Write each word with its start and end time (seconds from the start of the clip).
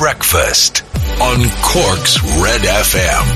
Breakfast 0.00 0.82
on 1.20 1.44
Cork's 1.60 2.22
Red 2.42 2.62
FM. 2.62 3.26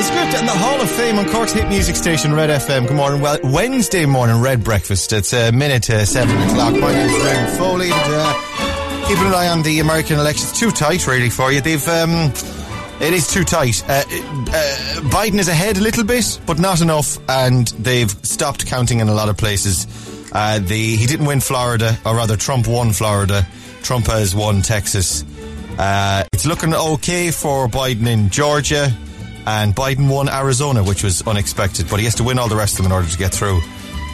It's 0.00 0.10
gripped 0.10 0.34
in 0.34 0.46
the 0.46 0.52
Hall 0.52 0.80
of 0.80 0.90
Fame 0.90 1.20
on 1.20 1.28
Cork's 1.28 1.52
hit 1.52 1.68
music 1.68 1.94
station, 1.94 2.34
Red 2.34 2.50
FM. 2.50 2.88
Good 2.88 2.96
morning. 2.96 3.20
Well, 3.20 3.38
Wednesday 3.44 4.04
morning, 4.04 4.40
Red 4.40 4.64
Breakfast. 4.64 5.12
It's 5.12 5.32
a 5.32 5.52
minute 5.52 5.84
to 5.84 6.04
seven 6.06 6.36
o'clock. 6.42 6.72
My 6.74 6.92
name 6.92 7.08
is 7.08 7.24
Ray 7.24 7.56
Foley. 7.56 7.92
And, 7.92 8.14
uh, 8.14 9.06
keeping 9.06 9.26
an 9.26 9.32
eye 9.34 9.46
on 9.46 9.62
the 9.62 9.78
American 9.78 10.18
elections. 10.18 10.50
Too 10.58 10.72
tight, 10.72 11.06
really, 11.06 11.30
for 11.30 11.52
you. 11.52 11.60
They've, 11.60 11.86
um, 11.86 12.32
it 13.00 13.14
is 13.14 13.28
too 13.28 13.44
tight. 13.44 13.80
Uh, 13.88 13.92
uh, 13.92 14.02
Biden 15.08 15.38
is 15.38 15.46
ahead 15.46 15.76
a 15.76 15.80
little 15.80 16.02
bit, 16.02 16.40
but 16.46 16.58
not 16.58 16.80
enough, 16.80 17.16
and 17.28 17.68
they've 17.78 18.10
stopped 18.26 18.66
counting 18.66 18.98
in 18.98 19.08
a 19.08 19.14
lot 19.14 19.28
of 19.28 19.36
places. 19.36 19.86
Uh, 20.32 20.58
the 20.58 20.96
he 20.96 21.06
didn't 21.06 21.26
win 21.26 21.40
Florida, 21.40 21.96
or 22.06 22.16
rather, 22.16 22.36
Trump 22.36 22.66
won 22.66 22.92
Florida. 22.92 23.46
Trump 23.82 24.06
has 24.06 24.34
won 24.34 24.62
Texas. 24.62 25.24
Uh, 25.78 26.24
it's 26.32 26.46
looking 26.46 26.74
okay 26.74 27.30
for 27.30 27.68
Biden 27.68 28.06
in 28.06 28.30
Georgia, 28.30 28.92
and 29.46 29.74
Biden 29.74 30.10
won 30.10 30.28
Arizona, 30.28 30.82
which 30.82 31.02
was 31.02 31.22
unexpected. 31.26 31.86
But 31.90 31.98
he 31.98 32.04
has 32.06 32.14
to 32.16 32.24
win 32.24 32.38
all 32.38 32.48
the 32.48 32.56
rest 32.56 32.74
of 32.74 32.78
them 32.78 32.86
in 32.86 32.92
order 32.92 33.08
to 33.08 33.18
get 33.18 33.32
through. 33.32 33.60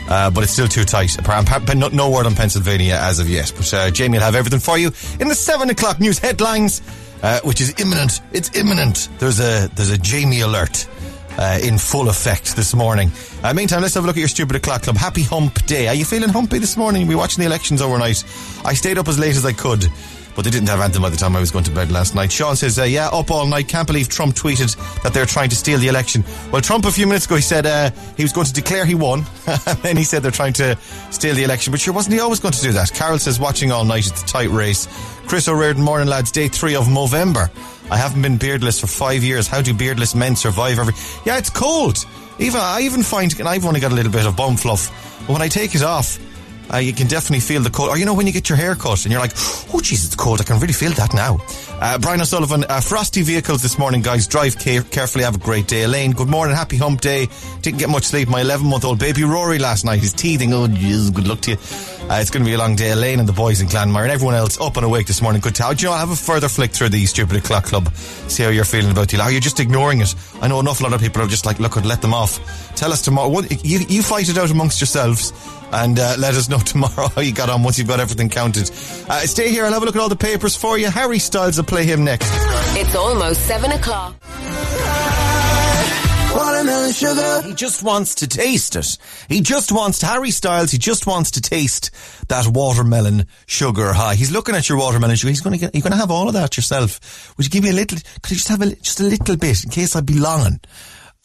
Uh, 0.09 0.31
but 0.31 0.43
it's 0.43 0.53
still 0.53 0.69
too 0.69 0.85
tight. 0.85 1.15
No 1.93 2.11
word 2.11 2.25
on 2.27 2.35
Pennsylvania 2.35 2.99
as 2.99 3.19
of 3.21 3.29
yet. 3.29 3.53
But 3.55 3.75
uh, 3.75 3.91
Jamie 3.91 4.17
will 4.17 4.25
have 4.25 4.35
everything 4.35 4.61
for 4.61 4.79
you 4.79 4.91
in 5.21 5.29
the 5.29 5.35
seven 5.35 5.69
o'clock 5.69 6.01
news 6.01 6.19
headlines, 6.19 6.81
uh, 7.23 7.41
which 7.45 7.61
is 7.61 7.75
imminent. 7.79 8.23
It's 8.33 8.57
imminent. 8.57 9.11
There's 9.19 9.39
a 9.39 9.69
there's 9.75 9.91
a 9.91 9.99
Jamie 9.99 10.41
alert. 10.41 10.89
Uh, 11.39 11.57
in 11.63 11.79
full 11.79 12.09
effect 12.09 12.57
this 12.57 12.75
morning. 12.75 13.13
Uh, 13.45 13.55
meantime, 13.55 13.81
let's 13.81 13.95
have 13.95 14.03
a 14.03 14.07
look 14.09 14.17
at 14.17 14.19
your 14.19 14.27
stupid 14.27 14.57
o'clock 14.57 14.83
club. 14.83 14.97
Happy 14.97 15.23
Hump 15.23 15.65
Day. 15.67 15.87
Are 15.87 15.95
you 15.95 16.05
feeling 16.05 16.31
humpy 16.31 16.59
this 16.59 16.77
morning? 16.77 17.07
We 17.07 17.15
watching 17.15 17.43
the 17.43 17.47
elections 17.47 17.81
overnight. 17.81 18.25
I 18.65 18.75
stayed 18.75 18.99
up 18.99 19.07
as 19.07 19.21
late 19.21 19.37
as 19.37 19.47
I 19.47 19.53
could, 19.53 19.89
but 20.39 20.45
they 20.45 20.53
didn't 20.53 20.69
have 20.69 20.79
anthem 20.79 21.03
by 21.03 21.11
the 21.11 21.17
time 21.17 21.35
I 21.35 21.41
was 21.41 21.51
going 21.51 21.65
to 21.65 21.73
bed 21.73 21.91
last 21.91 22.15
night. 22.15 22.31
Sean 22.31 22.55
says, 22.55 22.79
uh, 22.79 22.85
"Yeah, 22.85 23.09
up 23.09 23.33
all 23.33 23.45
night. 23.45 23.67
Can't 23.67 23.89
believe 23.89 24.09
Trump 24.09 24.37
tweeted 24.37 24.77
that 25.03 25.13
they're 25.13 25.27
trying 25.27 25.49
to 25.49 25.57
steal 25.57 25.81
the 25.81 25.89
election." 25.89 26.23
Well, 26.53 26.63
Trump 26.63 26.85
a 26.85 26.93
few 26.93 27.09
minutes 27.09 27.27
ago 27.27 27.35
he 27.35 27.43
said 27.43 27.67
uh, 27.67 27.91
he 28.17 28.23
was 28.23 28.33
going 28.33 28.47
to 28.47 28.53
declare 28.53 28.85
he 28.87 28.95
won, 28.95 29.25
and 29.49 29.79
then 29.79 29.97
he 29.97 30.05
said 30.05 30.23
they're 30.23 30.31
trying 30.31 30.53
to 30.53 30.79
steal 31.11 31.35
the 31.35 31.43
election. 31.43 31.73
But 31.73 31.81
sure, 31.81 31.93
wasn't 31.93 32.15
he 32.15 32.21
always 32.21 32.39
going 32.39 32.55
to 32.55 32.63
do 32.63 32.71
that? 32.71 32.95
Carol 32.95 33.19
says, 33.19 33.41
"Watching 33.41 33.73
all 33.73 33.85
night. 33.85 34.07
It's 34.07 34.23
a 34.23 34.27
tight 34.27 34.51
race." 34.51 34.87
Chris 35.27 35.49
O'Riordan, 35.49 35.83
morning 35.83 36.07
lads. 36.07 36.31
Day 36.31 36.47
three 36.47 36.77
of 36.77 36.89
November. 36.89 37.51
I 37.91 37.97
haven't 37.97 38.23
been 38.23 38.37
beardless 38.37 38.79
for 38.79 38.87
five 38.87 39.25
years. 39.25 39.49
How 39.49 39.61
do 39.61 39.75
beardless 39.75 40.15
men 40.15 40.37
survive 40.37 40.79
every? 40.79 40.95
Yeah, 41.27 41.39
it's 41.39 41.51
cold. 41.51 42.07
Even 42.39 42.61
I 42.61 42.83
even 42.83 43.03
find, 43.03 43.37
and 43.41 43.49
I've 43.49 43.65
only 43.65 43.81
got 43.81 43.91
a 43.91 43.95
little 43.97 44.13
bit 44.13 44.25
of 44.25 44.37
bum 44.37 44.57
fluff, 44.57 45.19
but 45.27 45.33
when 45.33 45.43
I 45.43 45.49
take 45.49 45.75
it 45.75 45.83
off, 45.83 46.17
uh, 46.73 46.79
you 46.79 46.93
can 46.93 47.07
definitely 47.07 47.41
feel 47.41 47.63
the 47.63 47.71
cold. 47.71 47.91
Or 47.91 47.99
you 47.99 48.05
know 48.05 48.15
when 48.15 48.27
you 48.27 48.33
get 48.33 48.49
your 48.49 48.57
hair 48.57 48.75
cut 48.75 49.05
and 49.05 49.13
you're 49.13 49.21
like, 49.21 49.33
oh 49.33 49.81
jeez, 49.81 50.05
it's 50.07 50.15
cold. 50.15 50.41
I 50.41 50.45
can 50.45 50.59
really 50.59 50.73
feel 50.73 50.93
that 50.93 51.15
now. 51.15 51.39
Uh, 51.81 51.99
Brian 51.99 52.21
O'Sullivan, 52.21 52.65
uh, 52.69 52.81
frosty 52.81 53.23
vehicles 53.23 53.63
this 53.63 53.79
morning, 53.79 54.03
guys. 54.03 54.27
Drive 54.27 54.59
care- 54.59 54.83
carefully. 54.83 55.25
Have 55.25 55.37
a 55.37 55.39
great 55.39 55.67
day. 55.67 55.83
Elaine, 55.85 56.13
good 56.13 56.29
morning. 56.29 56.55
Happy 56.55 56.77
hump 56.77 57.01
day. 57.01 57.29
Didn't 57.63 57.79
get 57.79 57.89
much 57.89 58.05
sleep. 58.05 58.29
My 58.29 58.41
11 58.41 58.67
month 58.67 58.85
old 58.85 58.99
baby 58.99 59.25
Rory 59.25 59.59
last 59.59 59.85
night 59.85 60.03
is 60.03 60.13
teething. 60.13 60.53
Oh 60.53 60.67
jeez, 60.67 61.13
good 61.15 61.27
luck 61.27 61.41
to 61.43 61.53
you. 61.53 61.57
Uh, 62.11 62.19
it's 62.21 62.31
going 62.31 62.43
to 62.43 62.49
be 62.49 62.55
a 62.55 62.59
long 62.59 62.75
day. 62.75 62.91
Elaine 62.91 63.21
and 63.21 63.29
the 63.29 63.35
boys 63.35 63.61
in 63.61 63.69
Glanmire 63.69 64.03
and 64.03 64.11
everyone 64.11 64.35
else 64.35 64.59
up 64.61 64.77
and 64.77 64.85
awake 64.87 65.07
this 65.07 65.21
morning. 65.21 65.41
Good 65.41 65.55
to 65.57 65.75
Do 65.75 65.83
you 65.83 65.89
know, 65.89 65.93
I'll 65.93 65.99
have 65.99 66.11
a 66.11 66.17
further 66.17 66.49
flick 66.49 66.71
through 66.71 66.89
the 66.89 67.05
Stupid 67.07 67.37
O'Clock 67.37 67.65
Club. 67.65 67.95
See 67.95 68.43
how 68.43 68.49
you're 68.49 68.65
feeling 68.65 68.91
about 68.91 69.09
the 69.09 69.21
Are 69.21 69.31
you 69.31 69.41
just 69.41 69.61
ignoring 69.61 70.01
it? 70.01 70.15
I 70.41 70.49
know 70.49 70.61
enough 70.61 70.81
lot 70.81 70.93
of 70.95 71.01
people 71.01 71.23
are 71.23 71.27
just 71.27 71.45
like, 71.45 71.59
look, 71.59 71.77
let 71.85 72.01
them 72.01 72.15
off. 72.15 72.75
Tell 72.77 72.93
us 72.93 73.03
tomorrow. 73.03 73.29
What, 73.29 73.65
you, 73.65 73.81
you 73.89 74.03
fight 74.03 74.29
it 74.29 74.39
out 74.39 74.51
amongst 74.51 74.81
yourselves 74.81 75.33
and 75.73 75.99
uh, 75.99 76.17
let 76.19 76.35
us 76.35 76.49
know 76.49 76.58
tomorrow 76.65 77.09
how 77.09 77.21
you 77.21 77.33
got 77.33 77.49
on 77.51 77.63
once 77.63 77.79
you've 77.79 77.89
got 77.89 78.01
everything 78.01 78.29
counted. 78.29 78.71
Uh, 79.09 79.21
stay 79.21 79.51
here. 79.51 79.65
I'll 79.65 79.73
have 79.73 79.83
a 79.83 79.87
look 79.87 79.97
at 79.97 80.03
all 80.03 80.09
the 80.09 80.17
papers 80.17 80.57
for 80.57 80.79
you. 80.79 80.89
Harry 80.89 81.19
Styles 81.19 81.57
will 81.57 81.65
play 81.65 81.85
him 81.85 82.05
next. 82.05 82.29
It's 82.77 82.95
almost 82.95 83.43
seven 83.47 83.73
o'clock. 83.73 84.15
Watermelon 86.35 86.93
sugar. 86.93 87.43
He 87.43 87.55
just 87.55 87.83
wants 87.83 88.17
to 88.17 88.29
taste 88.29 88.77
it. 88.77 88.99
He 89.29 89.41
just 89.41 89.73
wants 89.73 90.03
Harry 90.03 90.31
Styles. 90.31 90.71
He 90.71 90.79
just 90.79 91.07
wants 91.07 91.33
to 91.33 91.41
taste 91.41 91.91
that 92.29 92.47
watermelon 92.47 93.27
sugar 93.47 93.93
high. 93.93 94.15
He's 94.15 94.31
looking 94.31 94.55
at 94.55 94.69
your 94.69 94.79
watermelon 94.79 95.17
sugar. 95.17 95.31
He's 95.31 95.41
going 95.41 95.55
to 95.55 95.59
get. 95.59 95.75
You're 95.75 95.83
going 95.83 95.93
to 95.93 95.99
have 95.99 96.11
all 96.11 96.29
of 96.29 96.35
that 96.35 96.57
yourself. 96.57 97.35
Would 97.37 97.47
you 97.47 97.51
give 97.51 97.65
me 97.65 97.71
a 97.71 97.73
little? 97.73 97.99
Could 98.23 98.31
you 98.33 98.37
just 98.37 98.49
have 98.49 98.63
a 98.63 98.75
just 98.77 99.01
a 99.01 99.05
little 99.05 99.37
bit 99.37 99.65
in 99.65 99.71
case 99.71 99.97
I 99.97 100.01
be 100.01 100.19
longing? 100.19 100.61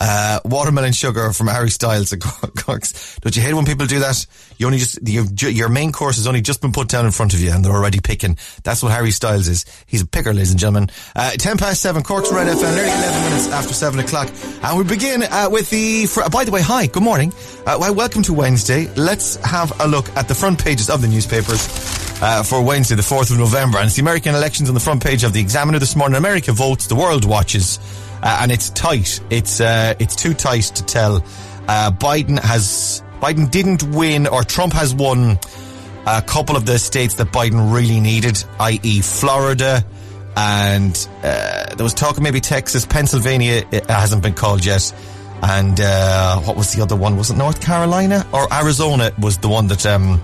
Uh, 0.05 0.37
watermelon 0.43 0.91
sugar 0.91 1.31
from 1.31 1.47
Harry 1.47 1.69
Styles 1.69 2.11
at 2.11 2.19
Corks. 2.57 3.17
Don't 3.21 3.33
you 3.37 3.41
hate 3.41 3.53
when 3.53 3.63
people 3.63 3.85
do 3.85 3.99
that? 3.99 4.25
You 4.57 4.65
only 4.65 4.77
just, 4.77 4.99
your, 5.07 5.69
main 5.69 5.93
course 5.93 6.17
has 6.17 6.27
only 6.27 6.41
just 6.41 6.59
been 6.61 6.73
put 6.73 6.89
down 6.89 7.05
in 7.05 7.13
front 7.13 7.33
of 7.33 7.39
you 7.39 7.51
and 7.51 7.63
they're 7.63 7.71
already 7.71 8.01
picking. 8.01 8.37
That's 8.63 8.83
what 8.83 8.91
Harry 8.91 9.11
Styles 9.11 9.47
is. 9.47 9.63
He's 9.85 10.01
a 10.01 10.05
picker, 10.05 10.33
ladies 10.33 10.51
and 10.51 10.59
gentlemen. 10.59 10.89
Uh, 11.15 11.31
10 11.31 11.57
past 11.57 11.81
7, 11.81 12.03
Corks 12.03 12.33
Red 12.33 12.47
FM, 12.47 12.75
nearly 12.75 12.91
11 12.91 13.23
minutes 13.23 13.47
after 13.47 13.73
7 13.73 13.97
o'clock. 14.01 14.29
And 14.61 14.77
we 14.77 14.83
begin 14.83 15.23
uh, 15.23 15.47
with 15.49 15.69
the, 15.69 16.05
fr- 16.07 16.29
by 16.29 16.43
the 16.43 16.51
way, 16.51 16.61
hi, 16.61 16.87
good 16.87 17.03
morning. 17.03 17.31
Uh, 17.65 17.77
well, 17.79 17.95
welcome 17.95 18.23
to 18.23 18.33
Wednesday. 18.33 18.93
Let's 18.95 19.37
have 19.37 19.79
a 19.79 19.87
look 19.87 20.09
at 20.17 20.27
the 20.27 20.35
front 20.35 20.61
pages 20.61 20.89
of 20.89 21.01
the 21.01 21.07
newspapers. 21.07 21.65
Uh, 22.21 22.43
for 22.43 22.61
Wednesday, 22.61 22.95
the 22.95 23.01
4th 23.01 23.31
of 23.31 23.37
November. 23.37 23.77
And 23.77 23.87
it's 23.87 23.95
the 23.95 24.01
American 24.01 24.35
elections 24.35 24.67
on 24.67 24.75
the 24.75 24.81
front 24.81 25.01
page 25.01 25.23
of 25.23 25.31
the 25.31 25.39
Examiner 25.39 25.79
this 25.79 25.95
morning. 25.95 26.17
America 26.17 26.51
votes, 26.51 26.87
the 26.87 26.95
world 26.95 27.23
watches 27.23 27.79
uh, 28.23 28.39
and 28.41 28.51
it's 28.51 28.69
tight. 28.69 29.19
It's 29.29 29.59
uh, 29.59 29.93
it's 29.99 30.15
too 30.15 30.33
tight 30.33 30.63
to 30.63 30.85
tell. 30.85 31.17
Uh, 31.67 31.91
Biden 31.91 32.39
has 32.39 33.03
Biden 33.19 33.51
didn't 33.51 33.83
win, 33.83 34.27
or 34.27 34.43
Trump 34.43 34.73
has 34.73 34.95
won 34.95 35.37
a 36.07 36.21
couple 36.21 36.55
of 36.55 36.65
the 36.65 36.79
states 36.79 37.15
that 37.15 37.27
Biden 37.27 37.73
really 37.73 37.99
needed, 37.99 38.43
i.e., 38.59 39.01
Florida, 39.01 39.85
and 40.35 41.07
uh, 41.21 41.75
there 41.75 41.83
was 41.83 41.93
talk 41.93 42.17
of 42.17 42.23
maybe 42.23 42.39
Texas, 42.39 42.85
Pennsylvania. 42.85 43.63
It 43.71 43.89
hasn't 43.89 44.23
been 44.23 44.33
called 44.33 44.65
yet. 44.65 44.93
And 45.41 45.77
uh, 45.81 46.39
what 46.39 46.55
was 46.55 46.71
the 46.71 46.81
other 46.81 46.95
one? 46.95 47.17
Was 47.17 47.29
it 47.29 47.35
North 47.35 47.59
Carolina 47.61 48.25
or 48.31 48.47
Arizona? 48.53 49.11
Was 49.19 49.37
the 49.39 49.49
one 49.49 49.67
that 49.67 49.85
um, 49.85 50.21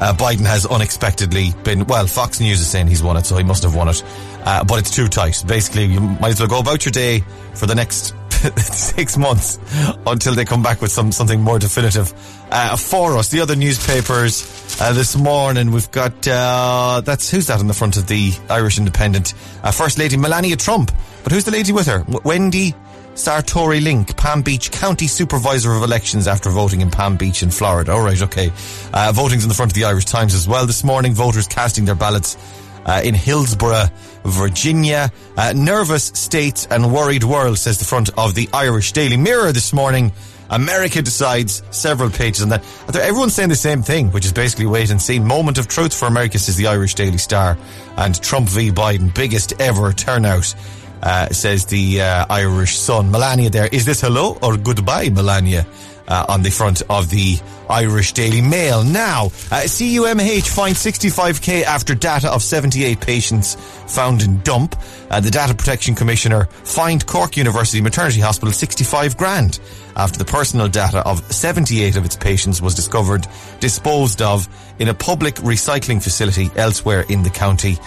uh, 0.00 0.12
Biden 0.12 0.44
has 0.44 0.66
unexpectedly 0.66 1.54
been. 1.62 1.86
Well, 1.86 2.06
Fox 2.06 2.40
News 2.40 2.60
is 2.60 2.66
saying 2.66 2.88
he's 2.88 3.02
won 3.02 3.16
it, 3.16 3.24
so 3.26 3.36
he 3.36 3.44
must 3.44 3.62
have 3.62 3.74
won 3.74 3.88
it. 3.88 4.02
Uh, 4.44 4.62
but 4.64 4.78
it's 4.78 4.90
too 4.90 5.08
tight. 5.08 5.42
Basically, 5.46 5.86
you 5.86 6.00
might 6.00 6.32
as 6.32 6.40
well 6.40 6.48
go 6.48 6.60
about 6.60 6.84
your 6.84 6.92
day 6.92 7.20
for 7.54 7.66
the 7.66 7.74
next 7.74 8.14
six 8.58 9.16
months 9.16 9.58
until 10.06 10.34
they 10.34 10.44
come 10.44 10.62
back 10.62 10.80
with 10.82 10.90
some 10.90 11.12
something 11.12 11.40
more 11.40 11.58
definitive. 11.58 12.12
Uh, 12.50 12.76
for 12.76 13.16
us, 13.16 13.30
the 13.30 13.40
other 13.40 13.56
newspapers 13.56 14.78
uh, 14.80 14.92
this 14.92 15.16
morning, 15.16 15.70
we've 15.70 15.90
got 15.90 16.28
uh, 16.28 17.00
that's 17.04 17.30
who's 17.30 17.46
that 17.46 17.60
on 17.60 17.66
the 17.66 17.74
front 17.74 17.96
of 17.96 18.06
the 18.06 18.32
Irish 18.50 18.78
Independent? 18.78 19.34
Uh, 19.62 19.70
First 19.70 19.98
Lady 19.98 20.16
Melania 20.16 20.56
Trump, 20.56 20.92
but 21.22 21.32
who's 21.32 21.44
the 21.44 21.50
lady 21.50 21.72
with 21.72 21.86
her? 21.86 22.04
Wendy 22.24 22.74
Sartory 23.14 23.80
Link, 23.80 24.16
Palm 24.16 24.42
Beach 24.42 24.70
County 24.70 25.06
Supervisor 25.06 25.72
of 25.72 25.82
Elections 25.82 26.26
after 26.26 26.50
voting 26.50 26.80
in 26.80 26.90
Palm 26.90 27.16
Beach 27.16 27.42
in 27.42 27.50
Florida. 27.50 27.92
All 27.92 28.02
right, 28.02 28.20
okay. 28.20 28.50
Uh, 28.92 29.12
voting's 29.14 29.44
in 29.44 29.48
the 29.48 29.54
front 29.54 29.70
of 29.70 29.74
the 29.74 29.84
Irish 29.84 30.04
Times 30.04 30.34
as 30.34 30.48
well 30.48 30.66
this 30.66 30.84
morning. 30.84 31.14
Voters 31.14 31.46
casting 31.46 31.84
their 31.84 31.94
ballots 31.94 32.36
uh, 32.84 33.00
in 33.04 33.14
Hillsboro, 33.14 33.86
Virginia. 34.24 35.10
Uh, 35.36 35.52
nervous 35.54 36.06
state 36.06 36.66
and 36.70 36.92
worried 36.92 37.24
world, 37.24 37.58
says 37.58 37.78
the 37.78 37.84
front 37.84 38.10
of 38.18 38.34
the 38.34 38.48
Irish 38.52 38.92
Daily 38.92 39.16
Mirror 39.16 39.52
this 39.52 39.72
morning. 39.72 40.12
America 40.50 41.02
decides 41.02 41.62
several 41.70 42.10
pages 42.10 42.42
on 42.42 42.50
that. 42.50 42.64
Everyone's 42.94 43.34
saying 43.34 43.48
the 43.48 43.56
same 43.56 43.82
thing, 43.82 44.10
which 44.12 44.24
is 44.24 44.32
basically 44.32 44.66
wait 44.66 44.90
and 44.90 45.00
see. 45.00 45.18
Moment 45.18 45.58
of 45.58 45.68
truth 45.68 45.94
for 45.94 46.06
America, 46.06 46.38
says 46.38 46.56
the 46.56 46.66
Irish 46.66 46.94
Daily 46.94 47.18
Star. 47.18 47.58
And 47.96 48.20
Trump 48.22 48.48
v 48.48 48.70
Biden, 48.70 49.12
biggest 49.14 49.54
ever 49.60 49.92
turnout. 49.92 50.54
Uh, 51.02 51.28
says 51.28 51.66
the 51.66 52.00
uh, 52.00 52.24
Irish 52.30 52.78
Sun. 52.78 53.10
Melania 53.10 53.50
there. 53.50 53.68
Is 53.70 53.84
this 53.84 54.00
hello 54.00 54.38
or 54.40 54.56
goodbye, 54.56 55.10
Melania? 55.10 55.66
Uh, 56.06 56.26
on 56.28 56.42
the 56.42 56.50
front 56.50 56.82
of 56.90 57.08
the 57.08 57.38
Irish 57.70 58.12
Daily 58.12 58.42
Mail. 58.42 58.84
Now, 58.84 59.26
uh, 59.50 59.62
CUMH 59.64 60.48
fined 60.54 60.76
65k 60.76 61.62
after 61.62 61.94
data 61.94 62.30
of 62.30 62.42
78 62.42 63.00
patients 63.00 63.54
found 63.86 64.20
in 64.20 64.40
dump. 64.40 64.76
Uh, 65.10 65.20
the 65.20 65.30
Data 65.30 65.54
Protection 65.54 65.94
Commissioner 65.94 66.44
fined 66.64 67.06
Cork 67.06 67.38
University 67.38 67.80
Maternity 67.80 68.20
Hospital 68.20 68.52
65 68.52 69.16
grand 69.16 69.60
after 69.96 70.18
the 70.18 70.24
personal 70.26 70.68
data 70.68 70.98
of 71.08 71.20
78 71.32 71.96
of 71.96 72.04
its 72.04 72.16
patients 72.16 72.60
was 72.60 72.74
discovered 72.74 73.26
disposed 73.60 74.20
of 74.20 74.48
in 74.78 74.88
a 74.88 74.94
public 74.94 75.36
recycling 75.36 76.02
facility 76.02 76.50
elsewhere 76.56 77.04
in 77.08 77.22
the 77.22 77.30
county. 77.30 77.78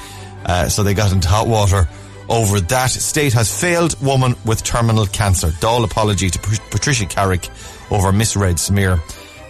Uh, 0.46 0.70
so 0.70 0.82
they 0.84 0.94
got 0.94 1.12
into 1.12 1.28
hot 1.28 1.48
water 1.48 1.88
over 2.30 2.60
that. 2.60 2.90
State 2.90 3.34
has 3.34 3.62
failed 3.62 4.00
woman 4.02 4.36
with 4.46 4.64
terminal 4.64 5.06
cancer. 5.08 5.48
Dáil 5.48 5.84
apology 5.84 6.30
to 6.30 6.40
Patricia 6.72 7.06
Carrick 7.06 7.50
over 7.92 8.12
misread 8.12 8.60
smear. 8.60 9.00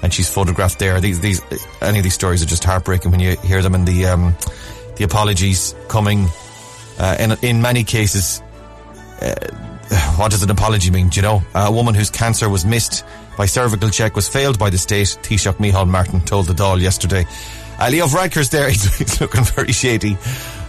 And 0.04 0.14
she's 0.14 0.30
photographed 0.32 0.80
there. 0.80 1.02
These, 1.02 1.20
these, 1.20 1.42
any 1.82 1.98
of 2.00 2.04
these 2.04 2.14
stories 2.14 2.44
are 2.44 2.46
just 2.46 2.64
heartbreaking 2.64 3.10
when 3.12 3.20
you 3.20 3.36
hear 3.38 3.62
them 3.62 3.74
and 3.74 3.88
the, 3.88 4.06
um, 4.06 4.36
the 4.96 5.04
apologies 5.04 5.74
coming, 5.88 6.28
uh, 7.00 7.18
in, 7.20 7.32
in 7.42 7.62
many 7.62 7.84
cases, 7.84 8.42
uh, 9.22 9.34
what 10.18 10.32
does 10.32 10.44
an 10.44 10.52
apology 10.52 10.92
mean? 10.92 11.10
Do 11.10 11.16
you 11.16 11.22
know? 11.24 11.42
A 11.56 11.72
woman 11.72 11.96
whose 11.96 12.10
cancer 12.10 12.50
was 12.50 12.66
missed 12.66 13.04
by 13.38 13.46
cervical 13.46 13.90
check 13.90 14.16
was 14.16 14.28
failed 14.28 14.60
by 14.60 14.70
the 14.70 14.78
state, 14.78 15.18
Taoiseach 15.22 15.58
Micheál 15.58 15.88
Martin 15.88 16.22
told 16.22 16.48
the 16.48 16.54
Dáil 16.54 16.82
yesterday. 16.82 17.26
Uh, 17.80 17.90
Leo 17.92 18.08
Varadkar's 18.08 18.50
there. 18.50 18.70
He's, 18.70 18.84
he's 18.98 19.22
looking 19.22 19.44
very 19.44 19.72
shady. 19.72 20.18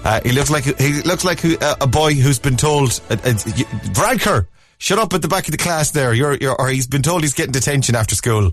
Uh, 0.04 0.20
he 0.24 0.32
looks 0.32 0.50
like 0.50 0.64
he 0.64 1.02
looks 1.02 1.24
like 1.24 1.44
uh, 1.44 1.76
a 1.80 1.86
boy 1.86 2.14
who's 2.14 2.38
been 2.38 2.56
told, 2.56 3.00
uh, 3.10 3.14
uh, 3.14 3.34
Varadkar, 3.92 4.46
shut 4.78 4.98
up 4.98 5.12
at 5.12 5.22
the 5.22 5.28
back 5.28 5.46
of 5.46 5.52
the 5.52 5.58
class 5.58 5.90
there. 5.90 6.14
You're, 6.14 6.36
you're, 6.36 6.54
or 6.54 6.68
he's 6.68 6.86
been 6.86 7.02
told 7.02 7.22
he's 7.22 7.34
getting 7.34 7.52
detention 7.52 7.94
after 7.94 8.14
school. 8.14 8.52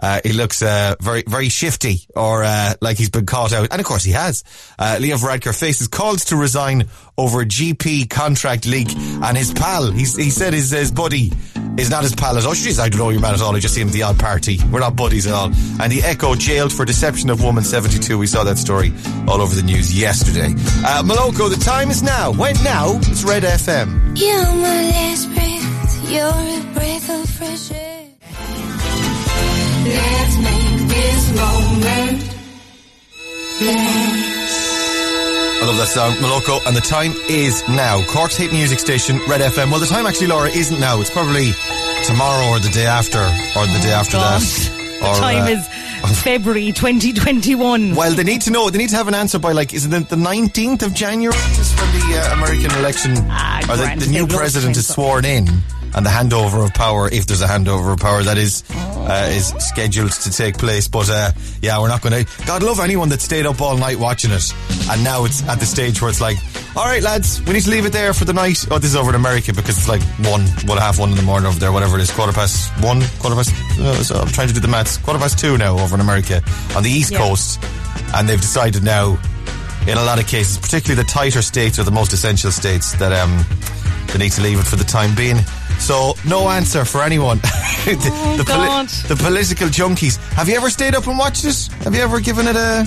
Uh, 0.00 0.20
he 0.24 0.32
looks 0.32 0.62
uh, 0.62 0.94
very, 1.00 1.24
very 1.26 1.48
shifty, 1.48 2.06
or 2.14 2.44
uh, 2.44 2.74
like 2.80 2.96
he's 2.96 3.10
been 3.10 3.26
caught 3.26 3.52
out, 3.52 3.68
and 3.70 3.80
of 3.80 3.86
course 3.86 4.04
he 4.04 4.12
has. 4.12 4.44
Uh, 4.78 4.96
Leo 5.00 5.16
Varadkar 5.16 5.58
faces 5.58 5.88
calls 5.88 6.26
to 6.26 6.36
resign 6.36 6.88
over 7.16 7.44
GP 7.44 8.08
contract 8.08 8.66
leak, 8.66 8.94
and 8.94 9.36
his 9.36 9.52
pal, 9.52 9.90
he's, 9.90 10.16
he 10.16 10.30
said 10.30 10.52
his, 10.52 10.70
his 10.70 10.92
buddy 10.92 11.32
is 11.78 11.90
not 11.90 12.02
his 12.02 12.14
pal 12.14 12.36
at 12.36 12.44
all. 12.44 12.52
Jeez, 12.52 12.78
I 12.80 12.88
don't 12.88 12.98
know 12.98 13.10
your 13.10 13.20
man 13.20 13.34
at 13.34 13.40
all. 13.40 13.54
I 13.54 13.60
just 13.60 13.74
see 13.74 13.80
him 13.80 13.88
at 13.88 13.94
the 13.94 14.02
odd 14.02 14.18
party. 14.18 14.58
We're 14.70 14.80
not 14.80 14.96
buddies 14.96 15.26
at 15.26 15.32
all. 15.32 15.46
And 15.80 15.92
the 15.92 16.02
Echo 16.02 16.34
jailed 16.34 16.72
for 16.72 16.84
deception 16.84 17.30
of 17.30 17.42
woman 17.42 17.64
72. 17.64 18.18
We 18.18 18.26
saw 18.26 18.44
that 18.44 18.58
story 18.58 18.92
all 19.26 19.40
over 19.40 19.54
the 19.54 19.62
news 19.62 19.98
yesterday. 19.98 20.52
Uh, 20.84 21.02
Moloko, 21.04 21.48
the 21.48 21.62
time 21.64 21.90
is 21.90 22.02
now. 22.02 22.32
When 22.32 22.54
now? 22.62 22.98
It's 23.02 23.24
Red 23.24 23.44
FM. 23.44 24.18
You're 24.18 24.44
my 24.44 24.82
last 24.90 25.28
breath. 25.32 26.10
You're 26.10 26.26
a 26.26 26.74
breath 26.74 27.10
of 27.10 27.30
fresh 27.30 27.70
air. 27.70 28.08
Let's 29.84 30.36
make 30.38 30.88
this 30.88 31.36
moment 31.36 32.38
I 35.60 35.66
love 35.66 35.76
that 35.78 35.88
song, 35.88 36.12
Moloko, 36.22 36.64
and 36.66 36.76
the 36.76 36.80
time 36.80 37.12
is 37.28 37.66
now. 37.68 38.02
Cork's 38.06 38.36
hit 38.36 38.52
music 38.52 38.78
station, 38.78 39.18
Red 39.26 39.40
FM. 39.40 39.70
Well, 39.70 39.80
the 39.80 39.86
time 39.86 40.06
actually, 40.06 40.28
Laura, 40.28 40.48
isn't 40.48 40.78
now. 40.78 41.00
It's 41.00 41.10
probably 41.10 41.50
tomorrow 42.04 42.50
or 42.54 42.58
the 42.60 42.70
day 42.70 42.86
after, 42.86 43.18
or 43.18 43.66
the 43.66 43.80
day 43.82 43.92
after 43.92 44.16
God. 44.18 44.40
that. 44.40 44.98
The 45.00 45.20
time 45.20 45.42
uh, 45.44 45.58
is 46.10 46.22
February 46.22 46.72
2021. 46.72 47.94
Well, 47.98 48.14
they 48.14 48.22
need 48.24 48.42
to 48.42 48.50
know. 48.52 48.70
They 48.70 48.78
need 48.78 48.90
to 48.90 48.96
have 48.96 49.08
an 49.08 49.14
answer 49.14 49.38
by 49.40 49.50
like, 49.52 49.74
is 49.74 49.84
it 49.86 50.08
the 50.08 50.16
nineteenth 50.16 50.82
of 50.82 50.94
January? 50.94 51.34
Just 51.54 51.76
when 51.80 51.90
the 51.92 52.18
uh, 52.18 52.34
American 52.34 52.70
election, 52.78 53.12
Ah, 53.28 53.60
or 53.68 53.76
the, 53.76 54.04
the 54.06 54.10
new 54.12 54.26
president 54.28 54.76
is 54.76 54.86
sworn 54.86 55.24
in, 55.24 55.48
and 55.94 56.06
the 56.06 56.10
handover 56.10 56.64
of 56.64 56.72
power, 56.74 57.08
if 57.12 57.26
there's 57.26 57.42
a 57.42 57.46
handover 57.48 57.92
of 57.92 57.98
power, 57.98 58.22
that 58.22 58.38
is 58.38 58.62
uh, 59.06 59.28
is 59.30 59.48
scheduled 59.58 60.12
to 60.12 60.30
take 60.30 60.58
place. 60.58 60.88
But 60.88 61.10
uh, 61.10 61.30
yeah, 61.62 61.80
we're 61.80 61.88
not 61.88 62.02
going 62.02 62.24
to. 62.24 62.46
God 62.46 62.62
love 62.62 62.80
anyone 62.80 63.08
that 63.10 63.20
stayed 63.20 63.46
up 63.46 63.60
all 63.60 63.76
night 63.76 63.98
watching 63.98 64.30
it, 64.30 64.52
and 64.90 65.04
now 65.04 65.24
it's 65.24 65.42
at 65.48 65.60
the 65.60 65.66
stage 65.66 66.00
where 66.00 66.10
it's 66.10 66.20
like, 66.20 66.36
all 66.76 66.84
right, 66.84 67.02
lads, 67.02 67.42
we 67.42 67.52
need 67.54 67.62
to 67.62 67.70
leave 67.70 67.86
it 67.86 67.92
there 67.92 68.12
for 68.12 68.24
the 68.24 68.32
night. 68.32 68.66
Oh, 68.70 68.78
this 68.78 68.90
is 68.90 68.96
over 68.96 69.10
in 69.10 69.16
America 69.16 69.52
because 69.52 69.78
it's 69.78 69.88
like 69.88 70.02
one, 70.26 70.42
one 70.66 70.78
half 70.78 70.98
one 70.98 71.10
in 71.10 71.16
the 71.16 71.22
morning 71.22 71.46
over 71.48 71.58
there, 71.58 71.72
whatever 71.72 71.96
it 71.98 72.02
is, 72.02 72.10
quarter 72.10 72.32
past 72.32 72.70
one, 72.82 73.02
quarter 73.20 73.36
past. 73.36 73.52
Uh, 73.80 73.94
so 74.02 74.16
I'm 74.16 74.28
trying 74.28 74.48
to 74.48 74.54
do 74.54 74.60
the 74.60 74.68
maths. 74.68 74.98
Quarter 74.98 75.20
past 75.20 75.38
two 75.38 75.56
now 75.58 75.78
over 75.78 75.94
in 75.94 76.00
America 76.00 76.42
on 76.76 76.82
the 76.82 76.90
East 76.90 77.12
Yeah. 77.12 77.18
Coast, 77.18 77.60
and 78.14 78.28
they've 78.28 78.40
decided 78.40 78.82
now 78.82 79.18
in 79.86 79.96
a 79.96 80.04
lot 80.04 80.18
of 80.20 80.26
cases, 80.26 80.58
particularly 80.58 81.02
the 81.02 81.08
tighter 81.08 81.40
states 81.40 81.78
or 81.78 81.82
the 81.84 81.90
most 81.90 82.12
essential 82.12 82.50
states, 82.50 82.92
that 82.98 83.12
um, 83.12 83.44
they 84.12 84.18
need 84.18 84.32
to 84.32 84.42
leave 84.42 84.58
it 84.58 84.64
for 84.66 84.76
the 84.76 84.84
time 84.84 85.14
being. 85.14 85.38
So, 85.78 86.14
no 86.26 86.48
answer 86.50 86.84
for 86.84 87.02
anyone. 87.02 87.38
the, 87.84 88.10
oh, 88.12 88.36
the, 88.36 88.44
God. 88.44 88.88
the 88.88 89.16
political 89.16 89.68
junkies. 89.68 90.16
Have 90.34 90.48
you 90.48 90.56
ever 90.56 90.70
stayed 90.70 90.94
up 90.94 91.06
and 91.06 91.18
watched 91.18 91.44
it? 91.44 91.68
Have 91.84 91.94
you 91.94 92.02
ever 92.02 92.20
given 92.20 92.46
it 92.46 92.56
a? 92.56 92.86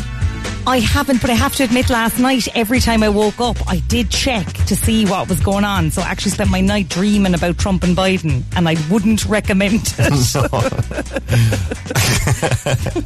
I 0.67 0.77
haven't, 0.79 1.21
but 1.21 1.29
I 1.31 1.33
have 1.33 1.55
to 1.55 1.63
admit, 1.63 1.89
last 1.89 2.19
night, 2.19 2.47
every 2.55 2.79
time 2.79 3.01
I 3.01 3.09
woke 3.09 3.39
up, 3.39 3.57
I 3.67 3.79
did 3.87 4.11
check 4.11 4.45
to 4.65 4.75
see 4.75 5.05
what 5.05 5.27
was 5.27 5.39
going 5.39 5.63
on. 5.63 5.89
So 5.89 6.01
I 6.03 6.05
actually 6.09 6.31
spent 6.31 6.51
my 6.51 6.61
night 6.61 6.87
dreaming 6.89 7.33
about 7.33 7.57
Trump 7.57 7.83
and 7.83 7.97
Biden, 7.97 8.43
and 8.55 8.69
I 8.69 8.75
wouldn't 8.91 9.25
recommend 9.25 9.81
it. 9.97 10.35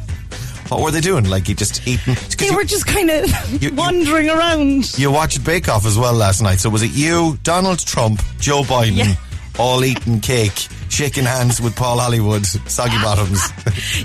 What 0.68 0.80
were 0.82 0.90
they 0.90 1.00
doing? 1.00 1.28
Like 1.28 1.48
you 1.48 1.54
just 1.54 1.86
eating? 1.86 2.16
they 2.38 2.46
you, 2.46 2.56
were 2.56 2.64
just 2.64 2.86
kind 2.88 3.08
of 3.08 3.62
You- 3.62 3.70
you- 3.70 3.76
wandering 3.76 4.28
around. 4.28 4.98
you 4.98 5.12
watched 5.12 5.44
Bake 5.44 5.68
Off 5.68 5.86
as 5.86 5.96
well 5.96 6.12
last 6.12 6.42
night. 6.42 6.58
So 6.58 6.68
was 6.70 6.82
it 6.82 6.90
you, 6.90 7.38
Donald 7.44 7.78
Trump, 7.78 8.20
Joe 8.40 8.62
Biden, 8.62 8.96
Yeah. 8.96 9.14
All 9.58 9.84
eating 9.84 10.20
cake, 10.20 10.68
shaking 10.88 11.24
hands 11.24 11.60
with 11.60 11.74
Paul 11.76 11.98
Hollywood, 11.98 12.44
soggy 12.46 12.96
bottoms? 13.02 13.40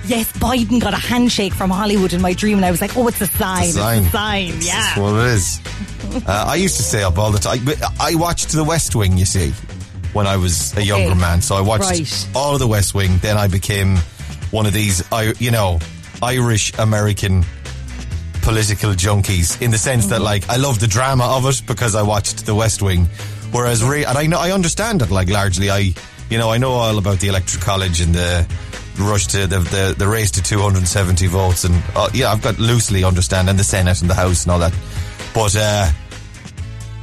Yes, 0.06 0.32
Biden 0.34 0.82
got 0.82 0.94
a 0.94 0.98
handshake 0.98 1.54
from 1.54 1.70
Hollywood 1.70 2.14
in 2.14 2.22
my 2.22 2.34
dream, 2.34 2.58
and 2.58 2.66
I 2.66 2.72
was 2.72 2.82
like, 2.82 2.98
oh, 2.98 3.08
it's 3.08 3.22
a 3.22 3.28
sign. 3.28 3.64
It's 3.66 3.76
a 3.76 3.80
sign. 3.80 3.98
It's 4.00 4.08
a 4.08 4.12
sign, 4.12 4.52
That's 4.52 4.66
yeah. 4.68 5.00
what 5.00 5.14
it 5.26 5.26
is. 5.34 5.62
Uh, 6.28 6.46
I 6.50 6.56
used 6.56 6.76
to 6.76 6.84
stay 6.84 7.04
up 7.04 7.18
all 7.18 7.32
the 7.32 7.40
time. 7.40 7.66
I 7.98 8.16
watched 8.16 8.50
The 8.50 8.66
West 8.66 8.96
Wing, 8.98 9.18
you 9.18 9.24
see, 9.24 9.52
when 10.12 10.28
I 10.28 10.36
was 10.36 10.76
a 10.76 10.84
younger 10.84 11.16
man. 11.16 11.42
So 11.42 11.56
I 11.56 11.62
watched 11.62 11.84
Right. 11.90 12.28
all 12.36 12.54
of 12.54 12.60
The 12.60 12.68
West 12.68 12.94
Wing. 12.94 13.18
Then 13.20 13.38
I 13.38 13.48
became 13.48 13.96
one 14.52 14.66
of 14.66 14.74
these, 14.74 15.10
I, 15.14 15.34
you 15.40 15.52
know, 15.52 15.80
Irish 16.22 16.74
American 16.78 17.46
political 18.42 18.92
junkies 18.92 19.62
in 19.62 19.72
the 19.72 19.78
sense 19.78 20.08
that, 20.08 20.22
like, 20.22 20.50
I 20.50 20.58
love 20.58 20.80
the 20.82 20.88
drama 20.88 21.24
of 21.38 21.46
it 21.46 21.62
because 21.66 21.96
I 21.96 22.02
watched 22.02 22.46
The 22.46 22.56
West 22.56 22.82
Wing. 22.82 23.08
Whereas, 23.52 23.84
re- 23.84 24.06
and 24.06 24.18
I 24.18 24.28
know, 24.28 24.40
I 24.40 24.52
understand 24.52 25.02
it, 25.02 25.12
like, 25.12 25.30
largely. 25.30 25.70
I, 25.70 25.94
you 26.30 26.38
know, 26.38 26.50
I 26.52 26.58
know 26.58 26.72
all 26.72 26.98
about 26.98 27.20
the 27.20 27.28
Electoral 27.28 27.62
College 27.64 28.00
and 28.02 28.16
the 28.16 28.48
rush 29.00 29.28
to 29.28 29.48
the, 29.48 29.60
the, 29.60 29.96
the 29.98 30.08
race 30.08 30.32
to 30.32 30.42
270 30.44 31.28
votes 31.28 31.64
and, 31.64 31.82
uh, 31.96 32.10
yeah, 32.14 32.32
I've 32.32 32.42
got 32.42 32.60
loosely 32.60 33.04
understand 33.04 33.50
and 33.50 33.58
the 33.60 33.64
Senate 33.64 34.02
and 34.02 34.10
the 34.10 34.14
House 34.14 34.44
and 34.44 34.52
all 34.52 34.60
that. 34.60 34.74
But, 35.34 35.56
uh, 35.56 35.90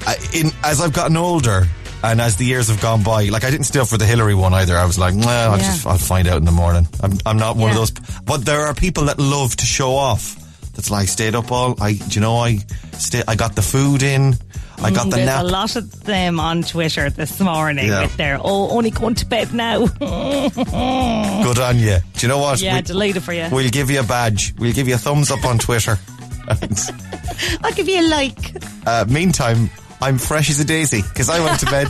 I, 0.06 0.16
in, 0.34 0.50
as 0.64 0.80
I've 0.80 0.92
gotten 0.92 1.16
older 1.16 1.66
and 2.04 2.20
as 2.20 2.36
the 2.36 2.44
years 2.44 2.68
have 2.68 2.80
gone 2.80 3.02
by, 3.02 3.24
like 3.24 3.44
I 3.44 3.50
didn't 3.50 3.74
up 3.76 3.88
for 3.88 3.98
the 3.98 4.06
Hillary 4.06 4.34
one 4.34 4.54
either. 4.54 4.76
I 4.76 4.84
was 4.86 4.98
like, 4.98 5.14
well, 5.14 5.52
I'll 5.52 5.58
Yeah. 5.58 5.64
just, 5.64 5.86
I'll 5.86 5.98
find 5.98 6.28
out 6.28 6.36
in 6.38 6.44
the 6.44 6.52
morning. 6.52 6.86
I'm, 7.02 7.12
I'm 7.26 7.36
not 7.38 7.56
one 7.56 7.72
Yeah. 7.72 7.80
of 7.82 7.94
those, 7.94 8.20
but 8.24 8.44
there 8.44 8.62
are 8.66 8.74
people 8.74 9.06
that 9.06 9.18
love 9.18 9.56
to 9.56 9.66
show 9.66 9.96
off. 9.96 10.36
That's 10.78 10.92
like, 10.92 11.08
stayed 11.08 11.34
up 11.34 11.50
all, 11.50 11.74
I, 11.82 11.94
do 11.94 12.04
you 12.12 12.20
know, 12.20 12.36
I 12.36 12.58
stay, 12.92 13.24
I 13.26 13.34
got 13.34 13.56
the 13.56 13.62
food 13.62 14.04
in, 14.04 14.34
I 14.80 14.92
got 14.92 15.10
the 15.10 15.16
There's 15.16 15.26
nap. 15.26 15.42
a 15.42 15.46
lot 15.48 15.74
of 15.74 16.04
them 16.04 16.38
on 16.38 16.62
Twitter 16.62 17.10
this 17.10 17.40
morning 17.40 17.88
Yeah. 17.88 18.02
with 18.02 18.16
their, 18.16 18.38
oh, 18.40 18.70
only 18.70 18.90
going 18.92 19.16
to 19.16 19.26
bed 19.26 19.52
now. 19.52 19.86
Good 19.88 21.58
on 21.58 21.78
you. 21.80 21.96
Do 22.14 22.20
you 22.20 22.28
know 22.28 22.38
what? 22.38 22.60
yeah, 22.60 22.76
We- 22.76 22.82
delighted 22.82 23.24
for 23.24 23.32
you. 23.32 23.48
We'll 23.50 23.70
give 23.70 23.90
you 23.90 23.98
a 23.98 24.04
badge. 24.04 24.54
We'll 24.56 24.72
give 24.72 24.86
you 24.86 24.94
a 24.94 24.98
thumbs 24.98 25.32
up 25.32 25.44
on 25.44 25.58
Twitter. 25.58 25.98
I'll 26.48 27.72
give 27.74 27.88
you 27.88 28.00
a 28.00 28.06
like. 28.08 28.38
uh, 28.86 29.04
meantime, 29.08 29.70
I'm 30.00 30.16
fresh 30.16 30.48
as 30.48 30.60
a 30.60 30.64
daisy 30.64 31.02
because 31.02 31.28
I 31.28 31.40
went 31.44 31.58
to 31.58 31.66
bed. 31.66 31.88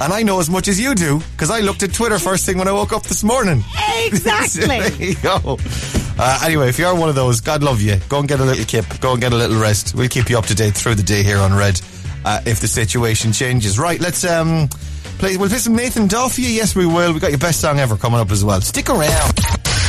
and 0.00 0.12
I 0.12 0.22
know 0.22 0.38
as 0.38 0.48
much 0.48 0.68
as 0.68 0.78
you 0.78 0.94
do 0.94 1.18
because 1.32 1.50
I 1.50 1.58
looked 1.62 1.82
at 1.82 1.92
Twitter 1.92 2.20
first 2.20 2.46
thing 2.46 2.58
when 2.58 2.68
I 2.68 2.72
woke 2.72 2.92
up 2.92 3.02
this 3.02 3.24
morning. 3.24 3.64
Exactly. 4.04 4.66
there 4.66 4.92
you 5.02 5.16
go. 5.16 5.58
Uh, 6.18 6.40
anyway, 6.44 6.68
if 6.68 6.78
you 6.78 6.86
are 6.86 6.94
one 6.94 7.08
of 7.08 7.14
those, 7.14 7.40
God 7.40 7.62
love 7.62 7.80
you. 7.80 7.96
Go 8.08 8.18
and 8.18 8.28
get 8.28 8.40
a 8.40 8.44
little 8.44 8.64
kip. 8.64 8.84
Go 9.00 9.12
and 9.12 9.20
get 9.20 9.32
a 9.32 9.36
little 9.36 9.60
rest. 9.60 9.94
We'll 9.94 10.08
keep 10.08 10.30
you 10.30 10.38
up 10.38 10.46
to 10.46 10.54
date 10.54 10.74
through 10.74 10.96
the 10.96 11.02
day 11.02 11.22
here 11.22 11.38
on 11.38 11.54
Red 11.54 11.80
uh, 12.24 12.40
if 12.46 12.60
the 12.60 12.68
situation 12.68 13.32
changes. 13.32 13.78
Right, 13.78 14.00
let's 14.00 14.24
um, 14.24 14.68
play. 15.18 15.36
We'll 15.36 15.48
play 15.48 15.58
some 15.58 15.74
Nathan 15.74 16.06
Duff. 16.06 16.38
Yeah, 16.38 16.48
yes, 16.48 16.74
we 16.74 16.86
will. 16.86 17.12
We 17.12 17.20
got 17.20 17.30
your 17.30 17.38
best 17.38 17.60
song 17.60 17.78
ever 17.78 17.96
coming 17.96 18.20
up 18.20 18.30
as 18.30 18.44
well. 18.44 18.60
Stick 18.60 18.88
around. 18.90 19.34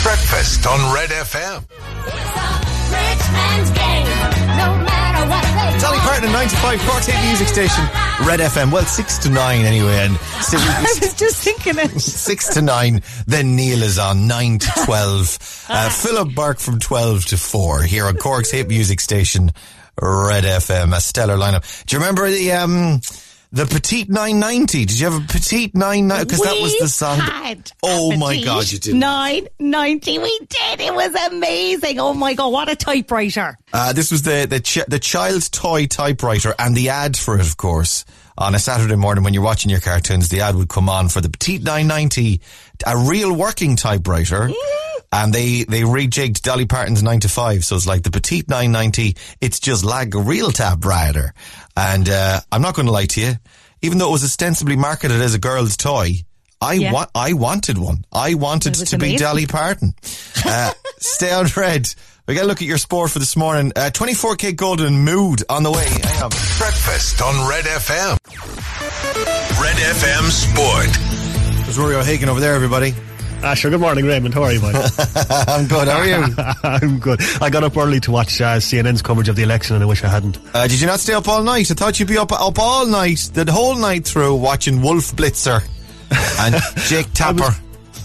Breakfast 0.04 0.66
on 0.68 0.94
Red 0.94 1.10
FM. 1.10 1.64
Rich 2.94 3.32
man's 3.32 3.70
game. 3.72 4.06
No 4.58 4.84
matter 4.84 4.84
what 4.84 4.88
they 4.88 4.93
Dolly 5.82 5.98
Parton, 6.00 6.32
95 6.32 6.80
Cork's 6.82 7.06
hit 7.08 7.26
music 7.26 7.48
station, 7.48 7.84
Red 8.26 8.40
FM. 8.40 8.72
Well, 8.72 8.86
six 8.86 9.18
to 9.20 9.30
nine 9.30 9.62
anyway, 9.66 10.06
and 10.06 10.18
si- 10.42 10.58
I 10.58 10.82
was 11.02 11.14
just 11.16 11.44
thinking 11.44 11.78
it. 11.78 11.90
six 12.00 12.54
to 12.54 12.62
nine. 12.62 13.02
Then 13.28 13.56
Neil 13.56 13.82
is 13.84 13.98
on 14.00 14.28
nine 14.28 14.60
to 14.60 14.72
twelve. 14.86 15.38
Uh, 15.70 15.90
Philip 15.90 16.34
Burke 16.36 16.60
from 16.60 16.80
twelve 16.80 17.26
to 17.26 17.38
four 17.38 17.82
here 17.82 18.06
on 18.06 18.16
Cork's 18.18 18.52
hit 18.52 18.68
music 18.70 19.00
station, 19.02 19.52
Red 20.02 20.44
FM. 20.46 20.96
A 20.96 21.02
stellar 21.02 21.36
lineup. 21.38 21.86
Do 21.86 21.96
you 21.96 22.00
remember 22.00 22.30
the 22.30 22.52
um 22.54 23.02
the 23.54 23.68
Petite 23.68 24.10
990? 24.10 24.86
Did 24.86 25.00
you 25.00 25.12
have 25.12 25.24
a 25.24 25.28
Petite 25.28 25.76
990? 25.76 26.26
Because 26.26 26.42
that 26.42 26.60
was 26.60 26.76
the 26.80 26.90
song. 26.90 27.20
oh 27.84 28.18
my 28.18 28.42
God, 28.44 28.70
you 28.72 28.80
did. 28.80 28.96
990. 28.96 30.18
We 30.18 30.40
did. 30.50 30.82
It 30.82 30.94
was 30.94 31.14
amazing. 31.32 32.00
Oh 32.00 32.16
my 32.16 32.34
God, 32.34 32.52
what 32.52 32.68
a 32.68 32.76
typewriter. 32.76 33.56
Uh, 33.72 33.94
this 33.94 34.12
was 34.12 34.24
the 34.24 34.48
the, 34.50 34.60
ch- 34.60 34.86
the 34.88 34.98
child's 35.00 35.50
toy 35.50 35.86
typewriter 35.86 36.56
and 36.58 36.76
the 36.76 36.90
ad 36.90 37.16
for 37.16 37.36
it, 37.36 37.42
of 37.42 37.56
course. 37.56 38.06
On 38.36 38.56
a 38.56 38.60
Saturday 38.60 38.96
morning 38.96 39.24
when 39.24 39.36
you're 39.36 39.44
watching 39.44 39.70
your 39.70 39.80
cartoons, 39.80 40.30
the 40.30 40.42
ad 40.42 40.56
would 40.56 40.68
come 40.68 40.90
on 40.90 41.08
for 41.08 41.22
the 41.22 41.30
Petite 41.30 41.62
990, 41.62 42.42
a 42.88 42.98
real 42.98 43.32
working 43.32 43.76
typewriter. 43.76 44.50
And 45.14 45.32
they, 45.32 45.64
they 45.64 45.82
rejigged 45.82 46.42
Dolly 46.42 46.66
Parton's 46.66 47.04
9 47.04 47.20
to 47.20 47.30
5. 47.30 47.64
So 47.64 47.76
it's 47.76 47.86
like 47.86 48.02
the 48.02 48.10
Petite 48.10 48.50
990, 48.50 49.16
it's 49.42 49.60
just 49.60 49.86
like 49.86 50.16
a 50.16 50.20
real 50.20 50.52
tab 50.52 50.84
rider, 50.84 51.34
And, 51.78 52.10
uh, 52.10 52.40
I'm 52.52 52.64
not 52.64 52.74
going 52.76 52.88
to 52.88 52.92
lie 52.92 53.06
to 53.06 53.22
you. 53.22 53.34
Even 53.84 54.00
though 54.00 54.10
it 54.10 54.14
was 54.14 54.24
ostensibly 54.24 54.76
marketed 54.76 55.22
as 55.22 55.36
a 55.36 55.40
girl's 55.40 55.78
toy, 55.78 56.14
I 56.60 56.74
Yeah. 56.74 56.94
wa- 56.94 57.08
I 57.14 57.34
wanted 57.34 57.78
one. 57.78 58.06
I 58.12 58.34
wanted 58.34 58.74
It 58.76 58.80
was 58.80 58.90
to 58.90 58.98
be 58.98 59.08
amazing. 59.10 59.20
Dolly 59.20 59.46
Parton. 59.46 59.94
Uh, 60.46 60.74
stay 61.00 61.32
on 61.32 61.46
red. 61.56 61.88
We 62.28 62.36
got 62.36 62.42
to 62.42 62.48
look 62.48 62.62
at 62.62 62.68
your 62.68 62.78
sport 62.78 63.12
for 63.12 63.20
this 63.20 63.36
morning. 63.38 63.72
Uh, 63.76 63.92
24kGoldn 63.94 64.94
mood 65.04 65.44
on 65.48 65.64
the 65.64 65.72
way. 65.72 65.86
Hang 66.04 66.24
on. 66.24 66.30
Breakfast 66.58 67.22
on 67.22 67.48
Red 67.48 67.64
FM. 67.66 68.18
Red 69.62 69.76
FM 69.78 70.30
Sport. 70.32 71.64
There's 71.66 71.78
Rory 71.78 71.96
O'Hagan 71.96 72.28
over 72.30 72.40
there, 72.42 72.56
everybody. 72.56 72.94
Ah, 73.46 73.54
sure. 73.56 73.70
Good 73.72 73.82
morning, 73.82 74.06
Raymond. 74.06 74.34
How 74.34 74.44
are 74.44 74.54
you, 74.54 74.62
mate? 74.62 74.74
I'm 75.30 75.68
good. 75.68 75.88
How 75.90 75.98
are 75.98 76.08
you? 76.08 76.36
I'm 76.64 77.00
good. 77.00 77.20
I 77.42 77.50
got 77.50 77.64
up 77.66 77.76
early 77.76 78.00
to 78.02 78.12
watch 78.12 78.40
uh, 78.40 78.56
CNN's 78.58 79.02
coverage 79.02 79.28
of 79.28 79.36
the 79.36 79.44
election, 79.44 79.76
and 79.76 79.84
I 79.84 79.88
wish 79.88 80.02
I 80.04 80.08
hadn't. 80.08 80.38
Uh, 80.54 80.66
did 80.68 80.80
you 80.80 80.88
not 80.88 81.00
stay 81.02 81.14
up 81.14 81.28
all 81.28 81.44
night? 81.44 81.70
I 81.70 81.74
thought 81.74 82.00
you'd 82.00 82.08
be 82.08 82.18
up 82.18 82.32
up 82.32 82.58
all 82.58 82.86
night, 82.88 83.30
the 83.34 83.52
whole 83.52 83.76
night 83.76 84.06
through, 84.06 84.36
watching 84.36 84.82
Wolf 84.82 85.14
Blitzer 85.16 85.62
and 86.40 86.56
Jake 86.88 87.12
Tapper. 87.14 87.54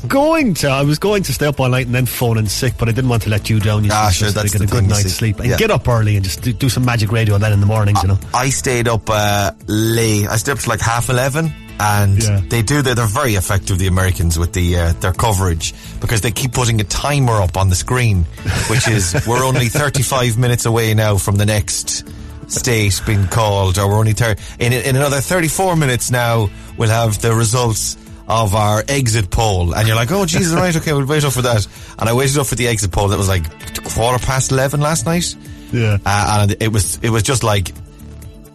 Going 0.08 0.54
to, 0.54 0.68
I 0.68 0.82
was 0.82 0.98
going 0.98 1.22
to 1.24 1.32
stay 1.32 1.46
up 1.46 1.58
all 1.60 1.68
night 1.68 1.86
and 1.86 1.94
then 1.94 2.06
phone 2.06 2.38
in 2.38 2.46
sick, 2.46 2.74
but 2.78 2.88
I 2.88 2.92
didn't 2.92 3.10
want 3.10 3.22
to 3.24 3.30
let 3.30 3.48
you 3.50 3.58
down. 3.60 3.82
You 3.84 3.90
Ah, 3.92 4.10
sure, 4.10 4.30
that's 4.30 4.52
to 4.52 4.58
get 4.58 4.64
the 4.68 4.76
a 4.76 4.80
good 4.80 4.88
thing, 4.88 4.88
night's 4.90 5.12
sleep 5.12 5.38
and 5.40 5.48
Yeah. 5.50 5.56
get 5.56 5.70
up 5.72 5.86
early 5.88 6.14
and 6.16 6.24
just 6.24 6.42
do, 6.42 6.52
do 6.52 6.68
some 6.68 6.84
magic 6.84 7.10
radio 7.12 7.36
then 7.38 7.52
in 7.52 7.58
the 7.60 7.66
morning. 7.66 7.96
You 8.02 8.08
know. 8.08 8.18
I 8.34 8.50
stayed 8.50 8.86
up 8.88 9.08
uh, 9.10 9.52
late. 9.66 10.28
I 10.28 10.36
stayed 10.36 10.52
up 10.52 10.58
to 10.60 10.68
like 10.68 10.80
half 10.80 11.10
eleven, 11.10 11.52
and 11.80 12.22
Yeah. 12.22 12.40
they 12.48 12.62
do. 12.62 12.82
They're, 12.82 12.94
they're 12.94 13.06
very 13.06 13.34
effective, 13.34 13.78
the 13.78 13.86
Americans, 13.86 14.38
with 14.38 14.52
the 14.52 14.76
uh, 14.76 14.92
their 14.94 15.12
coverage 15.12 15.74
because 16.00 16.20
they 16.20 16.30
keep 16.30 16.52
putting 16.52 16.80
a 16.80 16.84
timer 16.84 17.40
up 17.40 17.56
on 17.56 17.68
the 17.68 17.74
screen, 17.76 18.24
which 18.68 18.88
is 18.88 19.14
we're 19.26 19.44
only 19.44 19.68
thirty 19.68 20.02
five 20.02 20.38
minutes 20.38 20.66
away 20.66 20.94
now 20.94 21.16
from 21.16 21.36
the 21.36 21.46
next 21.46 22.04
state 22.48 23.00
being 23.06 23.26
called, 23.28 23.78
or 23.78 23.88
we're 23.88 23.98
only 23.98 24.12
thir- 24.14 24.36
in 24.58 24.72
in 24.72 24.96
another 24.96 25.20
thirty 25.20 25.48
four 25.48 25.76
minutes 25.76 26.10
now. 26.10 26.48
We'll 26.76 26.90
have 26.90 27.20
the 27.20 27.34
results. 27.34 27.96
Of 28.30 28.54
our 28.54 28.84
exit 28.88 29.30
poll, 29.30 29.74
and 29.74 29.88
you're 29.88 29.96
like, 29.96 30.12
oh 30.12 30.26
Jesus, 30.26 30.52
right, 30.52 30.76
okay, 30.76 30.92
we'll 30.92 31.06
wait 31.06 31.24
up 31.24 31.32
for 31.32 31.40
that. 31.40 31.66
And 31.98 32.10
I 32.10 32.12
waited 32.12 32.36
up 32.36 32.46
for 32.46 32.56
the 32.56 32.66
exit 32.68 32.92
poll. 32.92 33.08
That 33.08 33.16
was 33.16 33.26
like 33.26 33.44
quarter 33.84 34.22
past 34.22 34.52
eleven 34.52 34.82
last 34.82 35.06
night. 35.06 35.34
Yeah. 35.72 35.96
uh, 36.04 36.40
and 36.42 36.54
it 36.60 36.68
was 36.70 36.98
it 37.00 37.08
was 37.08 37.22
just 37.22 37.42
like 37.42 37.72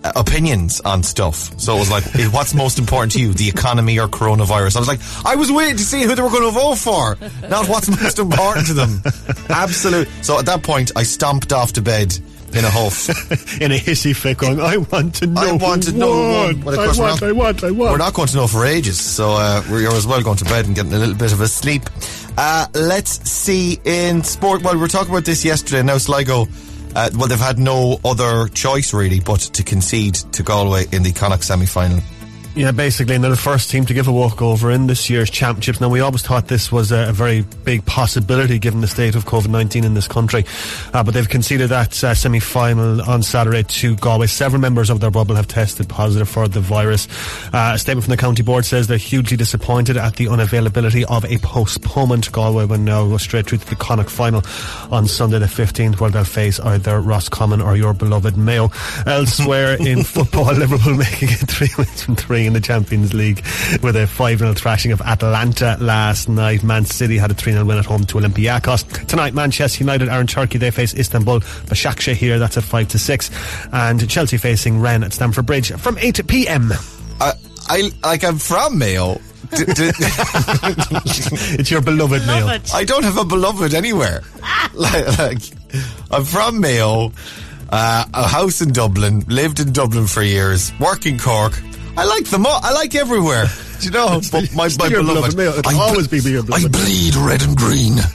opinions 0.03 0.81
on 0.81 1.03
stuff. 1.03 1.57
So 1.59 1.75
it 1.75 1.79
was 1.79 1.91
like, 1.91 2.03
what's 2.33 2.53
most 2.53 2.79
important 2.79 3.13
to 3.13 3.19
you, 3.21 3.33
the 3.33 3.47
economy 3.49 3.99
or 3.99 4.07
coronavirus? 4.07 4.75
I 4.75 4.79
was 4.79 4.87
like, 4.87 4.99
I 5.25 5.35
was 5.35 5.51
waiting 5.51 5.77
to 5.77 5.83
see 5.83 6.03
who 6.03 6.15
they 6.15 6.21
were 6.21 6.29
going 6.29 6.43
to 6.43 6.51
vote 6.51 6.75
for, 6.77 7.17
not 7.47 7.67
what's 7.69 7.89
most 8.01 8.19
important 8.19 8.67
to 8.67 8.73
them. 8.73 9.01
Absolute. 9.49 10.07
So 10.21 10.39
at 10.39 10.45
that 10.45 10.63
point, 10.63 10.91
I 10.95 11.03
stomped 11.03 11.53
off 11.53 11.73
to 11.73 11.81
bed 11.81 12.17
in 12.53 12.65
a 12.65 12.69
huff. 12.69 13.09
in 13.61 13.71
a 13.71 13.75
hissy 13.79 14.15
fit, 14.15 14.37
going, 14.37 14.59
"I 14.61 14.77
want 14.77 15.15
to 15.15 15.27
know. 15.27 15.41
I 15.41 15.51
want 15.53 15.83
to 15.83 15.91
know. 15.91 16.09
won. 16.09 16.61
Well, 16.61 16.79
of 16.79 16.79
I 16.79 17.01
want. 17.01 17.21
not- 17.21 17.23
I 17.23 17.31
want. 17.31 17.63
I 17.63 17.71
want." 17.71 17.91
We're 17.91 17.97
not 17.97 18.13
going 18.13 18.27
to 18.27 18.35
know 18.35 18.47
for 18.47 18.65
ages, 18.65 18.99
so 18.99 19.31
uh, 19.31 19.63
we're 19.71 19.87
as 19.91 20.05
well 20.05 20.21
going 20.21 20.37
to 20.37 20.45
bed 20.45 20.67
and 20.67 20.75
getting 20.75 20.93
a 20.93 20.99
little 20.99 21.15
bit 21.15 21.33
of 21.33 21.41
a 21.41 21.47
sleep. 21.47 21.83
Uh, 22.37 22.67
let's 22.75 23.27
see 23.29 23.79
in 23.85 24.23
sport. 24.23 24.61
Well, 24.61 24.75
we 24.75 24.79
were 24.79 24.87
talking 24.87 25.11
about 25.11 25.25
this 25.25 25.43
yesterday. 25.43 25.81
Now 25.83 25.97
Sligo, 25.97 26.47
uh, 26.95 27.09
well, 27.15 27.27
they've 27.27 27.39
had 27.39 27.59
no 27.59 27.99
other 28.03 28.47
choice 28.49 28.93
really 28.93 29.19
but 29.19 29.39
to 29.39 29.63
concede 29.63 30.15
to 30.33 30.43
Galway 30.43 30.85
in 30.91 31.03
the 31.03 31.11
Connacht 31.11 31.43
semi-final. 31.43 31.99
Yeah, 32.55 32.71
basically, 32.71 33.15
and 33.15 33.23
they're 33.23 33.31
the 33.31 33.37
first 33.37 33.71
team 33.71 33.83
to 33.87 33.95
give 33.95 34.07
a 34.07 34.11
walkover 34.11 34.69
in 34.69 34.85
this 34.85 35.09
year's 35.09 35.31
championships. 35.31 35.81
Now, 35.81 35.89
we 35.89 36.01
always 36.01 36.21
thought 36.21 36.49
this 36.49 36.71
was 36.71 36.91
a, 36.91 37.11
very 37.11 37.41
big 37.41 37.83
possibility 37.87 38.59
given 38.59 38.81
the 38.81 38.87
state 38.87 39.15
of 39.15 39.25
COVID 39.25 39.47
19 39.47 39.83
in 39.83 39.95
this 39.95 40.07
country, 40.07 40.45
uh, 40.93 41.03
but 41.03 41.15
they've 41.15 41.27
conceded 41.27 41.69
that 41.69 42.03
uh, 42.03 42.13
semi 42.13 42.39
final 42.39 43.01
on 43.01 43.23
Saturday 43.23 43.63
to 43.63 43.95
Galway. 43.95 44.27
Several 44.27 44.61
members 44.61 44.91
of 44.91 44.99
their 44.99 45.09
bubble 45.09 45.33
have 45.33 45.47
tested 45.47 45.89
positive 45.89 46.29
for 46.29 46.47
the 46.47 46.59
virus. 46.59 47.07
Uh, 47.51 47.71
a 47.73 47.79
statement 47.79 48.05
from 48.05 48.11
the 48.11 48.17
county 48.17 48.43
board 48.43 48.65
says 48.65 48.85
they're 48.85 48.97
hugely 48.97 49.35
disappointed 49.35 49.97
at 49.97 50.17
the 50.17 50.25
unavailability 50.25 51.05
of 51.05 51.25
a 51.25 51.39
postponement. 51.39 52.31
Galway 52.31 52.65
will 52.65 52.77
now 52.77 53.07
go 53.07 53.17
straight 53.17 53.47
through 53.47 53.59
to 53.59 53.65
the 53.67 53.75
Connacht 53.75 54.11
final 54.11 54.43
on 54.91 55.07
Sunday 55.07 55.39
the 55.39 55.47
15th, 55.47 55.99
where 55.99 56.11
they'll 56.11 56.23
face 56.23 56.59
either 56.59 57.01
Roscommon 57.01 57.61
or 57.61 57.75
your 57.75 57.95
beloved 57.95 58.37
Mayo. 58.37 58.69
Elsewhere 59.07 59.75
in 59.79 60.03
football, 60.03 60.53
Liverpool 60.53 60.93
making 60.93 61.29
it 61.29 61.49
three 61.49 61.69
wins 61.79 62.03
from 62.03 62.15
three 62.15 62.42
in 62.45 62.53
the 62.53 62.61
Champions 62.61 63.13
League 63.13 63.43
with 63.81 63.95
a 63.95 64.07
5 64.07 64.39
0 64.39 64.53
thrashing 64.53 64.91
of 64.91 65.01
Atalanta 65.01 65.77
last 65.79 66.29
night. 66.29 66.63
Man 66.63 66.85
City 66.85 67.17
had 67.17 67.31
a 67.31 67.33
3 67.33 67.53
0 67.53 67.65
win 67.65 67.77
at 67.77 67.85
home 67.85 68.03
to 68.05 68.17
Olympiacos. 68.17 69.07
Tonight, 69.07 69.33
Manchester 69.33 69.83
United 69.83 70.09
are 70.09 70.21
in 70.21 70.27
Turkey. 70.27 70.57
They 70.57 70.71
face 70.71 70.93
Istanbul. 70.93 71.39
Başakşehir 71.69 72.15
here, 72.15 72.39
that's 72.39 72.57
at 72.57 72.63
5 72.63 72.87
to 72.89 72.99
6. 72.99 73.31
And 73.71 74.09
Chelsea 74.09 74.37
facing 74.37 74.79
Rennes 74.81 75.03
at 75.05 75.13
Stamford 75.13 75.45
Bridge 75.45 75.71
from 75.73 75.97
8 75.97 76.27
pm. 76.27 76.71
I, 77.19 77.33
I 77.69 77.91
like 78.03 78.23
I'm 78.23 78.37
from 78.37 78.77
Mayo. 78.77 79.19
D- 79.55 79.65
d- 79.65 79.91
It's 81.59 81.69
your 81.69 81.81
beloved 81.81 82.25
Mayo. 82.25 82.47
I 82.73 82.83
don't 82.85 83.03
have 83.03 83.17
a 83.17 83.25
beloved 83.25 83.73
anywhere. 83.73 84.21
like, 84.73 85.17
like, 85.19 85.37
I'm 86.11 86.23
from 86.25 86.59
Mayo, 86.59 87.11
uh, 87.69 88.05
a 88.13 88.27
house 88.27 88.61
in 88.61 88.71
Dublin, 88.71 89.23
lived 89.27 89.59
in 89.59 89.71
Dublin 89.73 90.07
for 90.07 90.23
years, 90.23 90.71
work 90.79 91.05
in 91.05 91.19
Cork. 91.19 91.53
I 91.95 92.05
like 92.05 92.25
them 92.25 92.45
all. 92.45 92.59
I 92.63 92.71
like 92.73 92.95
everywhere. 92.95 93.45
Do 93.79 93.85
you 93.87 93.91
know? 93.91 94.21
But 94.31 94.53
my, 94.55 94.67
still 94.69 94.85
my 94.85 94.91
your 94.91 95.01
beloved. 95.03 95.35
beloved 95.35 95.37
Mayo. 95.37 95.49
It'll 95.59 95.71
I 95.71 95.83
always 95.89 96.07
be 96.07 96.17
your 96.19 96.41
I 96.41 96.45
beloved 96.45 96.71
Mayo. 96.71 96.83
bleed 96.85 97.15
red 97.15 97.41
and 97.43 97.55
green. 97.57 97.97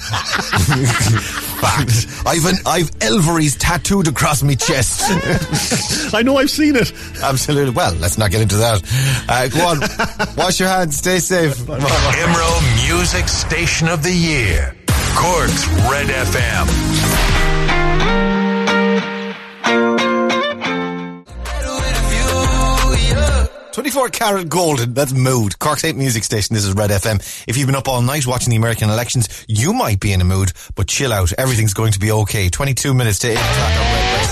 Fact. 1.59 2.07
I've 2.27 2.45
an 2.47 2.55
I've 2.65 2.91
Elvery's 3.01 3.57
tattooed 3.57 4.09
across 4.09 4.43
my 4.43 4.55
chest. 4.55 5.03
I 6.15 6.23
know 6.23 6.37
I've 6.39 6.51
seen 6.51 6.75
it. 6.77 6.93
Absolutely. 7.23 7.71
Well, 7.75 7.95
let's 7.97 8.17
not 8.19 8.31
get 8.31 8.41
into 8.41 8.57
that. 8.57 8.83
Uh, 9.29 9.49
go 9.49 9.67
on. 9.67 9.81
Wash 10.37 10.59
your 10.61 10.69
hands. 10.69 10.97
Stay 10.97 11.19
safe. 11.19 11.57
Imro 11.59 12.87
Music 12.89 13.29
Station 13.29 13.89
of 13.89 14.03
the 14.03 14.13
Year. 14.13 14.75
Cork's 15.15 15.67
Red 15.91 16.07
FM. 16.07 17.28
24 23.79 24.09
karat 24.09 24.49
golden. 24.49 24.93
That's 24.93 25.13
mood. 25.13 25.57
Cork's 25.61 25.85
8 25.85 25.95
music 25.95 26.25
station. 26.25 26.53
This 26.57 26.65
is 26.65 26.75
Red 26.75 26.91
FM. 26.91 27.21
If 27.47 27.57
you've 27.57 27.69
been 27.69 27.77
up 27.77 27.87
all 27.87 28.03
night 28.03 28.27
watching 28.27 28.51
the 28.51 28.57
American 28.57 28.91
elections, 28.91 29.29
you 29.47 29.73
might 29.73 30.01
be 30.01 30.13
in 30.13 30.21
a 30.21 30.25
mood, 30.25 30.51
but 30.75 30.89
chill 30.89 31.13
out. 31.13 31.33
Everything's 31.35 31.75
going 31.75 31.93
to 31.93 32.01
be 32.01 32.11
okay. 32.11 32.49
22 32.49 32.93
minutes 32.93 33.21
to 33.21 33.29
8 33.29 33.35
o'clock 33.35 33.71
on 33.71 33.93
Red 33.93 34.29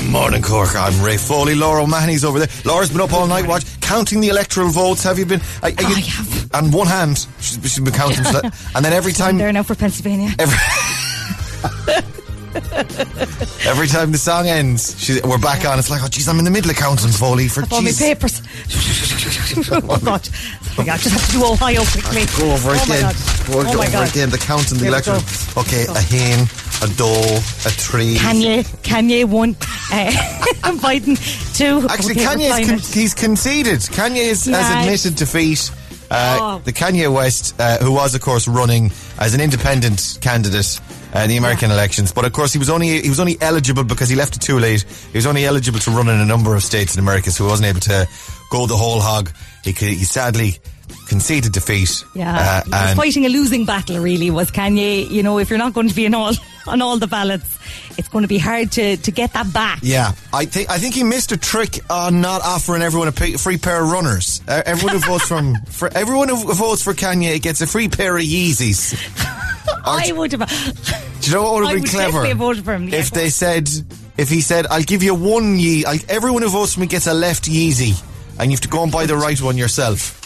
Red. 0.00 0.10
Morning, 0.10 0.40
Cork. 0.40 0.74
I'm 0.74 1.04
Ray 1.04 1.18
Foley. 1.18 1.54
Laura 1.54 1.82
O'Mahony's 1.82 2.24
over 2.24 2.38
there. 2.38 2.48
Laura's 2.64 2.88
been 2.90 3.02
up 3.02 3.12
all 3.12 3.26
night 3.26 3.46
watch, 3.46 3.66
counting 3.82 4.22
the 4.22 4.30
electoral 4.30 4.70
votes. 4.70 5.02
Have 5.02 5.18
you 5.18 5.26
been? 5.26 5.40
Uh, 5.62 5.64
are, 5.64 5.84
are 5.84 5.90
you, 5.90 5.96
I 5.96 6.00
have. 6.00 6.54
On 6.54 6.70
one 6.70 6.86
hand, 6.86 7.18
she's, 7.38 7.60
she's 7.64 7.80
been 7.80 7.92
counting. 7.92 8.24
and 8.74 8.82
then 8.82 8.94
every 8.94 9.12
time, 9.20 9.36
There 9.36 9.52
now 9.52 9.62
for 9.62 9.74
Pennsylvania. 9.74 10.30
every, 10.38 10.56
every 13.66 13.88
time 13.88 14.12
the 14.12 14.18
song 14.18 14.46
ends, 14.46 14.94
she, 15.02 15.20
we're 15.24 15.38
back 15.38 15.64
on. 15.64 15.78
It's 15.78 15.90
like, 15.90 16.02
oh, 16.02 16.06
jeez, 16.06 16.28
I'm 16.28 16.38
in 16.38 16.44
the 16.44 16.50
middle 16.50 16.70
of 16.70 16.76
counting 16.76 17.10
Foley 17.10 17.48
for 17.48 17.64
All 17.72 17.82
my 17.82 17.90
papers. 17.90 18.40
oh 19.72 19.98
God! 20.04 20.28
Oh 20.28 20.74
my 20.78 20.84
God! 20.84 21.00
Just 21.00 21.10
have 21.18 21.26
to 21.26 21.32
do 21.32 21.44
Ohio 21.44 21.82
quickly. 21.82 22.26
Go 22.38 22.52
over 22.54 22.70
oh 22.70 22.82
again. 22.82 23.02
My 23.02 23.12
God. 23.12 23.16
Go 23.46 23.52
oh 23.58 23.62
my 23.64 23.86
over 23.86 23.90
God! 23.90 24.08
again. 24.10 24.30
The 24.30 24.38
counting, 24.38 24.78
the 24.78 24.86
electoral. 24.86 25.18
Okay, 25.58 25.84
a 25.88 26.00
hen, 26.00 26.46
a 26.82 26.94
doe, 26.94 27.38
a 27.66 27.70
tree. 27.74 28.14
Kanye, 28.16 28.62
Kanye 28.82 29.24
one, 29.24 29.56
uh, 29.90 30.10
Biden 30.78 31.18
two. 31.58 31.86
Actually, 31.88 32.14
Okay, 32.14 32.24
Kanye's 32.24 32.68
con- 32.68 32.78
he's 32.78 33.14
conceded. 33.14 33.80
Kanye 33.80 34.46
Yeah. 34.46 34.60
has 34.62 34.70
admitted 34.84 35.16
defeat. 35.16 35.70
Uh, 36.10 36.38
Oh. 36.40 36.60
The 36.62 36.72
Kanye 36.72 37.12
West, 37.12 37.54
uh, 37.58 37.78
who 37.78 37.90
was 37.90 38.14
of 38.14 38.20
course 38.20 38.46
running 38.46 38.92
as 39.18 39.34
an 39.34 39.40
independent 39.40 40.18
candidate 40.20 40.78
uh, 41.14 41.26
the 41.28 41.36
American 41.36 41.70
elections, 41.70 42.12
but 42.12 42.24
of 42.24 42.32
course 42.32 42.52
he 42.52 42.58
was 42.58 42.68
only 42.68 43.00
he 43.00 43.08
was 43.08 43.20
only 43.20 43.40
eligible 43.40 43.84
because 43.84 44.08
he 44.08 44.16
left 44.16 44.36
it 44.36 44.40
too 44.40 44.58
late. 44.58 44.82
He 44.82 45.16
was 45.16 45.26
only 45.26 45.44
eligible 45.44 45.78
to 45.80 45.90
run 45.90 46.08
in 46.08 46.20
a 46.20 46.26
number 46.26 46.54
of 46.54 46.62
states 46.62 46.96
in 46.96 47.00
America, 47.00 47.30
so 47.30 47.44
he 47.44 47.50
wasn't 47.50 47.68
able 47.68 47.80
to 47.80 48.08
go 48.50 48.66
the 48.66 48.76
whole 48.76 49.00
hog. 49.00 49.30
He, 49.62 49.72
he 49.72 50.04
sadly 50.04 50.58
conceded 51.08 51.52
defeat. 51.52 52.04
Yeah, 52.14 52.62
uh, 52.72 52.94
fighting 52.94 53.26
a 53.26 53.28
losing 53.28 53.64
battle. 53.64 53.98
Really, 53.98 54.30
was 54.30 54.50
Kanye. 54.50 55.08
You 55.08 55.22
know, 55.22 55.38
if 55.38 55.50
you're 55.50 55.58
not 55.58 55.72
going 55.72 55.88
to 55.88 55.94
be 55.94 56.04
in 56.04 56.14
all 56.14 56.34
on 56.66 56.82
all 56.82 56.98
the 56.98 57.06
ballots, 57.06 57.58
it's 57.96 58.08
going 58.08 58.22
to 58.22 58.28
be 58.28 58.38
hard 58.38 58.72
to 58.72 58.96
to 58.96 59.10
get 59.12 59.32
that 59.34 59.52
back. 59.52 59.78
Yeah, 59.82 60.12
I 60.32 60.46
think 60.46 60.68
I 60.68 60.78
think 60.78 60.94
he 60.94 61.04
missed 61.04 61.30
a 61.30 61.36
trick 61.36 61.78
on 61.88 62.20
not 62.20 62.42
offering 62.42 62.82
everyone 62.82 63.08
a 63.08 63.12
free 63.12 63.58
pair 63.58 63.84
of 63.84 63.90
runners. 63.90 64.42
Uh, 64.48 64.62
everyone 64.66 64.96
who 64.96 65.00
votes 65.00 65.28
from 65.28 65.54
for 65.70 65.88
everyone 65.94 66.28
who 66.28 66.52
votes 66.52 66.82
for 66.82 66.92
Kanye 66.92 67.40
gets 67.40 67.60
a 67.60 67.68
free 67.68 67.88
pair 67.88 68.16
of 68.16 68.24
Yeezys. 68.24 69.40
I 69.84 70.12
would 70.12 70.32
have. 70.32 70.48
Do 71.20 71.30
you 71.30 71.36
know 71.36 71.42
what 71.44 71.54
would 71.62 71.64
I 71.68 71.70
have 71.70 71.74
been 71.76 71.82
would 71.82 71.90
clever? 71.90 72.06
definitely 72.06 72.28
have 72.30 72.38
voted 72.38 72.64
for 72.64 72.74
him. 72.74 72.88
Yeah, 72.88 72.98
if 72.98 73.10
they 73.10 73.28
said, 73.30 73.68
if 74.16 74.28
he 74.28 74.40
said, 74.40 74.66
"I'll 74.68 74.82
give 74.82 75.02
you 75.02 75.14
one 75.14 75.58
Yee," 75.58 75.84
I'll, 75.84 75.98
everyone 76.08 76.42
who 76.42 76.48
votes 76.48 76.74
for 76.74 76.80
me 76.80 76.86
gets 76.86 77.06
a 77.06 77.14
left 77.14 77.44
Yeezy, 77.44 78.00
and 78.38 78.50
you 78.50 78.56
have 78.56 78.60
to 78.62 78.68
go 78.68 78.82
and 78.82 78.92
buy 78.92 79.06
the 79.06 79.16
right 79.16 79.40
one 79.40 79.56
yourself. 79.56 80.20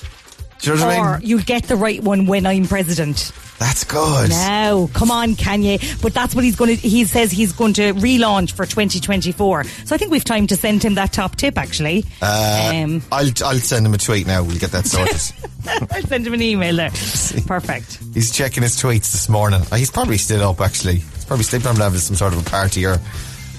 Do 0.60 0.70
you 0.72 0.76
know 0.76 0.86
what 0.86 0.94
I 0.94 0.98
or 0.98 1.18
mean? 1.18 1.28
you'll 1.28 1.42
get 1.42 1.64
the 1.64 1.76
right 1.76 2.02
one 2.02 2.26
when 2.26 2.44
I'm 2.46 2.66
president. 2.66 3.32
That's 3.58 3.84
good. 3.84 4.30
Now, 4.30 4.88
come 4.92 5.10
on, 5.10 5.34
Kanye. 5.34 6.00
But 6.00 6.14
that's 6.14 6.34
what 6.34 6.44
he's 6.44 6.56
going 6.56 6.76
to. 6.76 6.88
He 6.88 7.04
says 7.04 7.30
he's 7.30 7.52
going 7.52 7.72
to 7.74 7.92
relaunch 7.94 8.52
for 8.52 8.64
2024. 8.64 9.64
So 9.64 9.94
I 9.94 9.98
think 9.98 10.10
we've 10.12 10.24
time 10.24 10.46
to 10.48 10.56
send 10.56 10.82
him 10.84 10.94
that 10.94 11.12
top 11.12 11.36
tip. 11.36 11.58
Actually, 11.58 12.04
um, 12.22 13.02
I'll 13.10 13.30
I'll 13.44 13.58
send 13.58 13.84
him 13.84 13.94
a 13.94 13.98
tweet 13.98 14.26
now. 14.26 14.42
We'll 14.42 14.58
get 14.58 14.70
that 14.72 14.86
sorted. 14.86 15.20
I'll 15.92 16.02
send 16.02 16.26
him 16.26 16.34
an 16.34 16.42
email 16.42 16.76
there. 16.76 16.90
Perfect. 17.46 17.98
He's 18.14 18.30
checking 18.30 18.62
his 18.62 18.76
tweets 18.76 19.12
this 19.12 19.28
morning. 19.28 19.62
Uh, 19.72 19.76
He's 19.76 19.90
probably 19.90 20.18
still 20.18 20.48
up. 20.48 20.60
Actually, 20.60 20.96
he's 20.96 21.24
probably 21.24 21.44
still 21.44 21.60
probably 21.60 21.82
having 21.82 21.98
some 21.98 22.16
sort 22.16 22.32
of 22.32 22.46
a 22.46 22.50
party 22.50 22.86
or 22.86 22.98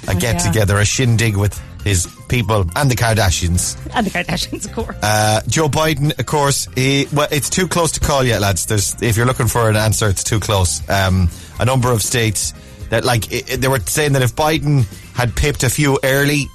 a 0.08 0.16
get 0.16 0.36
yeah. 0.36 0.38
together, 0.38 0.78
a 0.78 0.86
shindig 0.86 1.36
with 1.36 1.60
his 1.84 2.08
people 2.30 2.66
and 2.76 2.90
the 2.90 2.96
Kardashians. 2.96 3.76
And 3.94 4.06
the 4.06 4.12
Kardashians, 4.12 4.66
of 4.66 4.72
course. 4.74 4.96
Uh, 5.04 5.42
Joe 5.48 5.68
Biden, 5.68 6.18
of 6.18 6.26
course, 6.26 6.68
he, 6.76 7.08
well, 7.12 7.28
it's 7.32 7.50
too 7.50 7.68
close 7.68 7.92
to 7.94 8.00
call 8.00 8.24
yet, 8.24 8.40
lads. 8.42 8.66
There's, 8.66 8.96
if 9.02 9.18
you're 9.18 9.26
looking 9.26 9.48
for 9.48 9.70
an 9.70 9.76
answer, 9.76 10.08
it's 10.08 10.24
too 10.24 10.40
close. 10.40 10.88
Um, 10.90 11.30
a 11.60 11.66
number 11.66 11.92
of 11.92 12.02
states 12.02 12.54
that, 12.90 13.04
like, 13.04 13.32
i- 13.34 13.44
i- 13.52 13.56
they 13.58 13.68
were 13.68 13.80
saying 13.82 14.14
that 14.14 14.22
if 14.22 14.36
Biden 14.36 14.86
had 15.14 15.36
pipped 15.36 15.64
a 15.64 15.70
few 15.70 16.00
early, 16.04 16.48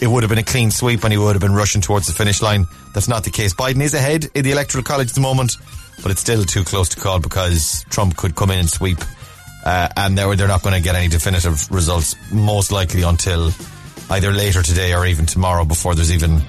it 0.00 0.06
would 0.06 0.22
have 0.22 0.30
been 0.30 0.38
a 0.38 0.42
clean 0.42 0.70
sweep 0.70 1.04
and 1.04 1.12
he 1.12 1.18
would 1.18 1.34
have 1.34 1.40
been 1.42 1.54
rushing 1.54 1.80
towards 1.80 2.06
the 2.06 2.12
finish 2.12 2.42
line. 2.42 2.66
That's 2.94 3.08
not 3.08 3.24
the 3.24 3.30
case. 3.30 3.54
Biden 3.54 3.80
is 3.82 3.94
ahead 3.94 4.28
in 4.34 4.44
the 4.44 4.50
electoral 4.52 4.82
college 4.84 5.08
at 5.10 5.14
the 5.14 5.20
moment, 5.20 5.56
but 6.02 6.10
it's 6.10 6.20
still 6.20 6.44
too 6.44 6.64
close 6.64 6.88
to 6.90 7.00
call 7.00 7.20
because 7.20 7.84
Trump 7.90 8.16
could 8.16 8.34
come 8.34 8.50
in 8.50 8.58
and 8.60 8.70
sweep. 8.70 8.98
Uh, 9.64 9.88
and 9.96 10.18
they're, 10.18 10.34
they're 10.34 10.48
not 10.48 10.62
going 10.62 10.74
to 10.74 10.80
get 10.82 10.96
any 10.96 11.06
definitive 11.08 11.70
results, 11.70 12.16
most 12.32 12.72
likely 12.72 13.02
until 13.02 13.52
either 14.12 14.30
later 14.32 14.62
today 14.62 14.94
or 14.94 15.06
even 15.06 15.26
tomorrow 15.26 15.64
before 15.64 15.94
there's 15.94 16.12
even. 16.12 16.40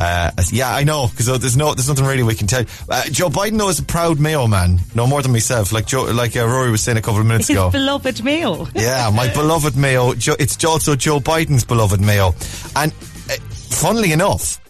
Uh, 0.00 0.30
yeah, 0.52 0.72
I 0.72 0.84
know 0.84 1.08
because 1.08 1.26
there's 1.26 1.56
no, 1.56 1.74
there's 1.74 1.88
nothing 1.88 2.04
really 2.04 2.22
we 2.22 2.36
can 2.36 2.46
tell. 2.46 2.64
Uh, 2.88 3.02
Joe 3.10 3.28
Biden 3.30 3.58
though 3.58 3.68
is 3.68 3.80
a 3.80 3.82
proud 3.82 4.20
Mayo 4.20 4.46
man, 4.46 4.78
no 4.94 5.08
more 5.08 5.22
than 5.22 5.32
myself. 5.32 5.72
Like 5.72 5.86
Joe, 5.88 6.04
like 6.04 6.36
uh, 6.36 6.46
Rory 6.46 6.70
was 6.70 6.82
saying 6.84 6.98
a 6.98 7.02
couple 7.02 7.20
of 7.20 7.26
minutes 7.26 7.48
His 7.48 7.56
ago. 7.56 7.70
beloved 7.72 8.22
Mayo. 8.22 8.66
Yeah, 8.76 9.10
my 9.12 9.26
beloved 9.32 9.76
Mayo. 9.76 10.14
Joe, 10.14 10.36
it's 10.38 10.64
also 10.64 10.94
Joe 10.94 11.18
Biden's 11.18 11.64
beloved 11.64 12.00
Mayo. 12.00 12.28
And 12.76 12.92
uh, 12.92 13.34
funnily 13.50 14.12
enough, 14.12 14.60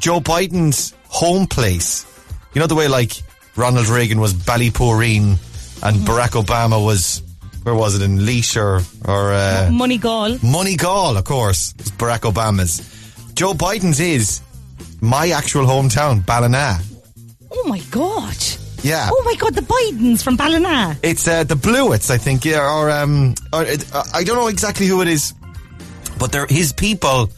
Joe 0.00 0.18
Biden's 0.18 0.92
home 1.06 1.46
place, 1.46 2.04
you 2.52 2.60
know 2.60 2.66
the 2.66 2.74
way 2.74 2.88
like 2.88 3.12
Ronald 3.54 3.86
Reagan 3.86 4.18
was 4.18 4.34
Ballyporeen 4.34 5.38
and 5.84 5.96
Barack 5.98 6.30
Obama 6.42 6.84
was, 6.84 7.22
where 7.64 7.74
was 7.74 7.96
it, 7.96 8.02
in 8.02 8.24
Laois 8.24 8.56
or, 8.56 8.80
or 9.10 9.32
uh, 9.32 9.70
Money 9.72 9.98
Gall. 9.98 10.36
Moneygall, 10.36 11.18
of 11.18 11.24
course, 11.24 11.72
Barack 11.98 12.30
Obama's. 12.30 12.80
Joe 13.34 13.52
Biden's 13.52 13.98
is 13.98 14.40
my 15.00 15.30
actual 15.30 15.66
hometown, 15.66 16.24
Ballina. 16.24 16.78
Oh 17.50 17.64
my 17.66 17.80
God. 17.90 18.36
Yeah. 18.82 19.08
Oh 19.10 19.22
my 19.24 19.34
God, 19.36 19.54
the 19.54 19.62
Bidens 19.62 20.22
from 20.22 20.36
Ballina. 20.36 20.96
It's 21.02 21.26
uh, 21.26 21.44
the 21.44 21.56
Blewitts, 21.56 22.10
I 22.10 22.18
think, 22.18 22.44
yeah, 22.44 22.60
or 22.60 22.90
um, 22.90 23.34
or 23.52 23.64
it, 23.64 23.92
uh, 23.94 24.04
I 24.12 24.24
don't 24.24 24.36
know 24.36 24.48
exactly 24.48 24.86
who 24.86 25.00
it 25.00 25.08
is, 25.08 25.32
but 26.18 26.30
they're 26.32 26.46
his 26.46 26.72
people. 26.72 27.30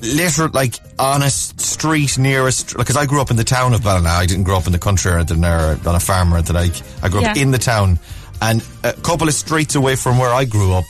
Literally, 0.00 0.52
like 0.52 0.74
on 0.98 1.22
a 1.22 1.30
street 1.30 2.18
nearest, 2.18 2.68
us, 2.68 2.74
because 2.74 2.96
I 2.96 3.06
grew 3.06 3.20
up 3.20 3.30
in 3.30 3.36
the 3.36 3.44
town 3.44 3.74
of 3.74 3.82
Ballina. 3.82 4.08
I 4.08 4.26
didn't 4.26 4.44
grow 4.44 4.56
up 4.56 4.66
in 4.66 4.72
the 4.72 4.78
country 4.78 5.12
or 5.12 5.16
anything, 5.16 5.44
or 5.44 5.78
on 5.86 5.94
a 5.94 6.00
farm 6.00 6.32
or 6.32 6.38
anything. 6.38 6.56
Like 6.56 6.74
I 7.02 7.08
grew 7.08 7.22
up 7.22 7.36
in 7.36 7.50
the 7.50 7.58
town, 7.58 7.98
and 8.50 8.64
a 8.82 8.92
couple 8.92 9.28
of 9.28 9.34
streets 9.34 9.74
away 9.74 9.96
from 9.96 10.18
where 10.18 10.32
I 10.32 10.44
grew 10.44 10.72
up, 10.74 10.84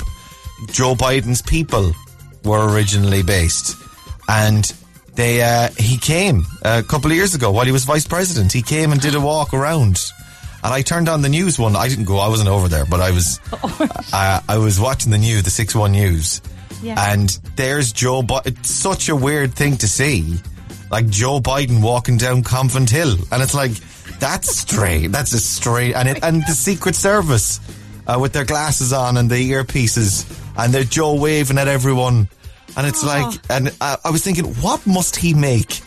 Joe 0.73 0.95
Biden's 0.95 1.43
people 1.43 1.93
were 2.45 2.73
originally 2.75 3.23
based, 3.23 3.77
and 4.29 4.65
they 5.15 5.43
uh, 5.43 5.69
he 5.79 5.97
came 5.99 6.45
a 6.63 6.83
couple 6.83 7.11
of 7.11 7.17
years 7.17 7.35
ago 7.35 7.51
while 7.53 7.65
he 7.67 7.73
was 7.73 7.85
vice 7.85 8.07
president. 8.07 8.53
He 8.53 8.63
came 8.63 8.93
and 8.93 9.01
did 9.01 9.15
a 9.15 9.21
walk 9.21 9.53
around, 9.55 9.99
and 10.63 10.73
I 10.75 10.83
turned 10.83 11.09
on 11.09 11.23
the 11.23 11.29
news 11.29 11.59
one. 11.59 11.77
I 11.77 11.89
didn't 11.89 12.05
go. 12.07 12.19
I 12.19 12.29
wasn't 12.29 12.49
over 12.49 12.69
there, 12.69 12.85
but 12.87 13.01
I 13.01 13.11
was 13.11 13.41
uh, 14.13 14.41
I 14.49 14.59
was 14.59 14.81
watching 14.81 15.11
the 15.13 15.19
news, 15.19 15.43
the 15.45 15.51
six 15.51 15.75
one 15.75 15.93
news, 15.93 16.41
Yeah. 16.83 17.13
and 17.13 17.29
there's 17.57 17.93
Joe. 17.93 18.23
Bi- 18.23 18.43
it's 18.47 18.71
such 18.71 19.09
a 19.09 19.17
weird 19.17 19.55
thing 19.55 19.77
to 19.79 19.89
see, 19.89 20.37
like 20.91 21.09
Joe 21.09 21.41
Biden 21.41 21.83
walking 21.83 22.17
down 22.19 22.43
Convent 22.43 22.91
Hill, 22.91 23.17
and 23.31 23.43
it's 23.43 23.55
like 23.55 23.73
that's 24.21 24.55
strange. 24.57 25.13
That's 25.13 25.33
a 25.33 25.39
strange, 25.41 25.95
and 25.95 26.09
it, 26.09 26.23
and 26.23 26.43
the 26.43 26.53
Secret 26.53 26.95
Service 26.95 27.61
uh, 28.07 28.19
with 28.21 28.33
their 28.33 28.45
glasses 28.45 28.93
on 28.93 29.17
and 29.17 29.31
the 29.31 29.51
earpieces, 29.53 30.27
and 30.57 30.73
they're 30.73 30.85
Joe 30.85 31.15
waving 31.15 31.59
at 31.59 31.69
everyone, 31.69 32.29
and 32.77 32.87
it's 32.87 33.05
like, 33.05 33.39
and 33.51 33.75
I, 33.81 33.97
I 34.05 34.11
was 34.11 34.23
thinking, 34.25 34.47
what 34.57 34.87
must 34.87 35.17
he 35.17 35.35
make 35.35 35.81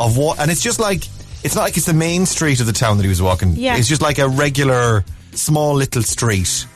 of 0.00 0.16
what? 0.16 0.38
And 0.38 0.50
it's 0.50 0.62
just 0.62 0.80
like, 0.80 1.04
it's 1.44 1.54
not 1.54 1.62
like 1.62 1.76
it's 1.76 1.86
the 1.86 1.94
main 1.94 2.26
street 2.26 2.60
of 2.60 2.66
the 2.66 2.72
town 2.72 2.96
that 2.98 3.02
he 3.04 3.08
was 3.08 3.22
walking. 3.22 3.54
Yeah. 3.56 3.76
it's 3.76 3.88
just 3.88 4.02
like 4.02 4.18
a 4.18 4.28
regular 4.28 5.04
small 5.32 5.74
little 5.74 6.02
street. 6.02 6.66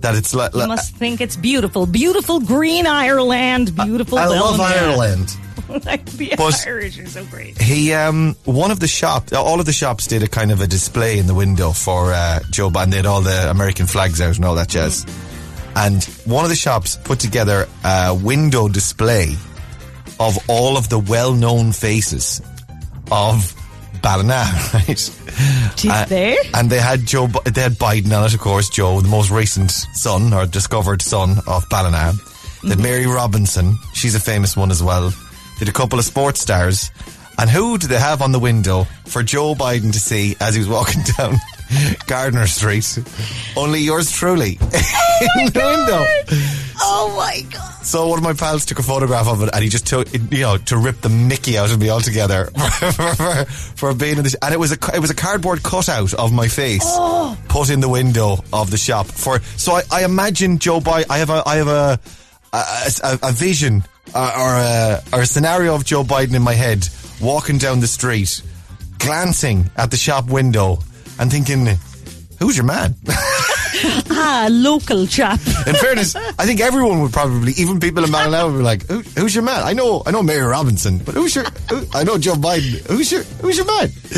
That 0.00 0.16
it's 0.16 0.34
like, 0.34 0.52
You 0.52 0.66
must 0.66 0.96
think 0.96 1.20
it's 1.20 1.36
beautiful. 1.36 1.86
Beautiful 1.86 2.40
green 2.40 2.88
Ireland. 2.88 3.76
Beautiful 3.76 4.18
I 4.18 4.26
love 4.26 4.58
down 4.58 4.70
there. 4.70 4.88
Ireland. 4.90 5.36
like 5.84 6.04
the 6.06 6.34
But- 6.36 6.64
Irish 6.66 6.98
are 6.98 7.06
so 7.06 7.24
great. 7.26 7.60
He, 7.60 7.92
um, 7.92 8.34
one 8.44 8.70
of 8.70 8.80
the 8.80 8.88
shops, 8.88 9.32
all 9.32 9.60
of 9.60 9.66
the 9.66 9.72
shops 9.72 10.06
did 10.06 10.22
a 10.22 10.28
kind 10.28 10.50
of 10.52 10.60
a 10.60 10.66
display 10.66 11.18
in 11.18 11.26
the 11.26 11.34
window 11.34 11.72
for 11.72 12.12
uh, 12.12 12.40
Joe 12.50 12.70
Biden. 12.70 12.90
They 12.90 12.96
had 12.98 13.06
all 13.06 13.20
the 13.22 13.50
American 13.50 13.86
flags 13.86 14.20
out 14.20 14.36
and 14.36 14.44
all 14.44 14.54
that 14.56 14.68
jazz. 14.68 15.04
And 15.74 16.04
one 16.26 16.44
of 16.44 16.50
the 16.50 16.56
shops 16.56 16.96
put 17.02 17.18
together 17.20 17.66
a 17.84 18.14
window 18.14 18.68
display 18.68 19.34
of 20.20 20.38
all 20.48 20.76
of 20.76 20.88
the 20.88 20.98
well-known 20.98 21.72
faces 21.72 22.42
of 23.10 23.54
Ballina, 24.02 24.44
right? 24.74 25.10
Did 25.76 25.90
Uh, 25.90 26.04
they? 26.06 26.36
And 26.54 26.68
they 26.68 26.78
had 26.78 27.06
Joe, 27.06 27.26
they 27.28 27.60
had 27.62 27.72
Biden 27.74 28.16
on 28.16 28.24
it, 28.26 28.34
of 28.34 28.40
course, 28.40 28.68
Joe, 28.68 29.00
the 29.00 29.08
most 29.08 29.30
recent 29.30 29.70
son 29.70 30.32
or 30.34 30.44
discovered 30.46 31.00
son 31.02 31.38
of 31.46 31.66
Ballina. 31.70 32.12
They 32.62 32.70
had 32.70 32.80
Mary 32.80 33.06
Robinson, 33.06 33.76
she's 33.94 34.14
a 34.14 34.20
famous 34.20 34.56
one 34.56 34.70
as 34.70 34.82
well. 34.82 35.12
Did 35.62 35.68
a 35.68 35.72
couple 35.72 36.00
of 36.00 36.04
sports 36.04 36.40
stars. 36.40 36.90
And 37.38 37.48
who 37.48 37.78
do 37.78 37.86
they 37.86 37.96
have 37.96 38.20
on 38.20 38.32
the 38.32 38.40
window 38.40 38.82
for 39.06 39.22
Joe 39.22 39.54
Biden 39.54 39.92
to 39.92 40.00
see 40.00 40.34
as 40.40 40.56
he 40.56 40.58
was 40.58 40.68
walking 40.68 41.02
down 41.16 41.36
Gardner 42.08 42.48
Street? 42.48 42.98
Only 43.56 43.78
yours 43.78 44.10
truly 44.10 44.54
in 44.58 44.58
the 44.58 45.62
window. 45.62 46.04
Oh 46.80 47.14
my 47.16 47.42
god. 47.48 47.84
So 47.84 48.08
one 48.08 48.18
of 48.18 48.24
my 48.24 48.32
pals 48.32 48.64
took 48.64 48.80
a 48.80 48.82
photograph 48.82 49.28
of 49.28 49.40
it, 49.44 49.50
and 49.54 49.62
he 49.62 49.70
just 49.70 49.86
took, 49.86 50.12
you 50.12 50.40
know, 50.40 50.56
to 50.56 50.76
rip 50.76 51.00
the 51.00 51.08
Mickey 51.08 51.56
out 51.56 51.72
of 51.72 51.78
me 51.78 51.90
altogether 51.90 52.46
for, 52.96 53.14
for, 53.14 53.44
for 53.44 53.94
being 53.94 54.16
in 54.16 54.24
this. 54.24 54.34
And 54.42 54.52
it 54.52 54.58
was 54.58 54.72
a 54.72 54.78
it 54.92 54.98
was 54.98 55.10
a 55.10 55.14
cardboard 55.14 55.62
cutout 55.62 56.12
of 56.14 56.32
my 56.32 56.48
face 56.48 56.82
oh. 56.86 57.38
put 57.48 57.70
in 57.70 57.78
the 57.78 57.88
window 57.88 58.38
of 58.52 58.72
the 58.72 58.78
shop. 58.78 59.06
For 59.06 59.38
so 59.56 59.74
I, 59.74 59.82
I 59.92 60.04
imagine 60.04 60.58
Joe 60.58 60.80
Biden. 60.80 61.08
I 61.08 61.18
have 61.18 61.30
a 61.30 61.44
I 61.46 61.54
have 61.54 61.68
a 61.68 62.00
a, 62.52 62.90
a, 63.04 63.18
a 63.28 63.32
vision 63.32 63.84
uh, 64.14 64.32
or 64.36 65.16
a 65.16 65.16
or 65.18 65.22
a 65.22 65.26
scenario 65.26 65.74
of 65.74 65.84
Joe 65.84 66.02
Biden 66.02 66.34
in 66.34 66.42
my 66.42 66.54
head 66.54 66.88
walking 67.20 67.58
down 67.58 67.80
the 67.80 67.86
street, 67.86 68.42
glancing 68.98 69.70
at 69.76 69.90
the 69.90 69.96
shop 69.96 70.26
window, 70.28 70.78
and 71.18 71.30
thinking, 71.30 71.66
"Who's 72.38 72.56
your 72.56 72.66
man?" 72.66 72.94
Ah, 74.10 74.46
local 74.50 75.06
chap. 75.06 75.40
In 75.66 75.74
fairness, 75.74 76.14
I 76.14 76.46
think 76.46 76.60
everyone 76.60 77.00
would 77.00 77.12
probably, 77.12 77.52
even 77.56 77.80
people 77.80 78.04
in 78.04 78.10
Malala 78.10 78.46
would 78.52 78.58
be 78.58 78.62
like, 78.62 78.86
Who, 78.86 79.00
"Who's 79.18 79.34
your 79.34 79.42
man?" 79.42 79.62
I 79.64 79.72
know, 79.72 80.02
I 80.06 80.12
know 80.12 80.22
Mary 80.22 80.42
Robinson, 80.46 80.98
but 80.98 81.14
who's 81.14 81.34
your? 81.34 81.44
Who, 81.68 81.84
I 81.92 82.04
know 82.04 82.16
Joe 82.18 82.34
Biden. 82.34 82.86
Who's 82.86 83.10
your? 83.10 83.22
Who's 83.40 83.56
your 83.56 83.66
man? 83.66 83.90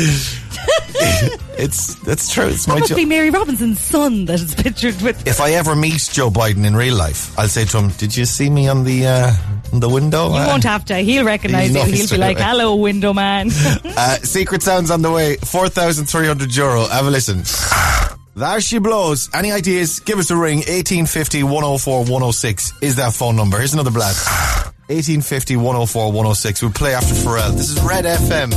it's 1.57 1.95
that's 2.01 2.31
true. 2.31 2.47
It's 2.47 2.67
my 2.67 2.75
must 2.79 2.89
job. 2.89 2.97
be 2.97 3.05
Mary 3.05 3.29
Robinson's 3.31 3.79
son 3.79 4.25
that 4.25 4.39
is 4.39 4.53
pictured 4.53 5.01
with. 5.01 5.25
If 5.25 5.39
I 5.41 5.51
ever 5.53 5.75
meet 5.75 6.09
Joe 6.11 6.29
Biden 6.29 6.65
in 6.65 6.75
real 6.75 6.95
life, 6.95 7.37
I'll 7.39 7.47
say 7.47 7.65
to 7.65 7.77
him, 7.77 7.89
"Did 7.97 8.15
you 8.15 8.25
see 8.25 8.49
me 8.49 8.67
on 8.67 8.83
the 8.83 9.07
uh, 9.07 9.33
the 9.79 9.89
window?" 9.89 10.29
You 10.29 10.35
Uh, 10.35 10.47
won't 10.47 10.63
have 10.63 10.85
to. 10.85 10.95
He'll 10.97 11.25
recognise 11.25 11.69
He'll 11.73 11.87
you. 11.87 11.95
He'll 11.95 12.09
be 12.09 12.17
like, 12.17 12.37
away. 12.37 12.45
"Hello, 12.47 12.75
window 12.75 13.13
man." 13.13 13.51
Uh, 13.97 14.17
Secret 14.17 14.61
Sounds 14.61 14.91
on 14.91 15.01
the 15.01 15.09
way. 15.11 15.37
4,300 15.37 16.53
euro. 16.55 16.85
Have 16.85 17.05
a 17.07 17.09
listen. 17.11 17.43
There 18.35 18.59
she 18.59 18.79
blows. 18.79 19.29
Any 19.33 19.53
ideas? 19.53 20.01
Give 20.01 20.19
us 20.19 20.29
a 20.31 20.35
ring. 20.35 20.57
1850 20.57 21.43
104 21.43 21.99
106 22.03 22.73
is 22.81 22.97
that 22.97 23.13
phone 23.13 23.37
number. 23.37 23.57
Here's 23.57 23.73
another 23.73 23.91
blast. 23.91 24.27
1850 24.87 25.55
104 25.55 26.07
106. 26.11 26.61
We'll 26.61 26.71
play 26.71 26.93
after 26.93 27.13
Pharrell. 27.15 27.51
This 27.55 27.69
is 27.69 27.81
Red 27.83 28.03
FM. 28.03 28.51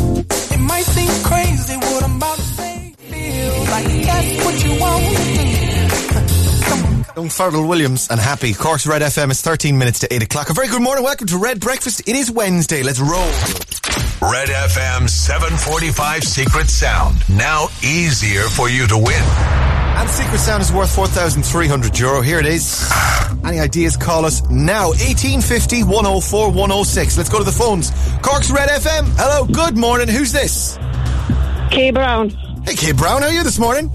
It 0.53 0.59
might 0.61 0.85
seem 0.85 1.09
crazy 1.25 1.77
what 1.77 2.03
I'm 2.03 2.17
about 2.17 2.37
to 2.37 2.43
say. 2.43 2.95
Feel 2.99 3.61
like 3.71 3.87
that's 4.05 4.45
what 4.45 4.65
you 4.65 4.81
want. 4.81 5.68
Young 6.73 7.29
Pharrell 7.29 7.67
Williams 7.69 8.09
and 8.11 8.21
Happy. 8.21 8.55
Cork's 8.55 8.87
Red 8.87 9.03
FM 9.03 9.31
is 9.31 9.41
13 9.41 9.77
minutes 9.77 10.01
to 10.01 10.13
8 10.13 10.23
o'clock. 10.23 10.51
A 10.51 10.53
very 10.53 10.69
good 10.69 10.83
morning. 10.83 11.03
Welcome 11.03 11.27
to 11.29 11.39
Red 11.39 11.61
Breakfast. 11.61 12.09
It 12.09 12.15
is 12.15 12.31
Wednesday. 12.31 12.83
Let's 12.83 13.01
roll. 13.01 13.27
Red 14.21 14.49
FM 14.49 15.09
745 15.09 16.25
Secret 16.25 16.69
Sound. 16.69 17.17
Now 17.29 17.69
easier 17.83 18.43
for 18.45 18.69
you 18.69 18.87
to 18.87 18.97
win. 18.97 19.23
And 19.99 20.09
Secret 20.09 20.39
Sound 20.39 20.63
is 20.63 20.73
worth 20.73 20.95
4,300 20.95 21.99
euro. 21.99 22.21
Here 22.21 22.39
it 22.39 22.47
is. 22.47 22.89
Any 23.45 23.59
ideas? 23.59 23.97
Call 23.97 24.25
us 24.25 24.43
now. 24.49 24.89
1850 24.91 25.83
104 25.85 26.49
106. 26.53 27.17
Let's 27.17 27.29
go 27.29 27.39
to 27.39 27.45
the 27.45 27.51
phones. 27.53 27.91
Cork's 28.23 28.51
Red 28.51 28.69
FM. 28.69 29.07
Hello. 29.17 29.45
Good 29.47 29.77
morning. 29.77 30.09
Who's 30.09 30.33
this? 30.33 30.79
Kay 31.71 31.91
Brown. 31.91 32.31
Hey, 32.65 32.75
Kay 32.75 32.93
Brown. 32.93 33.23
How 33.23 33.29
are 33.29 33.33
you 33.33 33.43
this 33.43 33.59
morning? 33.59 33.91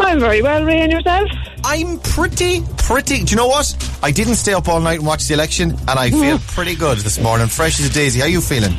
I'm 0.00 0.20
very 0.20 0.42
well, 0.42 0.64
Ray, 0.64 0.80
and 0.80 0.92
yourself? 0.92 1.28
I'm 1.64 1.98
pretty, 1.98 2.62
pretty. 2.78 3.24
Do 3.24 3.30
you 3.30 3.36
know 3.36 3.46
what? 3.46 3.74
I 4.02 4.10
didn't 4.10 4.34
stay 4.36 4.52
up 4.52 4.68
all 4.68 4.80
night 4.80 4.98
and 4.98 5.06
watch 5.06 5.26
the 5.26 5.34
election, 5.34 5.70
and 5.70 5.98
I 5.98 6.10
feel 6.10 6.38
pretty 6.48 6.74
good 6.76 6.98
this 6.98 7.18
morning. 7.18 7.46
Fresh 7.46 7.80
as 7.80 7.86
a 7.90 7.92
daisy. 7.92 8.20
How 8.20 8.26
you 8.26 8.40
feeling? 8.40 8.74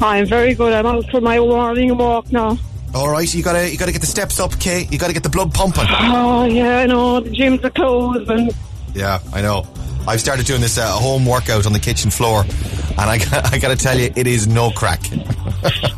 I'm 0.00 0.26
very 0.26 0.54
good. 0.54 0.72
I'm 0.72 0.86
out 0.86 1.08
for 1.10 1.20
my 1.20 1.38
morning 1.38 1.96
walk 1.96 2.30
now. 2.32 2.58
All 2.94 3.08
right. 3.10 3.32
You 3.34 3.42
gotta, 3.42 3.70
you 3.70 3.78
gotta 3.78 3.92
get 3.92 4.00
the 4.00 4.06
steps 4.06 4.38
up, 4.38 4.58
Kay. 4.60 4.86
You 4.90 4.98
gotta 4.98 5.12
get 5.14 5.22
the 5.22 5.30
blood 5.30 5.52
pumping. 5.54 5.86
Oh, 5.88 6.44
yeah, 6.44 6.78
I 6.80 6.86
know. 6.86 7.20
The 7.20 7.30
gyms 7.30 7.64
are 7.64 7.70
closed 7.70 8.30
and 8.30 8.52
Yeah, 8.94 9.18
I 9.32 9.40
know. 9.40 9.66
I've 10.06 10.20
started 10.20 10.46
doing 10.46 10.60
this 10.60 10.78
uh, 10.78 10.88
home 10.90 11.24
workout 11.24 11.64
on 11.64 11.72
the 11.72 11.78
kitchen 11.78 12.10
floor, 12.10 12.42
and 12.42 12.98
I, 12.98 13.14
I 13.52 13.58
got 13.58 13.68
to 13.68 13.76
tell 13.76 13.98
you, 13.98 14.10
it 14.14 14.26
is 14.26 14.46
no 14.46 14.70
crack. 14.70 15.00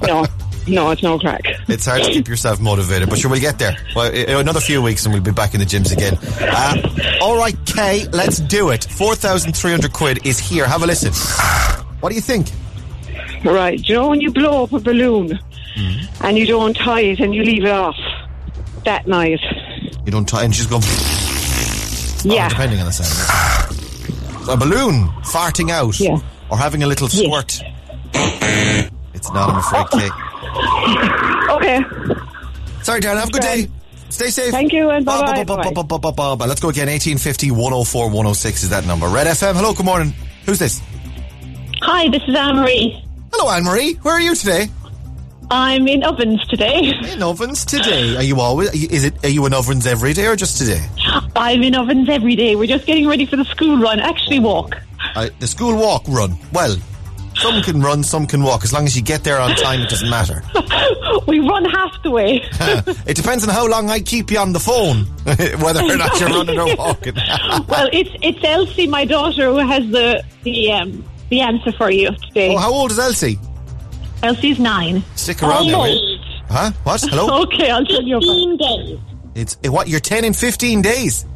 No, 0.02 0.26
no, 0.66 0.90
it's 0.90 1.02
no 1.02 1.18
crack. 1.18 1.42
It's 1.68 1.86
hard 1.86 2.02
to 2.04 2.10
keep 2.10 2.28
yourself 2.28 2.60
motivated, 2.60 3.08
but 3.10 3.18
sure, 3.18 3.30
we'll 3.30 3.40
get 3.40 3.58
there. 3.58 3.76
Well, 3.94 4.10
another 4.40 4.60
few 4.60 4.80
weeks 4.82 5.04
and 5.04 5.12
we'll 5.14 5.22
be 5.22 5.30
back 5.32 5.54
in 5.54 5.60
the 5.60 5.66
gyms 5.66 5.92
again. 5.92 6.16
Uh, 6.40 7.18
all 7.22 7.36
right, 7.36 7.56
Kay, 7.66 8.06
let's 8.12 8.38
do 8.38 8.70
it. 8.70 8.84
4,300 8.84 9.92
quid 9.92 10.26
is 10.26 10.38
here. 10.38 10.66
Have 10.66 10.82
a 10.82 10.86
listen. 10.86 11.12
What 12.00 12.08
do 12.10 12.14
you 12.14 12.20
think? 12.20 12.48
Right, 13.44 13.78
do 13.80 13.92
you 13.92 13.94
know 13.98 14.08
when 14.08 14.20
you 14.20 14.30
blow 14.32 14.64
up 14.64 14.72
a 14.72 14.80
balloon 14.80 15.38
Mm-hmm. 15.76 16.24
and 16.24 16.38
you 16.38 16.46
don't 16.46 16.76
tie 16.76 17.00
it 17.00 17.18
and 17.18 17.34
you 17.34 17.42
leave 17.42 17.64
it 17.64 17.70
off 17.70 17.96
that 18.84 19.08
night? 19.08 19.40
You 20.06 20.12
don't 20.12 20.24
tie 20.28 20.42
it 20.42 20.44
and 20.44 20.54
just 20.54 20.70
go, 20.70 20.78
Yeah. 22.32 22.46
oh, 22.46 22.48
depending 22.48 22.78
on 22.78 22.86
the 22.86 22.92
sound. 22.92 24.48
A 24.48 24.56
balloon 24.56 25.08
farting 25.24 25.70
out 25.70 25.98
Yeah. 25.98 26.18
or 26.48 26.56
having 26.58 26.84
a 26.84 26.86
little 26.86 27.08
squirt. 27.08 27.60
It's 29.14 29.32
not, 29.32 29.50
I'm 29.50 29.58
afraid, 29.58 29.90
Kay. 29.90 30.08
Okay. 30.54 31.80
Sorry, 32.82 33.00
Darren. 33.00 33.18
Have 33.18 33.28
a 33.28 33.32
good 33.32 33.42
day. 33.42 33.68
Stay 34.10 34.30
safe. 34.30 34.52
Thank 34.52 34.72
you 34.72 34.90
and 34.90 35.04
ba- 35.04 35.22
ba. 35.22 36.44
Let's 36.46 36.60
go 36.60 36.68
again. 36.68 36.88
1850 36.88 37.50
104 37.50 38.06
106 38.06 38.62
is 38.62 38.70
that 38.70 38.86
number. 38.86 39.08
Red 39.08 39.26
FM. 39.26 39.54
Hello, 39.54 39.72
good 39.72 39.86
morning. 39.86 40.12
Who's 40.46 40.58
this? 40.58 40.80
Hi, 41.82 42.08
this 42.08 42.22
is 42.28 42.34
Anne 42.36 42.56
Marie. 42.56 43.02
Hello, 43.32 43.50
Anne 43.50 43.64
Marie. 43.64 43.94
Where 44.02 44.14
are 44.14 44.20
you 44.20 44.34
today? 44.34 44.68
I'm 45.50 45.86
in 45.88 46.02
ovens 46.04 46.46
today. 46.48 46.92
In 47.12 47.22
ovens 47.22 47.64
today. 47.64 48.16
Are 48.16 48.22
you 48.22 48.40
always? 48.40 48.70
Is 48.72 49.04
it? 49.04 49.24
Are 49.24 49.28
you 49.28 49.44
in 49.44 49.52
ovens 49.52 49.86
every 49.86 50.12
day 50.14 50.26
or 50.26 50.36
just 50.36 50.56
today? 50.56 50.82
I'm 51.36 51.62
in 51.62 51.74
ovens 51.74 52.08
every 52.08 52.34
day. 52.34 52.56
We're 52.56 52.66
just 52.66 52.86
getting 52.86 53.06
ready 53.06 53.26
for 53.26 53.36
the 53.36 53.44
school 53.44 53.76
run. 53.76 54.00
Actually, 54.00 54.38
walk. 54.38 54.74
Uh, 55.14 55.28
the 55.40 55.46
school 55.46 55.76
walk 55.76 56.04
run. 56.08 56.38
Well, 56.52 56.76
some 57.44 57.62
can 57.62 57.82
run, 57.82 58.02
some 58.02 58.26
can 58.26 58.42
walk. 58.42 58.64
As 58.64 58.72
long 58.72 58.86
as 58.86 58.96
you 58.96 59.02
get 59.02 59.22
there 59.22 59.38
on 59.38 59.54
time, 59.56 59.80
it 59.80 59.90
doesn't 59.90 60.08
matter. 60.08 60.42
we 61.26 61.40
run 61.40 61.66
half 61.66 62.02
the 62.02 62.10
way. 62.10 62.40
it 63.06 63.16
depends 63.16 63.46
on 63.46 63.52
how 63.52 63.66
long 63.68 63.90
I 63.90 64.00
keep 64.00 64.30
you 64.30 64.38
on 64.38 64.54
the 64.54 64.60
phone, 64.60 65.04
whether 65.62 65.82
or 65.82 65.96
not 65.96 66.18
you're 66.18 66.30
running 66.30 66.58
or 66.58 66.74
walking. 66.76 67.14
well, 67.68 67.88
it's 67.92 68.10
it's 68.22 68.42
Elsie, 68.42 68.86
my 68.86 69.04
daughter, 69.04 69.50
who 69.50 69.58
has 69.58 69.84
the 69.90 70.24
the 70.42 70.72
um, 70.72 71.04
the 71.28 71.42
answer 71.42 71.72
for 71.72 71.90
you 71.90 72.12
today. 72.28 72.54
oh, 72.54 72.56
how 72.56 72.72
old 72.72 72.90
is 72.90 72.98
Elsie? 72.98 73.38
Elsie's 74.22 74.58
nine. 74.58 75.04
Stick 75.14 75.42
around 75.42 75.66
there. 75.66 75.76
will. 75.76 76.18
Huh? 76.48 76.72
What? 76.84 77.00
Hello? 77.02 77.42
Okay, 77.42 77.70
I'll 77.70 77.84
tell 77.84 78.02
you. 78.02 78.16
About. 78.16 78.58
days. 78.58 78.98
It's 79.34 79.58
eh, 79.64 79.68
what? 79.68 79.88
You're 79.88 80.00
10 80.00 80.24
in 80.24 80.32
15 80.32 80.80
days. 80.80 81.26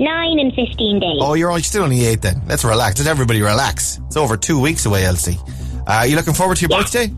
9 0.00 0.38
and 0.38 0.52
15 0.54 0.98
days. 1.00 1.18
Oh, 1.20 1.34
you're 1.34 1.50
only, 1.50 1.62
still 1.62 1.82
only 1.84 2.04
eight 2.06 2.22
then. 2.22 2.40
Let's 2.48 2.64
relax. 2.64 2.98
Let 2.98 3.06
everybody 3.08 3.42
relax. 3.42 4.00
It's 4.06 4.16
over 4.16 4.36
two 4.36 4.58
weeks 4.60 4.86
away, 4.86 5.04
Elsie. 5.04 5.38
Uh, 5.86 6.04
you 6.08 6.16
looking 6.16 6.34
forward 6.34 6.56
to 6.56 6.62
your 6.68 6.78
birthday? 6.80 7.10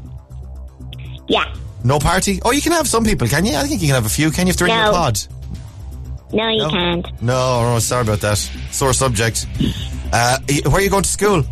Yeah. 1.29 1.55
No 1.85 1.99
party? 1.99 2.40
Oh, 2.45 2.51
you 2.53 2.61
can 2.61 2.73
have 2.73 2.87
some 2.88 3.05
people, 3.05 3.27
can 3.29 3.45
you? 3.47 3.55
I 3.57 3.62
think 3.64 3.81
you 3.83 3.88
can 3.88 3.95
have 3.95 4.07
a 4.07 4.09
few. 4.09 4.31
Can 4.31 4.47
you? 4.47 4.51
If 4.51 4.57
they're 4.57 4.68
in 4.68 4.75
your 4.75 4.85
No. 4.87 4.92
pod. 4.92 5.18
No, 6.33 6.49
you 6.49 6.59
No? 6.59 6.71
can't. 6.71 7.23
No, 7.23 7.73
no, 7.75 7.79
sorry 7.79 8.03
about 8.03 8.21
that. 8.21 8.38
Sore 8.71 8.92
subject. 8.92 9.47
Uh, 10.12 10.38
where 10.64 10.77
are 10.77 10.81
you 10.81 10.90
going 10.90 11.03
to 11.03 11.09
school? 11.09 11.45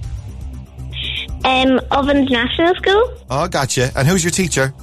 Um, 1.44 1.80
Ovens 1.90 2.30
National 2.30 2.74
School, 2.74 3.12
Oh, 3.30 3.48
gotcha. 3.48 3.90
And 3.96 4.06
who's 4.06 4.22
your 4.22 4.30
teacher? 4.30 4.74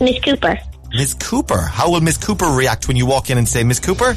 Miss 0.00 0.18
Cooper. 0.20 0.58
Miss 0.92 1.14
Cooper. 1.14 1.60
How 1.60 1.90
will 1.90 2.00
Miss 2.00 2.16
Cooper 2.18 2.46
react 2.46 2.88
when 2.88 2.96
you 2.96 3.06
walk 3.06 3.30
in 3.30 3.38
and 3.38 3.48
say, 3.48 3.62
Miss 3.64 3.78
Cooper, 3.80 4.16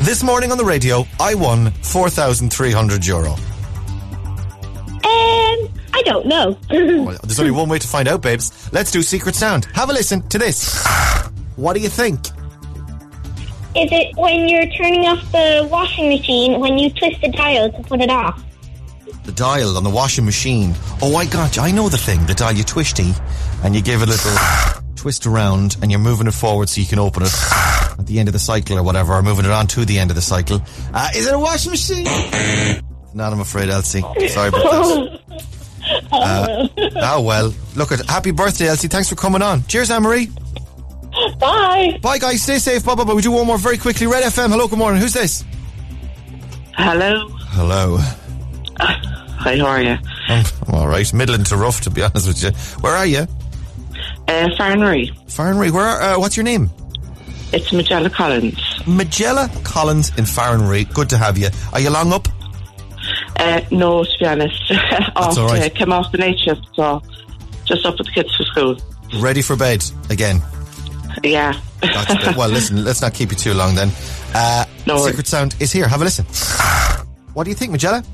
this 0.00 0.22
morning 0.22 0.50
on 0.52 0.58
the 0.58 0.64
radio, 0.64 1.06
I 1.20 1.34
won 1.34 1.70
4,300 1.70 3.06
euro. 3.06 3.32
Um, 3.32 3.38
I 5.92 6.02
don't 6.04 6.26
know. 6.26 6.58
Well, 7.04 7.18
there's 7.22 7.38
only 7.40 7.52
one 7.52 7.68
way 7.68 7.78
to 7.78 7.86
find 7.86 8.08
out, 8.08 8.22
babes. 8.22 8.70
Let's 8.72 8.90
do 8.90 9.02
Secret 9.02 9.34
Sound. 9.34 9.66
Have 9.74 9.90
a 9.90 9.92
listen 9.92 10.26
to 10.28 10.38
this. 10.38 10.84
What 11.56 11.74
do 11.74 11.80
you 11.80 11.88
think? 11.88 12.18
Is 13.76 13.90
it 13.90 14.16
when 14.16 14.48
you're 14.48 14.66
turning 14.68 15.06
off 15.06 15.20
the 15.32 15.68
washing 15.70 16.08
machine 16.08 16.60
when 16.60 16.78
you 16.78 16.90
twist 16.90 17.20
the 17.20 17.28
dial 17.30 17.70
to 17.72 17.82
put 17.82 18.00
it 18.00 18.10
off? 18.10 18.42
The 19.24 19.32
dial 19.32 19.76
on 19.76 19.84
the 19.84 19.90
washing 19.90 20.24
machine. 20.24 20.74
Oh, 21.02 21.16
I 21.16 21.26
got 21.26 21.56
you. 21.56 21.62
I 21.62 21.70
know 21.72 21.88
the 21.88 21.98
thing. 21.98 22.24
The 22.26 22.34
dial 22.34 22.52
you 22.52 22.64
twisty 22.64 23.12
and 23.62 23.74
you 23.74 23.82
give 23.82 24.02
it 24.02 24.08
a 24.08 24.12
little 24.12 24.83
twist 25.04 25.26
around 25.26 25.76
and 25.82 25.90
you're 25.90 26.00
moving 26.00 26.26
it 26.26 26.32
forward 26.32 26.66
so 26.66 26.80
you 26.80 26.86
can 26.86 26.98
open 26.98 27.22
it 27.24 27.28
at 27.98 28.06
the 28.06 28.18
end 28.18 28.26
of 28.26 28.32
the 28.32 28.38
cycle 28.38 28.78
or 28.78 28.82
whatever, 28.82 29.12
or 29.12 29.22
moving 29.22 29.44
it 29.44 29.50
on 29.50 29.66
to 29.66 29.84
the 29.84 29.98
end 29.98 30.10
of 30.10 30.16
the 30.16 30.22
cycle. 30.22 30.62
Uh, 30.94 31.10
is 31.14 31.26
it 31.26 31.34
a 31.34 31.38
washing 31.38 31.72
machine? 31.72 32.04
Not, 33.12 33.30
I'm 33.34 33.40
afraid, 33.40 33.68
Elsie. 33.68 34.00
Sorry 34.00 34.48
about 34.48 34.62
that. 34.62 35.20
Uh, 36.10 36.66
oh, 36.96 37.20
well. 37.20 37.52
Look 37.76 37.92
at 37.92 38.00
Happy 38.08 38.30
birthday, 38.30 38.68
Elsie. 38.68 38.88
Thanks 38.88 39.10
for 39.10 39.16
coming 39.16 39.42
on. 39.42 39.62
Cheers, 39.66 39.90
Anne-Marie. 39.90 40.30
Bye. 41.38 41.98
Bye, 42.00 42.16
guys. 42.16 42.40
Stay 42.40 42.58
safe. 42.58 42.82
Bye, 42.86 42.94
bye, 42.94 43.04
bye. 43.04 43.12
We 43.12 43.20
do 43.20 43.30
one 43.30 43.46
more 43.46 43.58
very 43.58 43.76
quickly. 43.76 44.06
Red 44.06 44.24
FM. 44.24 44.48
Hello, 44.48 44.66
good 44.66 44.78
morning. 44.78 45.02
Who's 45.02 45.12
this? 45.12 45.44
Hello. 46.72 47.28
Hello. 47.28 47.98
Hi, 48.80 49.58
how 49.58 49.66
are 49.66 49.82
you? 49.82 49.98
I'm, 50.28 50.44
I'm 50.66 50.74
all 50.74 50.88
right. 50.88 51.12
Middling 51.12 51.44
to 51.44 51.56
rough, 51.58 51.82
to 51.82 51.90
be 51.90 52.02
honest 52.02 52.26
with 52.26 52.42
you. 52.42 52.50
Where 52.80 52.94
are 52.94 53.04
you? 53.06 53.26
Uh, 54.28 54.48
Farnery. 54.56 55.70
Where? 55.70 55.84
Are, 55.84 56.14
uh, 56.14 56.18
what's 56.18 56.36
your 56.36 56.44
name? 56.44 56.70
It's 57.52 57.70
Magella 57.70 58.12
Collins. 58.12 58.56
Magella 58.84 59.48
Collins 59.64 60.08
in 60.18 60.24
Farnery. 60.24 60.92
Good 60.92 61.08
to 61.10 61.18
have 61.18 61.38
you. 61.38 61.48
Are 61.72 61.80
you 61.80 61.90
long 61.90 62.12
up? 62.12 62.26
Uh, 63.36 63.60
no, 63.70 64.04
to 64.04 64.10
be 64.18 64.26
honest. 64.26 64.72
off, 65.16 65.38
all 65.38 65.46
right. 65.48 65.74
came 65.74 65.92
off 65.92 66.10
the 66.10 66.18
night 66.18 66.38
shift, 66.38 66.66
so 66.74 67.02
just 67.64 67.84
up 67.86 67.98
with 67.98 68.06
the 68.06 68.12
kids 68.12 68.34
for 68.34 68.44
school. 68.44 68.76
Ready 69.20 69.42
for 69.42 69.56
bed 69.56 69.84
again? 70.10 70.40
Yeah. 71.22 71.52
Gotcha. 71.80 72.34
well, 72.36 72.48
listen. 72.48 72.84
Let's 72.84 73.02
not 73.02 73.14
keep 73.14 73.30
you 73.30 73.36
too 73.36 73.54
long 73.54 73.74
then. 73.74 73.90
Uh, 74.34 74.64
No 74.86 74.94
worries. 74.94 75.06
Secret 75.06 75.26
Sound 75.26 75.54
is 75.60 75.70
here. 75.70 75.86
Have 75.86 76.00
a 76.00 76.04
listen. 76.04 76.26
What 77.34 77.44
do 77.44 77.50
you 77.50 77.56
think, 77.56 77.72
Magella? 77.72 78.04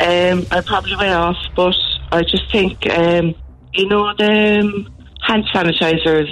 Um, 0.00 0.46
I 0.50 0.60
probably 0.60 0.94
way 0.96 1.12
off, 1.14 1.38
but 1.56 1.74
I 2.12 2.22
just 2.22 2.50
think, 2.52 2.86
um, 2.90 3.34
you 3.72 3.88
know, 3.88 4.12
the 4.18 4.60
um, 4.60 4.86
hand 5.28 5.44
sanitizers, 5.54 6.28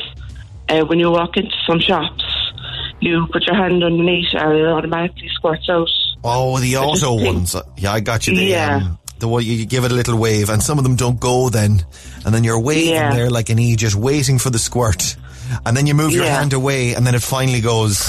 uh, 0.69 0.81
when 0.87 0.99
you 0.99 1.11
walk 1.11 1.37
into 1.37 1.55
some 1.69 1.79
shops, 1.79 2.25
you 3.01 3.27
put 3.33 3.45
your 3.47 3.55
hand 3.55 3.85
underneath 3.85 4.33
and 4.33 4.59
it 4.59 4.67
automatically 4.67 5.29
squirts 5.35 5.69
out. 5.69 5.89
Oh, 6.25 6.59
the 6.59 6.77
auto 6.79 7.23
ones. 7.25 7.55
Yeah, 7.77 7.93
I 7.93 8.01
got 8.01 8.27
you. 8.27 8.35
The, 8.35 8.43
Yeah. 8.45 8.77
um, 8.77 8.99
the 9.19 9.29
one 9.29 9.45
you 9.45 9.65
give 9.67 9.85
it 9.85 9.93
a 9.93 9.95
little 9.95 10.19
wave, 10.19 10.49
and 10.51 10.63
some 10.63 10.79
of 10.79 10.85
them 10.85 10.97
don't 10.97 11.21
go 11.21 11.49
then, 11.49 11.85
and 12.25 12.35
then 12.35 12.43
you're 12.45 12.59
waving 12.61 12.95
Yeah. 12.95 13.15
there 13.15 13.31
like 13.31 13.49
an 13.49 13.59
E, 13.59 13.77
just 13.77 13.95
waiting 13.97 14.39
for 14.39 14.51
the 14.51 14.59
squirt, 14.59 15.17
and 15.65 15.77
then 15.77 15.87
you 15.87 15.95
move 15.95 16.13
your 16.13 16.25
Yeah. 16.25 16.39
hand 16.39 16.53
away, 16.53 16.95
and 16.95 17.07
then 17.07 17.15
it 17.15 17.23
finally 17.23 17.61
goes, 17.63 18.03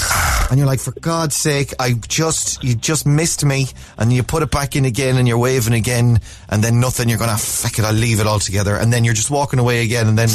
and 0.50 0.58
you're 0.58 0.66
like, 0.66 0.80
for 0.80 0.92
God's 1.00 1.34
sake, 1.36 1.72
I 1.78 1.92
just, 2.08 2.62
you 2.62 2.74
just 2.74 3.06
missed 3.06 3.42
me, 3.44 3.68
and 3.96 4.12
you 4.12 4.22
put 4.22 4.42
it 4.42 4.50
back 4.50 4.76
in 4.76 4.84
again, 4.84 5.16
and 5.16 5.26
you're 5.28 5.38
waving 5.38 5.72
again, 5.72 6.20
and 6.50 6.62
then 6.62 6.78
nothing. 6.80 7.08
You're 7.08 7.18
gonna 7.18 7.38
fuck 7.38 7.78
it, 7.78 7.84
I'll 7.86 7.92
leave 7.94 8.20
it 8.20 8.26
altogether, 8.26 8.76
and 8.76 8.92
then 8.92 9.04
you're 9.04 9.14
just 9.14 9.30
walking 9.30 9.58
away 9.60 9.82
again, 9.84 10.08
and 10.08 10.18
then, 10.18 10.28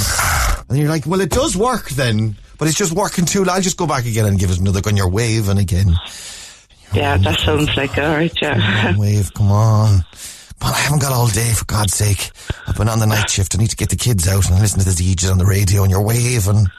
and 0.69 0.77
you're 0.77 0.89
like, 0.89 1.05
well, 1.05 1.21
it 1.21 1.29
does 1.29 1.55
work 1.55 1.89
then, 1.89 2.35
but 2.57 2.67
it's 2.67 2.77
just 2.77 2.93
working 2.93 3.25
too. 3.25 3.45
I'll 3.49 3.61
just 3.61 3.77
go 3.77 3.87
back 3.87 4.05
again 4.05 4.25
and 4.25 4.39
give 4.39 4.51
it 4.51 4.59
another 4.59 4.81
go, 4.81 4.89
and 4.89 4.97
you're 4.97 5.09
waving 5.09 5.57
again. 5.57 5.95
Yeah, 6.93 7.17
that 7.17 7.39
sounds 7.39 7.75
like 7.75 7.97
all 7.97 8.15
right, 8.15 8.33
yeah. 8.41 8.89
on, 8.89 8.97
wave, 8.99 9.33
come 9.33 9.51
on. 9.51 10.05
But 10.59 10.75
I 10.75 10.77
haven't 10.77 11.01
got 11.01 11.11
all 11.11 11.27
day, 11.27 11.51
for 11.51 11.65
God's 11.65 11.93
sake. 11.93 12.31
I've 12.67 12.77
been 12.77 12.87
on 12.87 12.99
the 12.99 13.05
night 13.05 13.29
shift. 13.29 13.53
I 13.53 13.57
need 13.57 13.71
to 13.71 13.75
get 13.75 13.89
the 13.89 13.97
kids 13.97 14.27
out 14.29 14.49
and 14.49 14.59
listen 14.59 14.79
to 14.79 14.85
the 14.85 14.91
DJs 14.91 15.29
on 15.29 15.37
the 15.37 15.45
radio 15.45 15.81
and 15.83 15.91
you're 15.91 16.01
waving. 16.01 16.67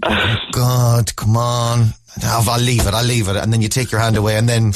Oh, 0.00 0.36
God, 0.52 1.16
come 1.16 1.36
on. 1.36 1.88
I'll, 2.22 2.48
I'll 2.48 2.60
leave 2.60 2.86
it, 2.86 2.94
I'll 2.94 3.04
leave 3.04 3.28
it. 3.28 3.34
And 3.34 3.52
then 3.52 3.60
you 3.60 3.68
take 3.68 3.90
your 3.90 4.00
hand 4.00 4.16
away 4.16 4.36
and 4.36 4.48
then 4.48 4.72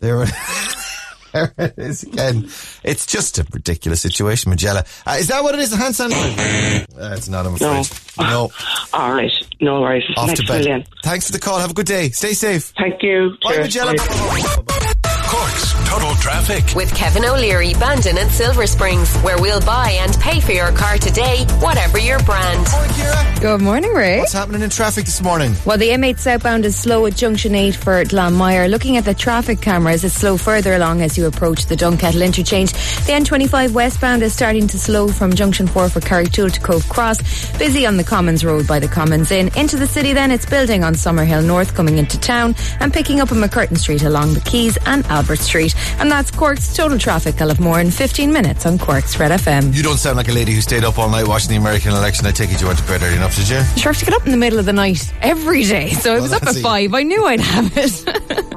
there 0.00 0.22
it, 0.22 0.30
there 1.32 1.52
it 1.58 1.74
is 1.78 2.02
again. 2.04 2.48
It's 2.84 3.06
just 3.06 3.38
a 3.38 3.46
ridiculous 3.52 4.00
situation, 4.00 4.52
Magella. 4.52 4.86
Uh, 5.06 5.16
is 5.18 5.28
that 5.28 5.42
what 5.42 5.54
it 5.54 5.60
is, 5.60 5.70
the 5.70 5.76
hand 5.76 5.94
sanitizer? 5.94 6.86
Uh, 6.98 7.14
it's 7.16 7.28
not, 7.28 7.46
I'm 7.46 7.54
afraid. 7.54 7.86
No. 8.18 8.50
All 8.92 9.12
right, 9.12 9.32
no 9.60 9.80
worries. 9.80 10.04
Off 10.16 10.28
Next 10.28 10.40
to 10.40 10.46
bed. 10.46 10.58
million. 10.64 10.84
Thanks 11.04 11.26
for 11.26 11.32
the 11.32 11.38
call. 11.38 11.58
Have 11.58 11.70
a 11.70 11.74
good 11.74 11.86
day. 11.86 12.10
Stay 12.10 12.32
safe. 12.32 12.72
Thank 12.78 13.02
you. 13.02 13.36
Bye, 13.42 13.66
Cheers. 13.68 13.76
Magella. 13.76 14.66
Bye. 14.68 14.92
Cork's 15.28 15.74
Total 15.86 16.14
Traffic. 16.14 16.74
With 16.74 16.94
Kevin 16.94 17.22
O'Leary, 17.22 17.74
Bandon 17.74 18.16
and 18.16 18.30
Silver 18.30 18.66
Springs, 18.66 19.14
where 19.18 19.38
we'll 19.38 19.60
buy 19.60 19.90
and 20.00 20.14
pay 20.20 20.40
for 20.40 20.52
your 20.52 20.72
car 20.72 20.96
today, 20.96 21.44
whatever 21.60 21.98
your 21.98 22.18
brand. 22.20 22.66
Morning, 22.72 23.40
Good 23.42 23.60
morning, 23.60 23.92
Ray. 23.92 24.20
What's 24.20 24.32
happening 24.32 24.62
in 24.62 24.70
traffic 24.70 25.04
this 25.04 25.20
morning? 25.20 25.54
Well, 25.66 25.76
the 25.76 25.90
M8 25.90 26.18
southbound 26.18 26.64
is 26.64 26.76
slow 26.76 27.04
at 27.04 27.14
junction 27.14 27.54
8 27.54 27.74
for 27.74 28.02
Glanmire. 28.04 28.70
Looking 28.70 28.96
at 28.96 29.04
the 29.04 29.12
traffic 29.12 29.60
cameras, 29.60 30.02
it's 30.02 30.14
slow 30.14 30.38
further 30.38 30.74
along 30.74 31.02
as 31.02 31.18
you 31.18 31.26
approach 31.26 31.66
the 31.66 31.74
Dunkettle 31.76 32.24
interchange. 32.24 32.72
The 32.72 33.12
N25 33.12 33.72
westbound 33.72 34.22
is 34.22 34.32
starting 34.32 34.66
to 34.68 34.78
slow 34.78 35.08
from 35.08 35.34
junction 35.34 35.66
4 35.66 35.90
for 35.90 36.00
Carrigtwohill 36.00 36.52
to 36.54 36.60
Cobh 36.60 36.88
Cross. 36.88 37.58
Busy 37.58 37.84
on 37.84 37.98
the 37.98 38.04
Commons 38.04 38.46
Road 38.46 38.66
by 38.66 38.78
the 38.78 38.88
Commons 38.88 39.30
Inn. 39.30 39.50
Into 39.56 39.76
the 39.76 39.86
city 39.86 40.14
then, 40.14 40.30
it's 40.30 40.46
building 40.46 40.84
on 40.84 40.94
Summerhill 40.94 41.44
North 41.44 41.74
coming 41.74 41.98
into 41.98 42.18
town 42.18 42.54
and 42.80 42.94
picking 42.94 43.20
up 43.20 43.30
on 43.30 43.38
MacCurtain 43.38 43.76
Street 43.76 44.02
along 44.04 44.32
the 44.32 44.40
Quays 44.40 44.78
and 44.86 45.04
out 45.08 45.17
Albert 45.18 45.40
Street. 45.40 45.74
And 45.98 46.10
that's 46.10 46.30
Cork's 46.30 46.74
total 46.76 46.96
traffic. 46.98 47.40
I'll 47.40 47.48
have 47.48 47.58
more 47.60 47.80
in 47.80 47.90
15 47.90 48.32
minutes 48.32 48.66
on 48.66 48.78
Cork's 48.78 49.18
Red 49.18 49.32
FM. 49.32 49.74
You 49.74 49.82
don't 49.82 49.98
sound 49.98 50.16
like 50.16 50.28
a 50.28 50.32
lady 50.32 50.52
who 50.52 50.60
stayed 50.60 50.84
up 50.84 50.96
all 50.98 51.10
night 51.10 51.26
watching 51.26 51.50
the 51.50 51.56
American 51.56 51.90
election. 51.92 52.24
I 52.26 52.30
take 52.30 52.52
it 52.52 52.60
you 52.60 52.68
went 52.68 52.78
to 52.78 52.86
bed 52.86 53.02
early 53.02 53.16
enough, 53.16 53.34
did 53.34 53.48
you? 53.48 53.60
Sure, 53.76 53.90
I 53.90 53.94
have 53.94 53.98
to 53.98 54.04
get 54.04 54.14
up 54.14 54.24
in 54.26 54.30
the 54.30 54.38
middle 54.38 54.58
of 54.60 54.64
the 54.66 54.72
night 54.72 55.12
every 55.22 55.64
day. 55.64 55.90
So 55.90 56.14
I 56.14 56.20
was 56.20 56.32
up 56.32 56.42
at 56.42 56.46
that's 56.46 56.58
it. 56.58 56.62
five. 56.62 56.94
I 56.94 57.02
knew 57.02 57.24
I'd 57.26 57.40
have 57.40 57.72
it. 57.76 58.04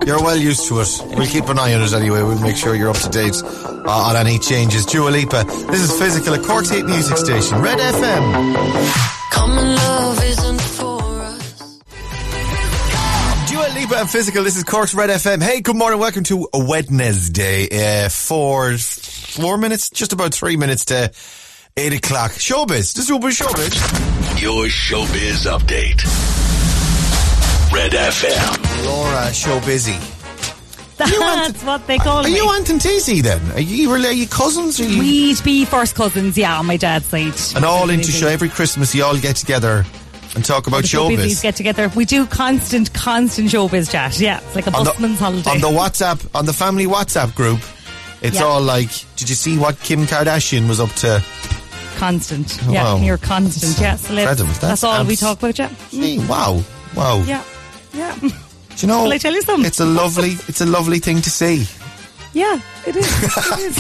You're 0.08 0.22
well 0.22 0.38
used 0.38 0.68
to 0.68 0.80
it. 0.82 0.90
We'll 1.18 1.28
keep 1.28 1.48
an 1.50 1.58
eye 1.58 1.74
on 1.74 1.82
it 1.82 1.94
anyway. 1.94 2.22
We'll 2.22 2.42
make 2.42 2.58
sure 2.58 2.76
you're 2.76 2.90
up 2.90 2.98
to 2.98 3.10
date 3.10 3.36
uh, 3.44 4.10
on 4.10 4.16
any 4.16 4.38
changes. 4.40 4.86
Dua 4.86 5.10
Lipa. 5.10 5.44
This 5.70 5.82
is 5.82 5.92
Physical, 6.00 6.34
a 6.34 6.40
Cork's 6.40 6.70
hit 6.70 6.86
music 6.86 7.18
station. 7.18 7.60
Red 7.62 7.78
FM. 7.80 8.26
Common 9.32 9.76
love 9.76 10.24
isn't 10.24 10.62
for 10.62 10.91
Dua 14.02 14.06
and 14.06 14.10
Physical. 14.10 14.44
This 14.44 14.58
is 14.58 14.64
Cork's 14.64 14.96
Red 14.96 15.12
FM. 15.12 15.44
Hey, 15.44 15.62
good 15.62 15.76
morning. 15.76 16.00
Welcome 16.00 16.24
to 16.24 16.48
Wednesday. 16.56 17.68
Uh, 18.06 18.10
four, 18.10 18.76
four 18.80 19.60
minutes, 19.60 19.92
just 19.92 20.12
about 20.12 20.34
three 20.34 20.58
minutes 20.58 20.86
to 20.86 21.12
eight 21.78 21.94
o'clock. 21.94 22.32
Showbiz. 22.32 22.94
This 22.96 22.98
is 22.98 23.12
Showbiz. 23.12 23.40
Showbiz. 23.40 24.42
Your 24.42 24.66
showbiz 24.66 25.46
update. 25.46 26.02
Red 27.72 27.92
FM. 27.92 28.86
Laura, 28.88 29.32
show 29.34 29.60
busy. 29.60 29.98
That's 30.98 31.64
what 31.64 31.86
they 31.86 32.00
call 32.00 32.22
Are 32.22 32.24
me. 32.24 32.36
you 32.36 32.46
Aunt 32.50 32.72
and 32.72 32.82
Tizzy 32.82 33.22
then? 33.22 33.52
Are 33.52 33.60
you, 33.62 33.92
are 33.92 34.00
you 34.00 34.28
cousins? 34.28 34.80
Are 34.80 34.84
you, 34.84 35.00
We'd 35.00 35.44
be 35.44 35.64
first 35.66 35.94
cousins, 35.94 36.36
yeah, 36.40 36.58
on 36.58 36.66
my 36.66 36.78
dad's 36.78 37.06
side. 37.06 37.56
and 37.56 37.64
all 37.64 37.92
into 37.92 38.12
show 38.12 38.28
every 38.28 38.50
Christmas 38.50 38.96
you 38.96 39.04
all 39.04 39.18
get 39.20 39.36
together 39.36 39.86
and 40.36 40.44
talk 40.46 40.68
about 40.68 40.84
showbiz. 40.84 41.42
get 41.42 41.56
together. 41.56 41.90
We 41.96 42.06
do 42.06 42.26
constant, 42.26 42.94
constant 42.94 43.50
showbiz 43.50 43.92
chat. 43.92 44.20
Yeah, 44.20 44.40
it's 44.40 44.56
like 44.56 44.68
a 44.68 44.76
on 44.76 44.86
busman's 44.86 45.20
the, 45.20 45.24
holiday. 45.26 45.50
on 45.52 45.60
the 45.62 45.68
WhatsApp, 45.70 46.26
on 46.34 46.46
the 46.46 46.54
family 46.54 46.86
WhatsApp 46.86 47.36
group, 47.36 47.60
it's 48.22 48.38
Yeah. 48.38 48.44
all 48.46 48.62
like, 48.62 48.90
did 49.18 49.30
you 49.30 49.36
see 49.36 49.58
what 49.58 49.80
Kim 49.82 50.06
Kardashian 50.06 50.68
was 50.68 50.80
up 50.80 50.92
to? 51.04 51.24
constant. 51.98 52.58
Yeah, 52.68 52.84
Wow. 52.96 52.98
you're 52.98 53.18
constant. 53.20 53.78
Yeah. 53.80 53.92
Incredible. 53.94 54.48
That's, 54.48 54.60
That's 54.60 54.84
all 54.84 55.04
we 55.06 55.16
talk 55.16 55.38
about, 55.38 55.60
yeah. 55.60 55.70
Gee, 55.92 56.18
wow, 56.26 56.64
wow. 56.96 57.22
Yeah, 57.28 57.44
yeah. 57.94 58.16
Do 58.20 58.30
you 58.78 58.88
know? 58.88 59.04
Will 59.04 59.14
I 59.14 59.20
tell 59.20 59.34
you 59.34 59.42
something? 59.44 59.66
It's 59.68 59.80
a 59.80 59.86
lovely, 59.86 60.32
it's 60.48 60.62
a 60.62 60.66
lovely 60.66 60.98
thing 60.98 61.22
to 61.22 61.30
see. 61.30 61.68
Yeah, 62.34 62.60
it 62.88 62.96
is. 62.96 63.06
it 63.06 63.78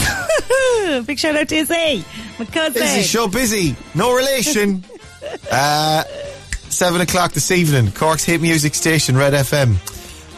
is. 0.99 1.05
Big 1.07 1.17
shout 1.17 1.35
out 1.35 1.47
to 1.49 1.55
Izzy, 1.55 2.03
my 2.37 2.45
cousin. 2.45 2.83
Is 2.83 3.07
show 3.09 3.27
busy, 3.27 3.75
no 3.95 4.13
relation. 4.15 4.83
uh, 5.51 6.03
seven 6.71 7.01
o'clock 7.01 7.33
this 7.33 7.51
evening, 7.51 7.91
Cork's 7.91 8.23
hit 8.23 8.41
music 8.41 8.75
station, 8.75 9.17
Red 9.17 9.33
FM. 9.33 9.75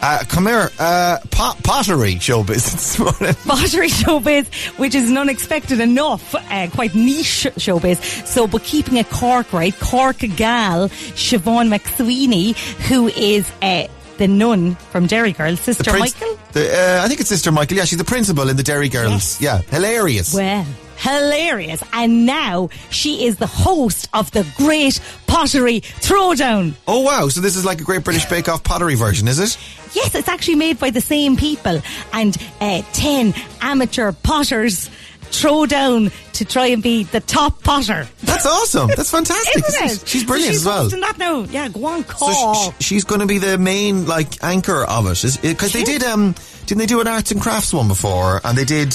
Uh, 0.02 0.22
come 0.28 0.46
here, 0.46 0.70
uh, 0.78 1.18
pot- 1.30 1.62
pottery 1.62 2.16
showbiz 2.16 2.46
this 2.72 2.98
morning. 2.98 3.34
Pottery 3.46 3.88
showbiz, 3.88 4.46
which 4.78 4.94
is 4.94 5.08
an 5.08 5.16
unexpected 5.16 5.80
enough, 5.80 6.34
uh, 6.34 6.68
quite 6.70 6.94
niche 6.94 7.46
showbiz. 7.56 8.26
So, 8.26 8.46
but 8.46 8.62
keeping 8.64 8.96
it 8.96 9.08
Cork, 9.08 9.52
right? 9.52 9.74
Cork 9.80 10.18
gal, 10.36 10.88
Siobhan 10.88 11.74
McSweeney, 11.74 12.54
who 12.88 13.08
is 13.08 13.50
uh, 13.62 13.86
the 14.18 14.28
nun 14.28 14.74
from 14.74 15.06
Derry 15.06 15.32
Girls, 15.32 15.60
Sister 15.60 15.92
Michael. 15.98 16.38
The, 16.52 16.70
uh, 17.00 17.04
I 17.04 17.08
think 17.08 17.20
it's 17.20 17.30
Sister 17.30 17.50
Michael. 17.50 17.78
Yeah, 17.78 17.84
she's 17.84 17.98
the 17.98 18.04
principal 18.04 18.50
in 18.50 18.56
the 18.56 18.62
Derry 18.62 18.88
Girls. 18.90 19.40
Yeah, 19.40 19.62
hilarious. 19.62 20.34
Well, 20.34 20.66
hilarious. 20.96 21.82
And 21.92 22.26
now 22.26 22.70
she 22.90 23.26
is 23.26 23.36
the 23.36 23.46
host 23.46 24.08
of 24.12 24.30
the 24.32 24.46
Great 24.56 25.00
Pottery 25.26 25.80
Throwdown. 25.80 26.74
Oh 26.86 27.00
wow! 27.00 27.28
So 27.28 27.40
this 27.40 27.56
is 27.56 27.64
like 27.64 27.80
a 27.80 27.84
Great 27.84 28.04
British 28.04 28.24
Bake 28.26 28.48
Off 28.48 28.62
pottery 28.64 28.94
version, 28.94 29.28
is 29.28 29.38
it? 29.38 29.58
Yes, 29.94 30.14
it's 30.14 30.28
actually 30.28 30.56
made 30.56 30.78
by 30.78 30.90
the 30.90 31.00
same 31.00 31.36
people 31.36 31.80
and 32.12 32.36
uh, 32.60 32.82
10 32.94 33.32
amateur 33.60 34.10
potters 34.12 34.90
throw 35.22 35.66
down 35.66 36.10
to 36.34 36.44
try 36.44 36.66
and 36.66 36.82
be 36.82 37.04
the 37.04 37.20
top 37.20 37.62
potter. 37.62 38.06
That's 38.22 38.46
awesome. 38.46 38.88
That's 38.88 39.10
fantastic. 39.18 39.64
Isn't 39.68 39.84
it? 40.02 40.08
She's 40.08 40.24
brilliant 40.24 40.52
she's 40.52 40.66
as 40.66 40.66
well. 40.66 40.88
that 40.88 41.18
now. 41.18 41.44
Yeah, 41.44 41.68
go 41.68 41.86
on, 41.86 42.04
call. 42.04 42.54
sh- 42.54 42.68
sh- 42.80 42.84
she's 42.86 43.04
going 43.04 43.20
to 43.20 43.26
be 43.26 43.38
the 43.38 43.58
main 43.58 44.06
like 44.06 44.42
anchor 44.42 44.84
of 44.84 45.06
it, 45.06 45.38
because 45.42 45.72
they 45.72 45.84
did 45.84 46.02
um 46.02 46.34
didn't 46.66 46.78
they 46.78 46.86
do 46.86 47.00
an 47.00 47.06
arts 47.06 47.30
and 47.30 47.40
crafts 47.40 47.72
one 47.72 47.88
before, 47.88 48.40
and 48.44 48.56
they 48.56 48.64
did. 48.64 48.94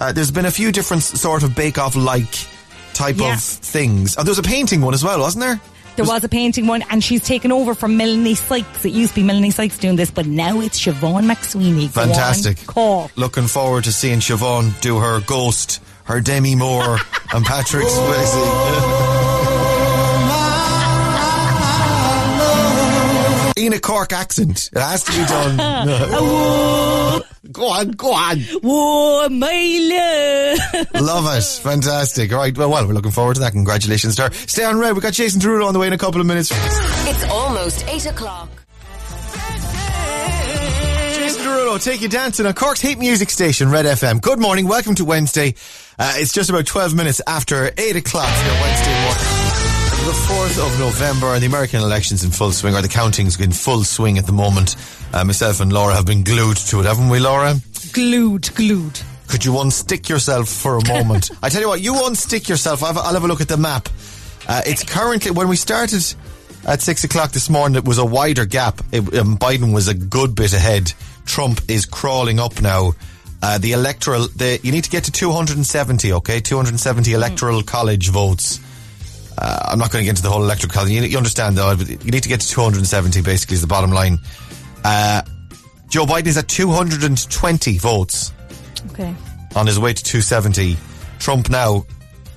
Uh, 0.00 0.12
there's 0.12 0.30
been 0.30 0.46
a 0.46 0.50
few 0.50 0.72
different 0.72 1.02
sort 1.02 1.42
of 1.42 1.54
Bake 1.54 1.78
Off 1.78 1.94
like 1.94 2.26
type 2.94 3.18
Yeah. 3.18 3.34
of 3.34 3.40
things. 3.42 4.16
Oh, 4.18 4.22
there 4.22 4.30
was 4.30 4.38
a 4.38 4.42
painting 4.42 4.80
one 4.80 4.94
as 4.94 5.04
well, 5.04 5.20
wasn't 5.20 5.42
there? 5.44 5.60
there 5.96 6.04
was 6.06 6.24
a 6.24 6.28
painting 6.28 6.66
one, 6.66 6.82
and 6.88 7.04
she's 7.04 7.22
taken 7.22 7.52
over 7.52 7.74
from 7.74 7.98
Melanie 7.98 8.34
Sykes. 8.34 8.86
It 8.86 8.92
used 8.92 9.10
to 9.14 9.20
be 9.20 9.22
Melanie 9.22 9.50
Sykes 9.50 9.76
doing 9.76 9.96
this, 9.96 10.10
but 10.10 10.24
now 10.24 10.60
it's 10.60 10.80
Siobhan 10.80 11.30
McSweeney. 11.30 11.90
Fantastic. 11.90 12.64
call. 12.66 13.10
Looking 13.16 13.46
forward 13.48 13.84
to 13.84 13.92
seeing 13.92 14.20
Siobhan 14.20 14.80
do 14.80 14.98
her 14.98 15.20
Ghost, 15.20 15.80
her 16.04 16.22
Demi 16.22 16.54
Moore, 16.54 16.98
and 17.34 17.44
Patrick 17.44 17.84
Swayze. 17.86 19.06
In 23.70 23.76
a 23.76 23.80
Cork 23.80 24.12
accent. 24.12 24.68
It 24.72 24.80
has 24.80 25.04
to 25.04 25.12
be 25.12 25.24
done. 25.26 25.56
go 27.52 27.68
on, 27.68 27.90
go 27.92 28.12
on. 28.12 28.40
Whoa, 28.40 29.28
my 29.28 30.58
love. 30.74 30.92
Love 31.00 31.36
it. 31.36 31.44
Fantastic. 31.62 32.32
All 32.32 32.40
right. 32.40 32.58
Well, 32.58 32.68
well, 32.68 32.84
we're 32.88 32.94
looking 32.94 33.12
forward 33.12 33.34
to 33.34 33.40
that. 33.42 33.52
Congratulations 33.52 34.16
to 34.16 34.22
her. 34.22 34.32
Stay 34.32 34.64
on 34.64 34.80
red. 34.80 34.94
We've 34.94 35.02
got 35.04 35.12
Jason 35.12 35.40
Derulo 35.40 35.68
on 35.68 35.72
the 35.72 35.78
way 35.78 35.86
in 35.86 35.92
a 35.92 35.98
couple 35.98 36.20
of 36.20 36.26
minutes. 36.26 36.50
It's 36.52 37.24
almost 37.30 37.86
8 37.86 38.06
o'clock. 38.06 38.48
Jason 41.14 41.42
Derulo, 41.44 41.80
take 41.80 42.00
you 42.00 42.08
dancing 42.08 42.46
on 42.46 42.54
Cork's 42.54 42.80
hit 42.80 42.98
music 42.98 43.30
station, 43.30 43.70
Red 43.70 43.84
FM. 43.84 44.20
Good 44.20 44.40
morning. 44.40 44.66
Welcome 44.66 44.96
to 44.96 45.04
Wednesday. 45.04 45.54
Uh, 45.96 46.14
it's 46.16 46.32
just 46.32 46.50
about 46.50 46.66
12 46.66 46.96
minutes 46.96 47.20
after 47.24 47.70
8 47.78 47.94
o'clock 47.94 48.34
here 48.34 48.60
Wednesday 48.60 49.04
morning. 49.04 49.29
The 50.00 50.16
4th 50.16 50.66
of 50.66 50.78
November 50.80 51.34
and 51.34 51.42
the 51.42 51.46
American 51.46 51.82
elections 51.82 52.24
in 52.24 52.30
full 52.30 52.52
swing, 52.52 52.74
or 52.74 52.82
the 52.82 52.88
counting's 52.88 53.38
in 53.38 53.52
full 53.52 53.84
swing 53.84 54.18
at 54.18 54.26
the 54.26 54.32
moment. 54.32 54.74
Uh, 55.12 55.24
myself 55.24 55.60
and 55.60 55.72
Laura 55.72 55.94
have 55.94 56.06
been 56.06 56.24
glued 56.24 56.56
to 56.56 56.80
it, 56.80 56.86
haven't 56.86 57.10
we, 57.10 57.20
Laura? 57.20 57.54
Glued, 57.92 58.48
glued. 58.54 58.98
Could 59.28 59.44
you 59.44 59.52
unstick 59.52 60.08
yourself 60.08 60.48
for 60.48 60.78
a 60.78 60.88
moment? 60.88 61.30
I 61.42 61.48
tell 61.50 61.60
you 61.60 61.68
what, 61.68 61.80
you 61.80 61.92
unstick 61.92 62.48
yourself. 62.48 62.82
I'll 62.82 62.94
have, 62.94 63.04
I'll 63.04 63.12
have 63.12 63.24
a 63.24 63.28
look 63.28 63.40
at 63.42 63.48
the 63.48 63.58
map. 63.58 63.88
Uh, 64.48 64.62
it's 64.66 64.82
currently, 64.82 65.30
when 65.30 65.48
we 65.48 65.56
started 65.56 66.02
at 66.66 66.80
six 66.80 67.04
o'clock 67.04 67.32
this 67.32 67.50
morning, 67.50 67.76
it 67.76 67.84
was 67.84 67.98
a 67.98 68.04
wider 68.04 68.46
gap. 68.46 68.80
It, 68.90 69.00
um, 69.16 69.36
Biden 69.36 69.72
was 69.72 69.86
a 69.86 69.94
good 69.94 70.34
bit 70.34 70.54
ahead. 70.54 70.92
Trump 71.26 71.60
is 71.68 71.84
crawling 71.84 72.40
up 72.40 72.60
now. 72.62 72.94
Uh, 73.42 73.58
the 73.58 73.72
electoral, 73.72 74.28
the, 74.34 74.58
you 74.62 74.72
need 74.72 74.84
to 74.84 74.90
get 74.90 75.04
to 75.04 75.12
270, 75.12 76.14
okay? 76.14 76.40
270 76.40 77.12
electoral 77.12 77.62
college 77.62 78.08
votes. 78.08 78.60
Uh, 79.40 79.70
I'm 79.70 79.78
not 79.78 79.90
going 79.90 80.02
to 80.02 80.04
get 80.04 80.10
into 80.10 80.22
the 80.22 80.30
whole 80.30 80.42
electoral 80.42 80.70
college. 80.72 80.90
You, 80.92 81.00
you 81.02 81.16
understand 81.16 81.56
though, 81.56 81.72
you 81.72 82.10
need 82.10 82.22
to 82.22 82.28
get 82.28 82.40
to 82.40 82.48
270 82.48 83.22
basically 83.22 83.54
is 83.54 83.62
the 83.62 83.66
bottom 83.66 83.90
line. 83.90 84.18
Uh, 84.84 85.22
Joe 85.88 86.04
Biden 86.04 86.26
is 86.26 86.36
at 86.36 86.46
220 86.48 87.78
votes 87.78 88.32
Okay. 88.92 89.14
on 89.56 89.66
his 89.66 89.78
way 89.78 89.92
to 89.92 90.02
270. 90.04 90.76
Trump 91.18 91.48
now 91.50 91.84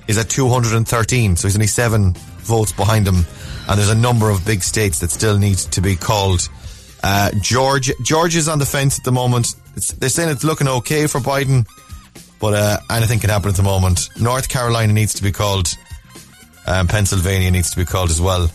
is 0.08 0.18
at 0.18 0.28
213, 0.30 1.36
so 1.36 1.46
he's 1.48 1.56
only 1.56 1.66
seven 1.66 2.14
votes 2.40 2.72
behind 2.72 3.06
him. 3.06 3.24
And 3.68 3.78
there's 3.78 3.90
a 3.90 3.94
number 3.94 4.28
of 4.30 4.44
big 4.44 4.62
states 4.62 4.98
that 5.00 5.10
still 5.10 5.38
need 5.38 5.56
to 5.58 5.80
be 5.80 5.96
called. 5.96 6.48
Uh, 7.02 7.30
George, 7.40 7.90
George 8.02 8.34
is 8.34 8.48
on 8.48 8.58
the 8.58 8.66
fence 8.66 8.98
at 8.98 9.04
the 9.04 9.12
moment. 9.12 9.54
It's, 9.76 9.92
they're 9.92 10.08
saying 10.08 10.30
it's 10.30 10.44
looking 10.44 10.68
okay 10.68 11.06
for 11.06 11.20
Biden, 11.20 11.66
but 12.40 12.54
uh, 12.54 12.78
anything 12.90 13.20
can 13.20 13.30
happen 13.30 13.48
at 13.50 13.56
the 13.56 13.62
moment. 13.62 14.08
North 14.20 14.48
Carolina 14.48 14.92
needs 14.92 15.14
to 15.14 15.22
be 15.22 15.32
called. 15.32 15.74
Um, 16.66 16.88
Pennsylvania 16.88 17.50
needs 17.50 17.70
to 17.70 17.76
be 17.76 17.84
called 17.84 18.10
as 18.10 18.20
well. 18.20 18.50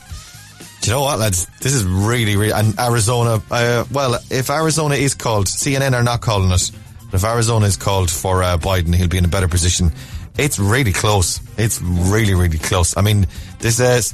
Do 0.82 0.90
you 0.90 0.96
know 0.96 1.02
what, 1.02 1.20
lads? 1.20 1.46
This 1.60 1.74
is 1.74 1.84
really, 1.84 2.38
really. 2.38 2.54
And 2.54 2.80
Arizona, 2.80 3.42
uh, 3.52 3.86
well, 3.92 4.16
if 4.30 4.50
Arizona 4.50 4.96
is 4.96 5.14
called, 5.14 5.48
CNN 5.48 5.94
are 5.94 6.04
not 6.04 6.22
calling 6.22 6.52
it. 6.52 6.72
But 7.12 7.16
if 7.16 7.24
Arizona 7.26 7.66
is 7.66 7.76
called 7.76 8.10
for 8.10 8.44
uh, 8.44 8.58
Biden, 8.58 8.96
he'll 8.96 9.10
be 9.10 9.18
in 9.18 9.26
a 9.26 9.30
better 9.30 9.48
position. 9.48 9.92
It's 10.38 10.58
really 10.58 10.94
close. 10.94 11.42
It's 11.58 11.82
really, 11.82 12.34
really 12.34 12.60
close. 12.60 12.96
I 12.96 13.02
mean, 13.02 13.28
this 13.60 13.82
is 13.82 14.14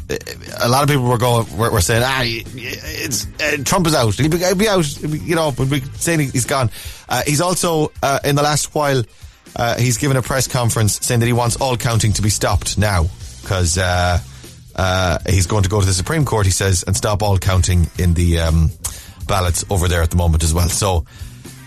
a 0.59 0.67
lot 0.67 0.81
of 0.81 0.89
people 0.89 1.03
were 1.03 1.19
going, 1.19 1.55
were, 1.55 1.71
were 1.71 1.81
saying, 1.81 2.01
ah, 2.03 2.21
it's 2.23 3.27
uh, 3.39 3.63
Trump 3.63 3.85
is 3.85 3.93
out. 3.93 4.15
He'll 4.15 4.29
be, 4.29 4.37
he'll 4.37 4.55
be 4.55 4.67
out. 4.67 5.01
You 5.03 5.35
know, 5.35 5.51
but 5.51 5.67
we 5.67 5.81
saying 5.81 6.21
he's 6.21 6.45
gone. 6.45 6.71
Uh, 7.07 7.21
he's 7.27 7.41
also 7.41 7.91
uh, 8.01 8.19
in 8.23 8.35
the 8.35 8.43
last 8.43 8.73
while. 8.73 9.03
Uh, 9.55 9.77
he's 9.77 9.97
given 9.97 10.17
a 10.17 10.21
press 10.21 10.47
conference 10.47 10.99
saying 11.05 11.21
that 11.21 11.27
he 11.27 11.33
wants 11.33 11.55
all 11.57 11.77
counting 11.77 12.11
to 12.11 12.21
be 12.21 12.29
stopped 12.29 12.77
now 12.77 13.05
because 13.45 13.77
uh, 13.77 14.17
uh, 14.75 15.19
he's 15.29 15.45
going 15.45 15.63
to 15.63 15.69
go 15.69 15.79
to 15.79 15.85
the 15.85 15.93
Supreme 15.93 16.25
Court. 16.25 16.45
He 16.47 16.51
says 16.51 16.83
and 16.83 16.97
stop 16.97 17.21
all 17.21 17.37
counting 17.37 17.87
in 17.99 18.15
the 18.15 18.39
um, 18.39 18.71
ballots 19.27 19.63
over 19.69 19.87
there 19.87 20.01
at 20.01 20.09
the 20.09 20.17
moment 20.17 20.43
as 20.43 20.53
well. 20.53 20.67
So. 20.67 21.05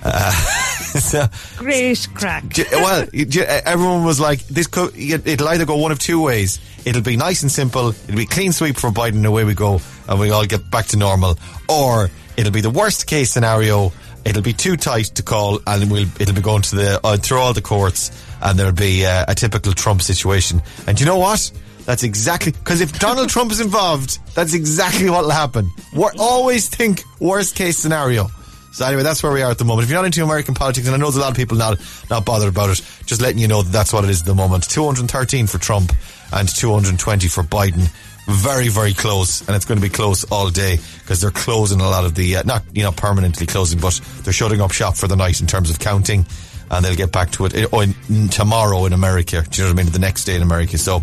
Uh, 0.01 0.31
so 0.31 1.27
Great 1.57 2.07
crack. 2.14 2.45
Well, 2.71 3.09
everyone 3.12 4.05
was 4.05 4.21
like, 4.21 4.47
"This 4.47 4.69
could 4.69 4.97
it'll 4.97 5.49
either 5.49 5.67
go 5.67 5.77
one 5.77 5.91
of 5.91 5.99
two 5.99 6.23
ways. 6.23 6.61
It'll 6.85 7.03
be 7.03 7.17
nice 7.17 7.43
and 7.43 7.51
simple. 7.51 7.88
It'll 7.88 8.14
be 8.14 8.27
clean 8.27 8.53
sweep 8.53 8.77
for 8.77 8.91
Biden, 8.91 9.17
and 9.17 9.27
away 9.27 9.43
we 9.43 9.55
go, 9.55 9.81
and 10.09 10.21
we 10.21 10.31
all 10.31 10.47
get 10.47 10.71
back 10.71 10.87
to 10.87 10.97
normal. 10.97 11.37
Or 11.69 12.11
it'll 12.37 12.53
be 12.53 12.61
the 12.61 12.71
worst 12.71 13.09
case 13.09 13.33
scenario. 13.33 13.93
It'll 14.25 14.43
be 14.43 14.53
too 14.53 14.77
tight 14.77 15.07
to 15.17 15.25
call, 15.25 15.59
and 15.67 15.91
we'll 15.91 16.07
it'll 16.21 16.35
be 16.35 16.43
going 16.43 16.62
to 16.62 16.77
the 16.77 17.01
uh, 17.03 17.17
through 17.17 17.38
all 17.38 17.53
the 17.53 17.62
courts, 17.62 18.12
and 18.41 18.57
there'll 18.57 18.73
be 18.73 19.05
uh, 19.05 19.25
a 19.27 19.35
typical 19.35 19.73
Trump 19.73 20.01
situation. 20.01 20.62
And 20.87 21.01
you 21.01 21.07
know 21.07 21.19
what? 21.19 21.51
That's 21.88 22.03
exactly 22.03 22.53
because 22.53 22.83
if 22.83 22.98
Donald 22.98 23.31
Trump 23.31 23.51
is 23.51 23.61
involved, 23.61 24.18
that's 24.35 24.53
exactly 24.53 25.09
what'll 25.09 25.31
happen. 25.31 25.70
We're 25.96 26.12
always 26.18 26.68
think 26.68 27.01
worst 27.18 27.57
case 27.57 27.79
scenario. 27.79 28.27
So 28.72 28.85
anyway, 28.85 29.05
that's 29.05 29.22
where 29.22 29.33
we 29.33 29.40
are 29.40 29.51
at 29.51 29.57
the 29.57 29.64
moment. 29.64 29.85
If 29.85 29.90
you're 29.90 29.98
not 29.98 30.05
into 30.05 30.22
American 30.22 30.55
politics, 30.55 30.87
and 30.87 30.94
I 30.94 30.98
know 30.98 31.07
there's 31.07 31.16
a 31.16 31.20
lot 31.20 31.31
of 31.31 31.37
people 31.38 31.57
not 31.57 31.81
not 32.11 32.27
bothered 32.27 32.51
about 32.51 32.68
it, 32.68 32.85
just 33.07 33.22
letting 33.22 33.38
you 33.38 33.48
know 33.48 33.62
that 33.62 33.72
that's 33.72 33.90
what 33.90 34.05
it 34.05 34.11
is 34.11 34.20
at 34.20 34.27
the 34.27 34.35
moment. 34.35 34.68
213 34.68 35.46
for 35.46 35.57
Trump 35.57 35.94
and 36.31 36.46
220 36.46 37.27
for 37.27 37.42
Biden. 37.42 37.88
Very, 38.27 38.68
very 38.68 38.92
close, 38.92 39.40
and 39.48 39.57
it's 39.57 39.64
going 39.64 39.81
to 39.81 39.83
be 39.83 39.88
close 39.88 40.31
all 40.31 40.51
day 40.51 40.77
because 40.98 41.22
they're 41.22 41.31
closing 41.31 41.81
a 41.81 41.88
lot 41.88 42.05
of 42.05 42.14
the 42.14 42.37
uh, 42.37 42.42
not 42.42 42.64
you 42.74 42.83
know 42.83 42.92
permanently 42.92 43.46
closing, 43.46 43.81
but 43.81 43.98
they're 44.24 44.35
shutting 44.35 44.61
up 44.61 44.72
shop 44.72 44.94
for 44.94 45.09
the 45.09 45.16
night 45.16 45.40
in 45.40 45.46
terms 45.46 45.70
of 45.70 45.79
counting, 45.79 46.27
and 46.70 46.85
they'll 46.85 46.94
get 46.94 47.12
back 47.12 47.31
to 47.31 47.46
it 47.46 47.55
in, 47.55 47.94
in, 48.11 48.29
tomorrow 48.29 48.85
in 48.85 48.92
America. 48.92 49.42
Do 49.48 49.62
you 49.62 49.68
know 49.68 49.72
what 49.72 49.81
I 49.81 49.85
mean? 49.85 49.92
The 49.94 49.98
next 49.98 50.27
day 50.27 50.37
in 50.37 50.42
America. 50.42 50.77
So. 50.77 51.03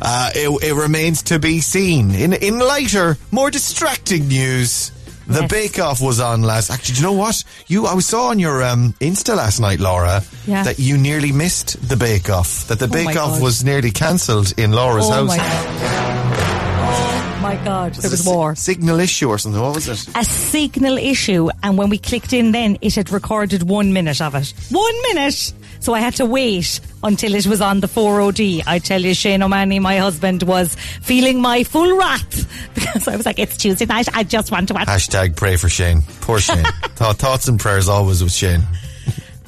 Uh, 0.00 0.30
it, 0.34 0.48
it 0.70 0.74
remains 0.74 1.22
to 1.24 1.38
be 1.38 1.60
seen. 1.60 2.10
In 2.12 2.32
in 2.32 2.58
lighter, 2.58 3.16
more 3.32 3.50
distracting 3.50 4.28
news, 4.28 4.90
the 5.26 5.40
Yes. 5.42 5.50
Bake 5.50 5.78
Off 5.78 6.00
was 6.00 6.20
on 6.20 6.42
last. 6.42 6.70
Actually, 6.70 6.94
do 6.94 7.00
you 7.00 7.06
know 7.06 7.12
what? 7.12 7.42
You, 7.66 7.86
I 7.86 7.98
saw 7.98 8.28
on 8.28 8.38
your 8.38 8.62
um, 8.62 8.94
Insta 9.00 9.36
last 9.36 9.60
night, 9.60 9.78
Laura, 9.80 10.22
Yeah. 10.46 10.62
that 10.62 10.78
you 10.78 10.96
nearly 10.96 11.32
missed 11.32 11.86
the 11.88 11.96
Bake 11.96 12.30
Off. 12.30 12.66
That 12.68 12.78
the 12.78 12.86
Oh 12.86 12.88
Bake 12.88 13.16
Off 13.16 13.40
was 13.42 13.64
nearly 13.64 13.90
cancelled 13.90 14.54
in 14.56 14.72
Laura's 14.72 15.06
Oh 15.08 15.10
house. 15.12 15.28
my 15.28 15.36
god. 15.36 16.54
Oh 16.80 17.40
my 17.42 17.56
god, 17.64 17.94
there 17.94 18.10
was 18.10 18.26
a 18.26 18.30
war. 18.30 18.54
Signal 18.54 19.00
issue 19.00 19.28
or 19.28 19.38
something. 19.38 19.60
What 19.60 19.74
was 19.74 19.88
it? 19.88 20.08
A 20.16 20.24
signal 20.24 20.98
issue, 20.98 21.48
and 21.62 21.76
when 21.78 21.88
we 21.88 21.98
clicked 21.98 22.32
in, 22.32 22.52
then 22.52 22.78
it 22.82 22.94
had 22.94 23.10
recorded 23.10 23.62
one 23.62 23.92
minute 23.92 24.20
of 24.20 24.34
it. 24.34 24.52
One 24.70 25.02
minute! 25.02 25.52
So 25.80 25.94
I 25.94 26.00
had 26.00 26.14
to 26.16 26.26
wait 26.26 26.80
until 27.02 27.34
it 27.34 27.46
was 27.46 27.60
on 27.60 27.80
the 27.80 27.86
4OD. 27.86 28.64
I 28.66 28.78
tell 28.80 29.00
you, 29.00 29.14
Shane 29.14 29.42
O'Mahony, 29.42 29.78
my 29.78 29.98
husband, 29.98 30.42
was 30.42 30.74
feeling 31.02 31.40
my 31.40 31.64
full 31.64 31.96
wrath 31.96 32.70
because 32.74 33.06
I 33.08 33.16
was 33.16 33.24
like, 33.26 33.38
it's 33.38 33.56
Tuesday 33.56 33.86
night, 33.86 34.08
I 34.14 34.24
just 34.24 34.50
want 34.50 34.68
to 34.68 34.74
watch. 34.74 34.88
Hashtag 34.88 35.36
pray 35.36 35.56
for 35.56 35.68
Shane. 35.68 36.02
Poor 36.20 36.40
Shane. 36.40 36.64
Th- 36.96 37.14
thoughts 37.16 37.48
and 37.48 37.58
prayers 37.60 37.88
always 37.88 38.22
with 38.22 38.32
Shane. 38.32 38.62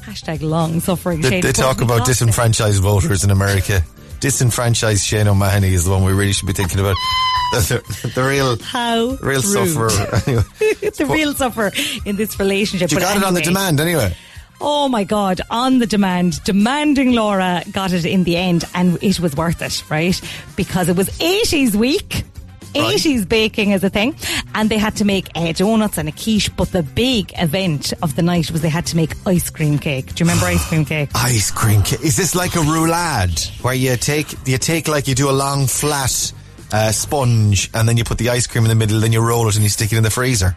Hashtag 0.03 0.43
long 0.43 0.81
suffering 0.81 1.21
They, 1.21 1.29
Shane. 1.31 1.41
they 1.43 1.53
course, 1.53 1.59
talk 1.59 1.81
about 1.83 2.07
disenfranchised 2.07 2.81
voters 2.83 3.25
in 3.25 3.31
America. 3.31 3.83
Disenfranchised 4.21 5.05
Shane 5.05 5.29
O'Mahony 5.29 5.73
is 5.73 5.85
the 5.85 5.91
one 5.91 6.05
we 6.05 6.13
really 6.13 6.33
should 6.33 6.47
be 6.47 6.53
thinking 6.53 6.79
about. 6.79 6.97
The, 7.53 7.83
the, 8.03 8.09
the 8.15 8.23
real, 8.23 8.57
How 8.63 9.17
real 9.23 9.41
rude. 9.41 9.43
sufferer. 9.43 9.91
Anyway, 10.27 10.43
the 10.59 11.07
real 11.11 11.33
suffer 11.35 11.71
in 12.05 12.17
this 12.17 12.39
relationship. 12.39 12.91
you 12.91 12.97
But 12.99 13.03
got 13.03 13.17
it 13.17 13.25
on 13.25 13.35
the 13.35 13.41
demand 13.41 13.81
anyway. 13.81 14.15
Oh 14.61 14.89
my 14.89 15.05
God, 15.05 15.41
on 15.51 15.79
the 15.79 15.87
demand, 15.87 16.45
demanding 16.45 17.13
Laura 17.13 17.63
got 17.73 17.93
it 17.93 18.05
in 18.05 18.25
the 18.25 18.37
end, 18.37 18.65
and 18.75 19.03
it 19.03 19.19
was 19.19 19.35
worth 19.35 19.63
it, 19.63 19.83
right? 19.91 20.21
Because 20.55 20.89
it 20.89 20.97
was 20.97 21.09
80s 21.19 21.75
week. 21.75 22.25
80s 22.75 23.29
baking 23.29 23.73
is 23.73 23.83
a 23.83 23.91
thing, 23.91 24.15
and 24.55 24.71
they 24.71 24.79
had 24.79 24.95
to 24.97 25.05
make 25.05 25.29
uh, 25.35 25.51
donuts 25.53 25.99
and 25.99 26.09
a 26.09 26.13
quiche. 26.13 26.55
But 26.57 26.71
the 26.71 26.85
big 26.85 27.33
event 27.37 27.93
of 28.03 28.15
the 28.15 28.23
night 28.23 28.51
was 28.53 28.61
they 28.61 28.69
had 28.69 28.87
to 28.87 28.97
make 28.97 29.15
ice 29.27 29.51
cream 29.51 29.79
cake. 29.79 30.15
Do 30.15 30.23
you 30.23 30.31
remember 30.31 30.47
ice 30.47 30.69
cream 30.69 30.85
cake? 30.85 31.11
Ice 31.17 31.51
cream 31.51 31.83
cake. 31.83 32.03
Is 32.03 32.17
this 32.17 32.37
like 32.37 32.55
a 32.55 32.59
roulade 32.61 33.51
where 33.63 33.75
you 33.75 33.97
take 33.97 34.47
you 34.47 34.57
take 34.57 34.87
like 34.87 35.09
you 35.09 35.17
do 35.17 35.29
a 35.29 35.33
long 35.33 35.67
flat 35.67 36.33
uh, 36.73 36.93
sponge 36.93 37.71
and 37.75 37.89
then 37.89 37.97
you 37.97 38.05
put 38.05 38.19
the 38.19 38.29
ice 38.29 38.47
cream 38.47 38.65
in 38.65 38.69
the 38.69 38.77
middle, 38.77 39.01
then 39.01 39.13
you 39.13 39.21
roll 39.21 39.49
it 39.49 39.57
and 39.57 39.65
you 39.65 39.69
stick 39.69 39.93
it 39.93 39.97
in 39.97 40.05
the 40.05 40.11
freezer? 40.11 40.57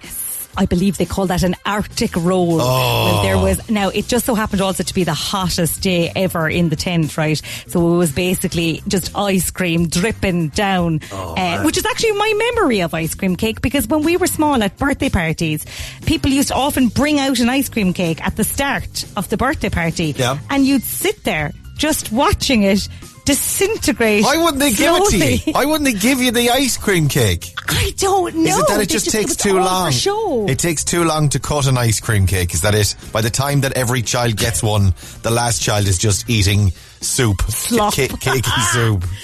I 0.58 0.66
believe 0.66 0.98
they 0.98 1.06
call 1.06 1.28
that 1.28 1.44
an 1.44 1.56
Arctic 1.66 2.16
roll. 2.16 2.62
Oh. 2.62 2.66
Well, 3.06 3.24
there 3.24 3.38
was 3.38 3.70
now. 3.70 3.90
It 3.90 4.08
just 4.08 4.26
so 4.26 4.36
happened 4.36 4.62
also 4.62 4.84
to 4.84 4.94
be 4.94 5.04
the 5.04 5.14
hottest 5.14 5.82
day 5.82 6.12
ever 6.16 6.50
in 6.50 6.70
the 6.70 6.76
tent, 6.76 7.18
right? 7.18 7.42
So 7.68 7.94
it 7.94 7.98
was 7.98 8.12
basically 8.12 8.82
just 8.88 9.16
ice 9.18 9.52
cream 9.52 9.88
dripping 9.88 10.50
down, 10.50 11.02
Oh, 11.12 11.36
uh, 11.36 11.64
which 11.64 11.78
is 11.78 11.86
actually 11.86 12.12
my 12.14 12.52
memory 12.56 12.82
of 12.82 12.94
ice 12.94 13.16
cream 13.16 13.36
cake 13.36 13.62
because 13.62 13.88
when 13.88 14.04
we 14.04 14.18
were 14.18 14.28
small 14.28 14.62
at 14.62 14.78
birthday 14.78 15.10
parties, 15.10 15.66
people 16.06 16.32
used 16.32 16.50
to 16.50 16.56
often 16.56 16.88
bring 16.90 17.20
out 17.20 17.40
an 17.40 17.50
ice 17.50 17.70
cream 17.70 17.94
cake 17.94 18.24
at 18.26 18.36
the 18.36 18.44
start 18.44 19.06
of 19.18 19.30
the 19.30 19.38
birthday 19.38 19.70
party, 19.70 20.14
Yeah. 20.18 20.38
and 20.50 20.66
you'd 20.66 20.84
sit 20.84 21.24
there 21.24 21.52
just 21.78 22.12
watching 22.12 22.64
it 22.64 22.88
disintegrate. 23.26 24.24
Why 24.24 24.38
wouldn't 24.38 24.60
they 24.60 24.74
give 24.74 24.94
it 24.96 25.10
to 25.12 25.18
you? 25.18 25.54
Why 25.54 25.66
wouldn't 25.66 25.86
they 25.86 25.98
give 25.98 26.20
you 26.20 26.32
the 26.32 26.50
ice 26.50 26.78
cream 26.78 27.08
cake? 27.08 27.54
I 27.68 27.94
don't 27.98 28.36
know. 28.36 28.50
Is 28.50 28.60
it 28.60 28.68
that 28.68 28.82
it 28.82 28.90
just 28.90 29.08
it 29.08 29.12
takes 29.12 29.30
was 29.32 29.38
too 29.38 29.60
long? 29.60 29.92
Show. 29.92 30.48
It 30.48 30.60
takes 30.60 30.84
too 30.84 31.04
long 31.04 31.30
to 31.30 31.40
cut 31.40 31.68
an 31.68 31.78
ice 31.78 32.00
cream 32.00 32.28
cake. 32.28 32.54
Is 32.54 32.62
that 32.62 32.76
it? 32.76 32.96
By 33.12 33.22
the 33.22 33.30
time 33.30 33.62
that 33.62 33.74
every 33.74 34.02
child 34.02 34.38
gets 34.38 34.62
one, 34.62 34.94
the 35.22 35.32
last 35.32 35.62
child 35.62 35.88
is 35.88 35.98
just 35.98 36.30
eating 36.30 36.72
soup, 37.02 37.42
Slop. 37.44 37.94
Ca- 37.94 38.08
cake 38.18 38.46
and 38.48 38.64
soup. 38.72 39.06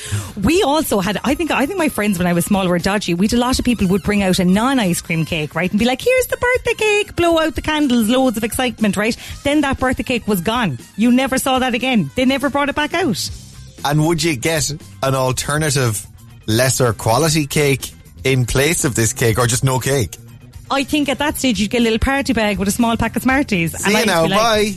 We 0.43 0.63
also 0.63 0.99
had, 0.99 1.19
I 1.23 1.35
think, 1.35 1.51
I 1.51 1.65
think 1.65 1.77
my 1.77 1.89
friends 1.89 2.17
when 2.17 2.27
I 2.27 2.33
was 2.33 2.45
small 2.45 2.67
were 2.67 2.79
dodgy. 2.79 3.13
We 3.13 3.25
had 3.27 3.33
a 3.33 3.37
lot 3.37 3.59
of 3.59 3.65
people 3.65 3.87
would 3.87 4.03
bring 4.03 4.23
out 4.23 4.39
a 4.39 4.45
non-ice 4.45 5.01
cream 5.01 5.25
cake, 5.25 5.53
right, 5.53 5.69
and 5.69 5.77
be 5.79 5.85
like, 5.85 6.01
"Here's 6.01 6.27
the 6.27 6.37
birthday 6.37 6.73
cake," 6.75 7.15
blow 7.15 7.39
out 7.39 7.55
the 7.55 7.61
candles, 7.61 8.07
loads 8.07 8.37
of 8.37 8.43
excitement, 8.43 8.95
right? 8.95 9.15
Then 9.43 9.61
that 9.61 9.79
birthday 9.79 10.03
cake 10.03 10.27
was 10.27 10.39
gone. 10.41 10.77
You 10.95 11.11
never 11.11 11.37
saw 11.37 11.59
that 11.59 11.73
again. 11.73 12.09
They 12.15 12.25
never 12.25 12.49
brought 12.49 12.69
it 12.69 12.75
back 12.75 12.93
out. 12.93 13.29
And 13.85 14.05
would 14.05 14.21
you 14.21 14.35
get 14.35 14.69
an 15.03 15.15
alternative, 15.15 16.05
lesser 16.47 16.93
quality 16.93 17.45
cake 17.47 17.91
in 18.23 18.45
place 18.45 18.85
of 18.85 18.95
this 18.95 19.13
cake, 19.13 19.39
or 19.39 19.47
just 19.47 19.63
no 19.63 19.79
cake? 19.79 20.17
I 20.71 20.83
think 20.83 21.09
at 21.09 21.17
that 21.19 21.37
stage 21.37 21.59
you'd 21.59 21.71
get 21.71 21.81
a 21.81 21.83
little 21.83 21.99
party 21.99 22.33
bag 22.33 22.59
with 22.59 22.67
a 22.67 22.71
small 22.71 22.95
pack 22.97 23.15
of 23.15 23.23
Smarties. 23.23 23.77
See 23.77 23.97
you 23.97 24.05
now, 24.05 24.27
bye. 24.27 24.73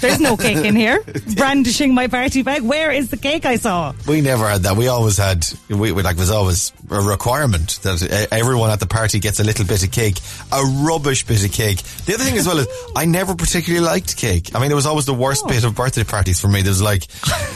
There's 0.00 0.20
no 0.20 0.36
cake 0.36 0.64
in 0.64 0.76
here. 0.76 1.02
Brandishing 1.36 1.94
my 1.94 2.06
party 2.08 2.42
bag. 2.42 2.62
Where 2.62 2.90
is 2.90 3.10
the 3.10 3.16
cake 3.16 3.44
I 3.44 3.56
saw? 3.56 3.92
We 4.06 4.20
never 4.20 4.48
had 4.48 4.62
that. 4.62 4.76
We 4.76 4.88
always 4.88 5.18
had, 5.18 5.46
we, 5.68 5.92
we 5.92 6.02
like, 6.02 6.16
it 6.16 6.20
was 6.20 6.30
always 6.30 6.72
a 6.90 7.00
requirement 7.00 7.80
that 7.82 8.28
everyone 8.30 8.70
at 8.70 8.80
the 8.80 8.86
party 8.86 9.18
gets 9.18 9.40
a 9.40 9.44
little 9.44 9.66
bit 9.66 9.84
of 9.84 9.90
cake, 9.90 10.18
a 10.50 10.62
rubbish 10.84 11.24
bit 11.24 11.44
of 11.44 11.52
cake. 11.52 11.82
The 12.06 12.14
other 12.14 12.24
thing 12.24 12.36
as 12.36 12.46
well 12.46 12.58
is, 12.58 12.68
I 12.96 13.04
never 13.04 13.34
particularly 13.34 13.84
liked 13.84 14.16
cake. 14.16 14.54
I 14.54 14.60
mean, 14.60 14.70
it 14.70 14.74
was 14.74 14.86
always 14.86 15.06
the 15.06 15.14
worst 15.14 15.44
oh. 15.44 15.48
bit 15.48 15.64
of 15.64 15.74
birthday 15.74 16.04
parties 16.04 16.40
for 16.40 16.48
me. 16.48 16.62
There 16.62 16.70
was 16.70 16.82
like, 16.82 17.06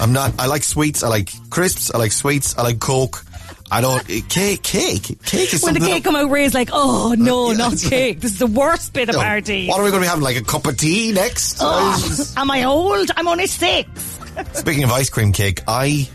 I'm 0.00 0.12
not, 0.12 0.32
I 0.38 0.46
like 0.46 0.62
sweets, 0.62 1.02
I 1.02 1.08
like 1.08 1.32
crisps, 1.50 1.90
I 1.94 1.98
like 1.98 2.12
sweets, 2.12 2.56
I 2.56 2.62
like 2.62 2.78
Coke. 2.80 3.25
I 3.70 3.80
don't, 3.80 4.02
eh, 4.08 4.20
cake, 4.28 4.62
cake, 4.62 5.18
cake 5.24 5.52
is 5.52 5.62
When 5.62 5.74
the 5.74 5.80
cake 5.80 6.04
come 6.04 6.14
out, 6.14 6.30
Ray's 6.30 6.54
like, 6.54 6.70
"Oh 6.72 7.14
no, 7.18 7.50
Yeah, 7.50 7.56
not 7.56 7.78
cake. 7.78 8.20
This 8.20 8.32
is 8.32 8.38
the 8.38 8.46
worst 8.46 8.92
bit 8.92 9.08
of 9.08 9.16
No. 9.16 9.20
party." 9.22 9.66
What 9.68 9.80
are 9.80 9.84
we 9.84 9.90
going 9.90 10.02
to 10.02 10.06
be 10.06 10.08
having? 10.08 10.22
Like 10.22 10.36
a 10.36 10.42
cup 10.44 10.66
of 10.66 10.76
tea 10.76 11.12
next? 11.12 11.58
Oh, 11.60 12.24
am 12.36 12.50
I 12.50 12.64
old? 12.64 13.10
I'm 13.16 13.26
only 13.26 13.46
six. 13.48 13.88
Speaking 14.52 14.84
of 14.84 14.92
ice 14.92 15.10
cream 15.10 15.32
cake, 15.32 15.62
I, 15.66 16.08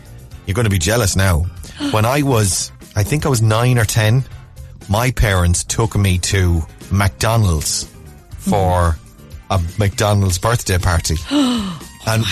you're 0.46 0.54
going 0.54 0.64
to 0.64 0.70
be 0.70 0.78
jealous 0.78 1.14
now. 1.16 1.46
When 1.90 2.04
I 2.06 2.22
was, 2.22 2.70
I 2.96 3.02
think 3.02 3.26
I 3.26 3.28
was 3.28 3.42
nine 3.42 3.78
or 3.78 3.84
ten, 3.84 4.24
my 4.88 5.10
parents 5.10 5.62
took 5.64 5.96
me 5.96 6.18
to 6.18 6.62
McDonald's 6.90 7.86
for 8.38 8.96
a 9.50 9.60
McDonald's 9.78 10.38
birthday 10.38 10.78
party. 10.78 11.16
and 11.30 12.24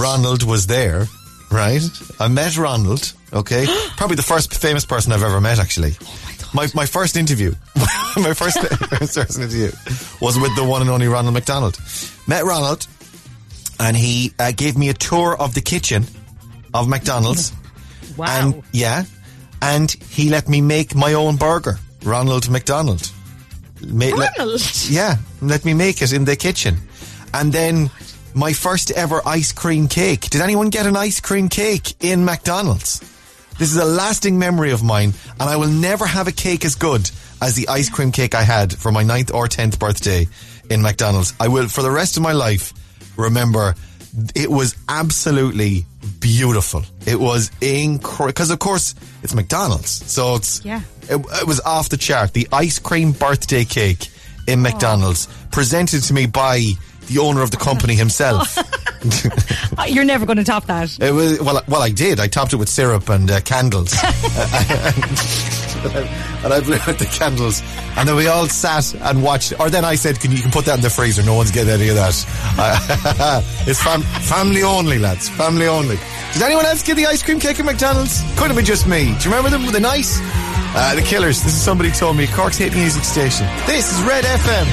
Ronald 0.00 0.44
was 0.44 0.66
there, 0.66 1.06
right? 1.52 1.82
I 2.18 2.28
met 2.28 2.56
Ronald, 2.56 3.12
okay? 3.32 3.66
Probably 3.96 4.16
the 4.16 4.22
first 4.22 4.54
famous 4.54 4.84
person 4.84 5.12
I've 5.12 5.22
ever 5.22 5.40
met, 5.40 5.58
actually. 5.58 5.92
my, 6.54 6.68
my 6.74 6.86
first 6.86 7.16
interview, 7.16 7.52
my 8.16 8.34
first, 8.34 8.58
first 9.14 9.38
interview 9.38 9.70
was 10.20 10.38
with 10.38 10.54
the 10.56 10.64
one 10.64 10.80
and 10.82 10.90
only 10.90 11.08
Ronald 11.08 11.34
McDonald. 11.34 11.78
Met 12.26 12.44
Ronald, 12.44 12.86
and 13.78 13.96
he 13.96 14.32
uh, 14.38 14.52
gave 14.52 14.76
me 14.76 14.88
a 14.88 14.94
tour 14.94 15.36
of 15.38 15.54
the 15.54 15.60
kitchen 15.60 16.04
of 16.74 16.88
McDonald's. 16.88 17.52
Wow. 18.16 18.26
And 18.28 18.62
yeah, 18.72 19.04
and 19.60 19.90
he 19.90 20.28
let 20.30 20.48
me 20.48 20.60
make 20.60 20.94
my 20.94 21.14
own 21.14 21.36
burger, 21.36 21.78
Ronald 22.04 22.48
McDonald. 22.50 23.10
Ma- 23.86 24.06
let- 24.06 24.36
Ronald? 24.38 24.60
yeah, 24.88 25.16
let 25.40 25.64
me 25.64 25.74
make 25.74 26.02
it 26.02 26.12
in 26.12 26.24
the 26.24 26.36
kitchen. 26.36 26.76
And 27.34 27.52
then 27.52 27.90
my 28.34 28.52
first 28.52 28.90
ever 28.90 29.20
ice 29.26 29.52
cream 29.52 29.88
cake. 29.88 30.30
Did 30.30 30.40
anyone 30.40 30.70
get 30.70 30.86
an 30.86 30.96
ice 30.96 31.20
cream 31.20 31.48
cake 31.48 31.94
in 32.02 32.24
McDonald's? 32.24 33.00
This 33.58 33.70
is 33.70 33.76
a 33.76 33.84
lasting 33.84 34.38
memory 34.38 34.72
of 34.72 34.82
mine, 34.82 35.12
and 35.38 35.42
I 35.42 35.56
will 35.56 35.68
never 35.68 36.06
have 36.06 36.26
a 36.26 36.32
cake 36.32 36.64
as 36.64 36.74
good 36.74 37.10
as 37.40 37.54
the 37.54 37.68
ice 37.68 37.90
cream 37.90 38.12
cake 38.12 38.34
I 38.34 38.42
had 38.42 38.72
for 38.72 38.90
my 38.90 39.02
ninth 39.02 39.32
or 39.32 39.48
tenth 39.48 39.78
birthday 39.78 40.26
in 40.70 40.82
McDonald's. 40.82 41.34
I 41.38 41.48
will, 41.48 41.68
for 41.68 41.82
the 41.82 41.90
rest 41.90 42.16
of 42.16 42.22
my 42.22 42.32
life, 42.32 42.72
remember 43.16 43.74
it 44.34 44.50
was 44.50 44.74
absolutely 44.88 45.84
beautiful. 46.20 46.82
It 47.06 47.18
was 47.18 47.50
incredible 47.60 48.28
because, 48.28 48.50
of 48.50 48.58
course, 48.58 48.94
it's 49.22 49.34
McDonald's, 49.34 49.90
so 49.90 50.36
it's 50.36 50.64
Yeah. 50.64 50.80
It, 51.02 51.16
it 51.16 51.46
was 51.46 51.60
off 51.60 51.88
the 51.88 51.96
chart. 51.96 52.32
The 52.32 52.48
ice 52.52 52.78
cream 52.78 53.12
birthday 53.12 53.64
cake 53.64 54.08
in 54.46 54.62
McDonald's, 54.62 55.28
presented 55.50 56.02
to 56.04 56.14
me 56.14 56.26
by 56.26 56.72
the 57.06 57.18
owner 57.18 57.42
of 57.42 57.50
the 57.50 57.56
company 57.56 57.94
himself. 57.94 58.56
Uh, 58.58 59.84
You're 59.88 60.04
never 60.04 60.26
going 60.26 60.38
to 60.38 60.44
top 60.44 60.66
that. 60.66 60.98
It 61.00 61.12
was 61.12 61.40
well. 61.40 61.62
Well, 61.68 61.82
I 61.82 61.90
did. 61.90 62.20
I 62.20 62.28
topped 62.28 62.52
it 62.52 62.56
with 62.56 62.68
syrup 62.68 63.08
and 63.08 63.30
uh, 63.30 63.40
candles. 63.40 63.92
and, 65.82 66.52
I, 66.52 66.60
blew 66.60 66.76
out 66.76 66.98
the 66.98 67.08
candles, 67.10 67.62
and 67.96 68.08
then 68.08 68.14
we 68.14 68.28
all 68.28 68.46
sat 68.46 68.94
and 68.94 69.22
watched. 69.22 69.52
Or 69.58 69.70
then 69.70 69.84
I 69.84 69.96
said, 69.96 70.20
"Can 70.20 70.30
you, 70.30 70.36
you 70.36 70.42
can 70.42 70.52
put 70.52 70.64
that 70.66 70.76
in 70.76 70.80
the 70.80 70.90
freezer? 70.90 71.22
No 71.22 71.34
one's 71.34 71.50
getting 71.50 71.72
any 71.72 71.88
of 71.88 71.96
that. 71.96 73.44
It's 73.66 73.82
fam- 73.82 74.02
family 74.02 74.62
only, 74.62 74.98
lads. 74.98 75.28
Family 75.30 75.66
only." 75.66 75.96
Did 76.34 76.42
anyone 76.42 76.64
else 76.64 76.82
get 76.82 76.96
the 76.96 77.06
ice 77.06 77.22
cream 77.22 77.38
cake 77.38 77.60
at 77.60 77.66
McDonald's? 77.66 78.22
Could 78.36 78.46
have 78.46 78.56
been 78.56 78.64
just 78.64 78.86
me. 78.86 79.04
Do 79.18 79.28
you 79.28 79.34
remember 79.36 79.50
them? 79.50 79.66
Were 79.66 79.72
they 79.72 79.80
nice? 79.80 80.18
Uh, 80.74 80.94
the 80.94 81.02
Killers. 81.02 81.42
This 81.42 81.52
is 81.54 81.60
somebody 81.60 81.90
told 81.90 82.16
me. 82.16 82.26
Cork's 82.26 82.56
hit 82.56 82.72
music 82.74 83.04
station. 83.04 83.46
This 83.66 83.92
is 83.92 84.02
Red 84.04 84.24
FM. 84.24 84.66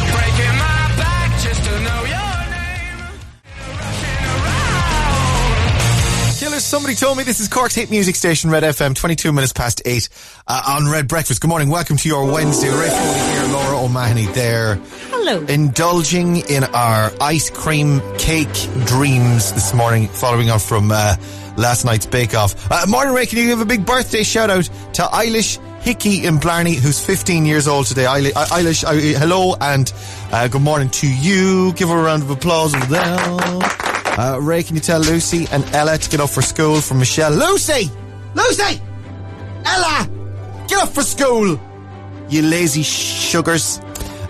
Somebody 6.59 6.95
told 6.95 7.17
me 7.17 7.23
this 7.23 7.39
is 7.39 7.47
Cork's 7.47 7.73
hit 7.73 7.89
music 7.89 8.15
station, 8.15 8.49
Red 8.49 8.63
FM, 8.63 8.93
22 8.93 9.31
minutes 9.31 9.53
past 9.53 9.81
8 9.85 10.09
uh, 10.47 10.61
on 10.67 10.91
Red 10.91 11.07
Breakfast. 11.07 11.41
Good 11.41 11.47
morning, 11.47 11.69
welcome 11.69 11.95
to 11.95 12.07
your 12.09 12.31
Wednesday. 12.31 12.67
Ray 12.67 12.89
Foley 12.89 13.19
here, 13.31 13.53
Laura 13.53 13.85
O'Mahony 13.85 14.25
there. 14.27 14.75
Hello. 15.09 15.45
Indulging 15.45 16.37
in 16.49 16.65
our 16.65 17.11
ice 17.21 17.49
cream 17.49 18.01
cake 18.17 18.53
dreams 18.85 19.53
this 19.53 19.73
morning, 19.73 20.09
following 20.09 20.49
on 20.49 20.59
from 20.59 20.91
uh, 20.91 21.15
last 21.57 21.85
night's 21.85 22.05
Bake 22.05 22.35
Off. 22.35 22.69
Uh, 22.69 22.85
morning, 22.87 23.13
Ray, 23.13 23.25
can 23.25 23.39
you 23.39 23.47
give 23.47 23.61
a 23.61 23.65
big 23.65 23.85
birthday 23.85 24.23
shout 24.23 24.49
out 24.49 24.65
to 24.93 25.01
Eilish 25.03 25.59
Hickey 25.81 26.25
in 26.25 26.39
Blarney, 26.39 26.75
who's 26.75 27.03
15 27.03 27.45
years 27.45 27.67
old 27.67 27.85
today. 27.85 28.03
Eilish, 28.03 28.33
uh, 28.35 28.45
Eilish 28.47 28.83
uh, 28.83 29.19
hello 29.19 29.55
and 29.61 29.91
uh, 30.31 30.47
good 30.49 30.61
morning 30.61 30.89
to 30.89 31.07
you. 31.07 31.71
Give 31.73 31.87
her 31.87 31.97
a 31.97 32.03
round 32.03 32.23
of 32.23 32.29
applause 32.29 32.75
as 32.75 32.89
well. 32.89 33.98
Uh, 34.19 34.37
Ray, 34.41 34.63
can 34.63 34.75
you 34.75 34.81
tell 34.81 34.99
Lucy 34.99 35.47
and 35.49 35.63
Ella 35.73 35.97
to 35.97 36.09
get 36.09 36.19
up 36.19 36.29
for 36.29 36.41
school 36.41 36.81
from 36.81 36.99
Michelle? 36.99 37.31
Lucy! 37.31 37.89
Lucy! 38.35 38.81
Ella! 39.63 40.09
Get 40.67 40.83
up 40.83 40.89
for 40.89 41.03
school! 41.03 41.57
You 42.27 42.41
lazy 42.41 42.83
sugars. 42.83 43.79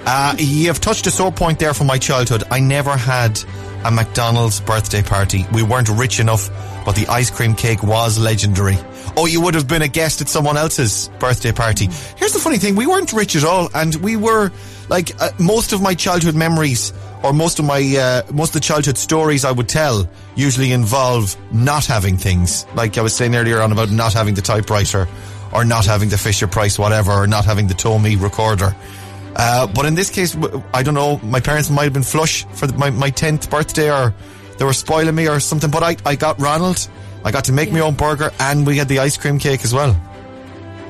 Uh, 0.05 0.35
you 0.37 0.67
have 0.67 0.79
touched 0.79 1.07
a 1.07 1.09
sore 1.09 1.31
point 1.31 1.57
there 1.57 1.73
from 1.73 1.87
my 1.87 1.97
childhood. 1.97 2.43
I 2.51 2.59
never 2.59 2.95
had 2.95 3.43
a 3.83 3.89
McDonald's 3.89 4.61
birthday 4.61 5.01
party. 5.01 5.47
We 5.53 5.63
weren't 5.63 5.89
rich 5.89 6.19
enough, 6.19 6.51
but 6.85 6.95
the 6.95 7.07
ice 7.07 7.31
cream 7.31 7.55
cake 7.55 7.81
was 7.81 8.19
legendary. 8.19 8.77
Oh, 9.21 9.25
you 9.25 9.41
would 9.41 9.53
have 9.53 9.67
been 9.67 9.81
a 9.81 9.89
guest 9.89 10.21
at 10.21 10.29
someone 10.29 10.55
else's 10.55 11.09
birthday 11.19 11.51
party. 11.51 11.89
Here's 12.15 12.31
the 12.31 12.39
funny 12.39 12.57
thing. 12.57 12.77
We 12.77 12.87
weren't 12.87 13.11
rich 13.11 13.35
at 13.35 13.43
all 13.43 13.69
and 13.75 13.93
we 13.95 14.15
were 14.15 14.49
like 14.87 15.11
uh, 15.21 15.31
most 15.37 15.73
of 15.73 15.81
my 15.81 15.93
childhood 15.93 16.35
memories 16.35 16.93
or 17.21 17.33
most 17.33 17.59
of 17.59 17.65
my 17.65 17.81
uh, 17.97 18.21
most 18.31 18.51
of 18.51 18.53
the 18.53 18.59
childhood 18.61 18.97
stories 18.97 19.43
I 19.43 19.51
would 19.51 19.67
tell 19.67 20.09
usually 20.35 20.71
involve 20.71 21.35
not 21.51 21.85
having 21.85 22.15
things. 22.15 22.65
Like 22.75 22.97
I 22.97 23.01
was 23.01 23.13
saying 23.13 23.35
earlier 23.35 23.61
on 23.61 23.73
about 23.73 23.91
not 23.91 24.13
having 24.13 24.35
the 24.35 24.41
typewriter 24.41 25.05
or 25.51 25.65
not 25.65 25.85
having 25.85 26.07
the 26.07 26.17
Fisher 26.17 26.47
Price 26.47 26.79
whatever 26.79 27.11
or 27.11 27.27
not 27.27 27.43
having 27.43 27.67
the 27.67 27.73
Tommy 27.73 28.15
recorder. 28.15 28.73
Uh, 29.35 29.67
but 29.67 29.85
in 29.85 29.95
this 29.95 30.09
case, 30.09 30.37
I 30.73 30.81
don't 30.81 30.93
know. 30.93 31.17
My 31.23 31.41
parents 31.41 31.69
might 31.69 31.83
have 31.83 31.93
been 31.93 32.03
flush 32.03 32.45
for 32.53 32.67
my 32.67 32.89
my 32.89 33.09
tenth 33.09 33.49
birthday, 33.49 33.91
or 33.91 34.13
they 34.57 34.63
were 34.63 34.71
spoiling 34.71 35.13
me 35.13 35.27
or 35.27 35.41
something. 35.41 35.69
But 35.69 35.83
I 35.83 35.97
I 36.05 36.15
got 36.15 36.39
Ronald. 36.39 36.87
I 37.23 37.31
got 37.31 37.45
to 37.45 37.51
make 37.51 37.71
my 37.71 37.79
own 37.81 37.95
burger, 37.95 38.31
and 38.39 38.65
we 38.65 38.77
had 38.77 38.87
the 38.87 38.99
ice 38.99 39.17
cream 39.17 39.39
cake 39.39 39.63
as 39.63 39.73
well. 39.73 39.99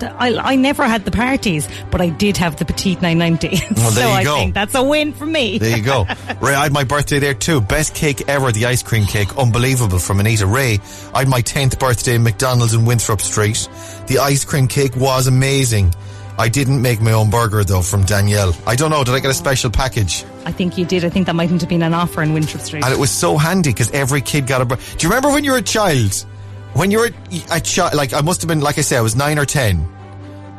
I, 0.01 0.33
I 0.37 0.55
never 0.55 0.85
had 0.85 1.03
the 1.03 1.11
parties, 1.11 1.67
but 1.91 1.99
I 1.99 2.07
did 2.09 2.37
have 2.37 2.55
the 2.55 2.63
petite 2.63 3.01
990. 3.01 3.49
Well, 3.75 3.91
there 3.91 4.03
so 4.05 4.09
you 4.09 4.15
I 4.15 4.23
go. 4.23 4.35
think 4.35 4.53
that's 4.53 4.75
a 4.75 4.83
win 4.83 5.11
for 5.13 5.25
me. 5.25 5.57
There 5.57 5.77
you 5.77 5.83
go. 5.83 6.05
Ray, 6.41 6.53
I 6.55 6.63
had 6.63 6.71
my 6.71 6.85
birthday 6.85 7.19
there 7.19 7.33
too. 7.33 7.59
Best 7.59 7.95
cake 7.95 8.29
ever, 8.29 8.51
the 8.51 8.65
ice 8.65 8.81
cream 8.83 9.05
cake. 9.05 9.37
Unbelievable 9.37 9.99
from 9.99 10.19
Anita 10.21 10.47
Ray. 10.47 10.79
I 11.13 11.19
had 11.19 11.27
my 11.27 11.41
10th 11.41 11.79
birthday 11.79 12.15
in 12.15 12.23
McDonald's 12.23 12.73
in 12.73 12.85
Winthrop 12.85 13.19
Street. 13.19 13.67
The 14.07 14.19
ice 14.19 14.45
cream 14.45 14.67
cake 14.67 14.95
was 14.95 15.27
amazing. 15.27 15.93
I 16.39 16.47
didn't 16.47 16.81
make 16.81 17.01
my 17.01 17.11
own 17.11 17.29
burger 17.29 17.65
though 17.65 17.81
from 17.81 18.05
Danielle. 18.05 18.55
I 18.65 18.77
don't 18.77 18.91
know, 18.91 19.03
did 19.03 19.13
I 19.13 19.19
get 19.19 19.29
a 19.29 19.33
special 19.33 19.69
package? 19.69 20.23
I 20.45 20.53
think 20.53 20.77
you 20.77 20.85
did. 20.85 21.03
I 21.03 21.09
think 21.09 21.25
that 21.25 21.35
mightn't 21.35 21.59
have 21.59 21.69
been 21.69 21.83
an 21.83 21.93
offer 21.93 22.23
in 22.23 22.33
Winthrop 22.33 22.63
Street. 22.63 22.85
And 22.85 22.93
it 22.93 22.97
was 22.97 23.11
so 23.11 23.37
handy 23.37 23.71
because 23.71 23.91
every 23.91 24.21
kid 24.21 24.47
got 24.47 24.61
a 24.61 24.65
burger. 24.65 24.81
Do 24.97 25.05
you 25.05 25.09
remember 25.09 25.33
when 25.33 25.43
you 25.43 25.51
were 25.51 25.57
a 25.57 25.61
child? 25.61 26.25
When 26.73 26.91
you 26.91 26.99
were 26.99 27.07
a, 27.31 27.57
a 27.57 27.59
child, 27.59 27.93
like 27.93 28.13
I 28.13 28.21
must 28.21 28.41
have 28.41 28.47
been, 28.47 28.61
like 28.61 28.77
I 28.77 28.81
said, 28.81 28.99
I 28.99 29.01
was 29.01 29.17
nine 29.17 29.37
or 29.37 29.45
ten. 29.45 29.85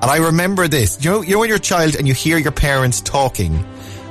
And 0.03 0.11
I 0.11 0.18
remember 0.18 0.68
this. 0.68 1.03
You 1.03 1.12
know, 1.12 1.22
you 1.22 1.33
know 1.33 1.39
when 1.39 1.49
you're 1.49 1.57
a 1.57 1.61
child 1.61 1.97
and 1.97 2.07
you 2.07 2.12
hear 2.12 2.37
your 2.37 2.53
parents 2.53 3.01
talking 3.01 3.64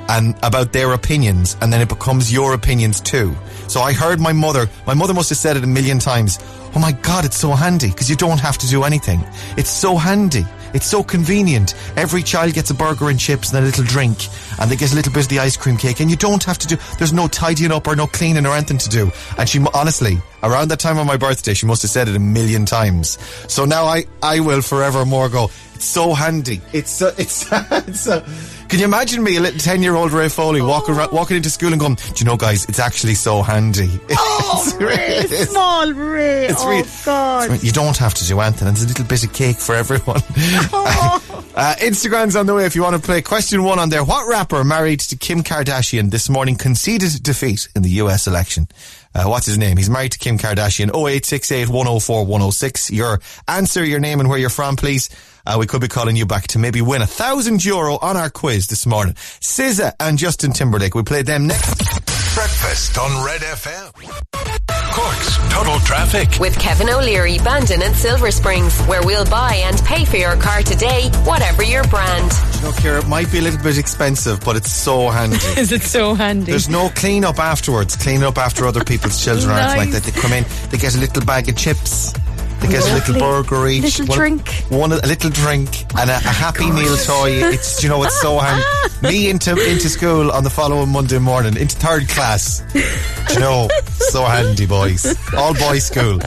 and 0.08 0.34
about 0.42 0.72
their 0.72 0.92
opinions 0.92 1.56
and 1.60 1.72
then 1.72 1.80
it 1.80 1.88
becomes 1.88 2.32
your 2.32 2.52
opinions 2.52 3.00
too. 3.00 3.32
So 3.68 3.80
I 3.80 3.92
heard 3.92 4.18
my 4.18 4.32
mother, 4.32 4.68
my 4.88 4.94
mother 4.94 5.14
must 5.14 5.28
have 5.28 5.38
said 5.38 5.56
it 5.56 5.62
a 5.62 5.68
million 5.68 6.00
times. 6.00 6.40
Oh 6.74 6.78
my 6.78 6.92
God, 6.92 7.24
it's 7.24 7.36
so 7.36 7.50
handy 7.50 7.88
because 7.88 8.08
you 8.08 8.16
don't 8.16 8.38
have 8.40 8.58
to 8.58 8.68
do 8.68 8.84
anything. 8.84 9.24
It's 9.56 9.70
so 9.70 9.96
handy. 9.96 10.44
It's 10.72 10.86
so 10.86 11.02
convenient. 11.02 11.74
Every 11.96 12.22
child 12.22 12.54
gets 12.54 12.70
a 12.70 12.74
burger 12.74 13.10
and 13.10 13.18
chips 13.18 13.52
and 13.52 13.58
a 13.58 13.66
little 13.66 13.84
drink 13.84 14.28
and 14.60 14.70
they 14.70 14.76
get 14.76 14.92
a 14.92 14.94
little 14.94 15.12
bit 15.12 15.24
of 15.24 15.28
the 15.28 15.40
ice 15.40 15.56
cream 15.56 15.76
cake 15.76 16.00
and 16.00 16.08
you 16.08 16.16
don't 16.16 16.44
have 16.44 16.58
to 16.58 16.68
do, 16.68 16.76
there's 16.98 17.12
no 17.12 17.26
tidying 17.26 17.72
up 17.72 17.88
or 17.88 17.96
no 17.96 18.06
cleaning 18.06 18.46
or 18.46 18.54
anything 18.54 18.78
to 18.78 18.88
do. 18.88 19.10
And 19.36 19.48
she, 19.48 19.64
honestly, 19.74 20.18
around 20.42 20.68
that 20.68 20.78
time 20.78 20.98
of 20.98 21.06
my 21.06 21.16
birthday, 21.16 21.54
she 21.54 21.66
must 21.66 21.82
have 21.82 21.90
said 21.90 22.08
it 22.08 22.14
a 22.14 22.20
million 22.20 22.66
times. 22.66 23.18
So 23.52 23.64
now 23.64 23.84
I, 23.84 24.04
I 24.22 24.38
will 24.40 24.62
forevermore 24.62 25.28
go, 25.28 25.50
it's 25.74 25.86
so 25.86 26.12
handy. 26.12 26.60
It's 26.72 26.90
so, 26.90 27.12
it's, 27.18 27.46
it's 27.52 28.00
so, 28.02 28.24
can 28.68 28.78
you 28.78 28.84
imagine 28.84 29.24
me, 29.24 29.36
a 29.38 29.40
little 29.40 29.58
10 29.58 29.82
year 29.82 29.96
old 29.96 30.12
Ray 30.12 30.28
Foley, 30.28 30.62
walking 30.62 30.94
around, 30.94 31.10
walking 31.10 31.36
into 31.36 31.50
school 31.50 31.72
and 31.72 31.80
going, 31.80 31.94
do 31.96 32.12
you 32.18 32.26
know 32.26 32.36
guys, 32.36 32.64
it's 32.66 32.78
actually 32.78 33.14
so 33.14 33.42
handy. 33.42 33.90
Oh, 34.52 34.76
Ray, 34.80 35.22
small 35.46 35.92
Ray. 35.92 36.46
It's 36.46 36.59
oh, 36.62 36.70
real- 36.70 36.86
God. 37.04 37.62
You 37.62 37.72
don't 37.72 37.96
have 37.96 38.14
to 38.14 38.24
do 38.26 38.40
anything. 38.40 38.66
There's 38.66 38.84
a 38.84 38.88
little 38.88 39.04
bit 39.04 39.24
of 39.24 39.32
cake 39.32 39.56
for 39.56 39.74
everyone. 39.74 40.16
uh, 41.54 41.74
Instagram's 41.78 42.36
on 42.36 42.46
the 42.46 42.54
way 42.54 42.66
if 42.66 42.74
you 42.74 42.82
want 42.82 42.96
to 42.96 43.02
play. 43.02 43.22
Question 43.22 43.62
one 43.62 43.78
on 43.78 43.88
there. 43.88 44.04
What 44.04 44.28
rapper 44.28 44.64
married 44.64 45.00
to 45.00 45.16
Kim 45.16 45.42
Kardashian 45.42 46.10
this 46.10 46.28
morning 46.28 46.56
conceded 46.56 47.22
defeat 47.22 47.68
in 47.74 47.82
the 47.82 47.90
US 47.90 48.26
election? 48.26 48.68
Uh, 49.14 49.24
what's 49.24 49.46
his 49.46 49.58
name? 49.58 49.76
He's 49.76 49.90
married 49.90 50.12
to 50.12 50.18
Kim 50.18 50.38
Kardashian. 50.38 50.88
0868 50.88 51.68
104 51.68 52.24
106. 52.24 52.90
Your 52.90 53.20
answer, 53.48 53.84
your 53.84 54.00
name 54.00 54.20
and 54.20 54.28
where 54.28 54.38
you're 54.38 54.50
from, 54.50 54.76
please. 54.76 55.10
Uh, 55.46 55.56
we 55.58 55.66
could 55.66 55.80
be 55.80 55.88
calling 55.88 56.16
you 56.16 56.26
back 56.26 56.46
to 56.48 56.58
maybe 56.58 56.80
win 56.80 57.02
a 57.02 57.06
thousand 57.06 57.64
euro 57.64 57.98
on 57.98 58.16
our 58.16 58.30
quiz 58.30 58.68
this 58.68 58.86
morning. 58.86 59.14
SZA 59.14 59.94
and 59.98 60.18
Justin 60.18 60.52
Timberlake. 60.52 60.94
We 60.94 61.02
play 61.02 61.22
them 61.22 61.46
next. 61.46 62.09
Breakfast 62.34 62.96
on 62.96 63.24
Red 63.24 63.40
FM. 63.40 63.92
Cork's 64.92 65.36
Total 65.52 65.78
Traffic. 65.80 66.38
With 66.40 66.58
Kevin 66.58 66.88
O'Leary, 66.88 67.38
Bandon 67.38 67.82
and 67.82 67.94
Silver 67.94 68.30
Springs, 68.30 68.78
where 68.82 69.02
we'll 69.04 69.24
buy 69.26 69.54
and 69.64 69.76
pay 69.82 70.04
for 70.04 70.16
your 70.16 70.36
car 70.36 70.62
today, 70.62 71.10
whatever 71.24 71.62
your 71.62 71.84
brand. 71.84 72.32
You 72.56 72.62
know, 72.62 72.72
Kira, 72.72 73.02
it 73.02 73.08
might 73.08 73.30
be 73.32 73.38
a 73.38 73.42
little 73.42 73.62
bit 73.62 73.78
expensive, 73.78 74.40
but 74.44 74.56
it's 74.56 74.70
so 74.70 75.08
handy. 75.10 75.36
Is 75.60 75.72
it 75.72 75.82
so 75.82 76.14
handy? 76.14 76.50
There's 76.52 76.68
no 76.68 76.88
clean 76.90 77.24
up 77.24 77.38
afterwards. 77.38 77.96
Clean 77.96 78.22
up 78.22 78.38
after 78.38 78.66
other 78.66 78.84
people's 78.84 79.22
children 79.22 79.50
aren't 79.50 79.76
like 79.76 79.90
that. 79.90 80.02
They 80.04 80.12
come 80.12 80.32
in, 80.32 80.44
they 80.70 80.78
get 80.78 80.94
a 80.94 80.98
little 80.98 81.24
bag 81.24 81.48
of 81.48 81.56
chips. 81.56 82.12
They 82.60 82.68
get 82.68 82.86
a 82.88 82.94
little 82.94 83.18
burger 83.18 83.66
each. 83.68 83.82
Little 83.98 84.06
one, 84.06 84.18
drink. 84.18 84.48
One, 84.68 84.92
a 84.92 84.96
little 84.96 85.30
drink 85.30 85.84
and 85.98 86.10
a, 86.10 86.16
a 86.16 86.18
happy 86.18 86.70
meal 86.70 86.96
toy. 86.96 87.30
It's, 87.52 87.82
you 87.82 87.88
know, 87.88 88.02
it's 88.02 88.20
so 88.20 88.38
handy. 88.38 88.64
Me 89.02 89.30
into, 89.30 89.52
into 89.52 89.88
school 89.88 90.30
on 90.30 90.44
the 90.44 90.50
following 90.50 90.90
Monday 90.90 91.18
morning, 91.18 91.56
into 91.56 91.76
third 91.76 92.08
class. 92.08 92.62
Do 92.72 93.34
you 93.34 93.40
know, 93.40 93.68
so 93.92 94.24
handy, 94.24 94.66
boys. 94.66 95.06
All 95.34 95.54
boys 95.54 95.84
school. 95.86 96.20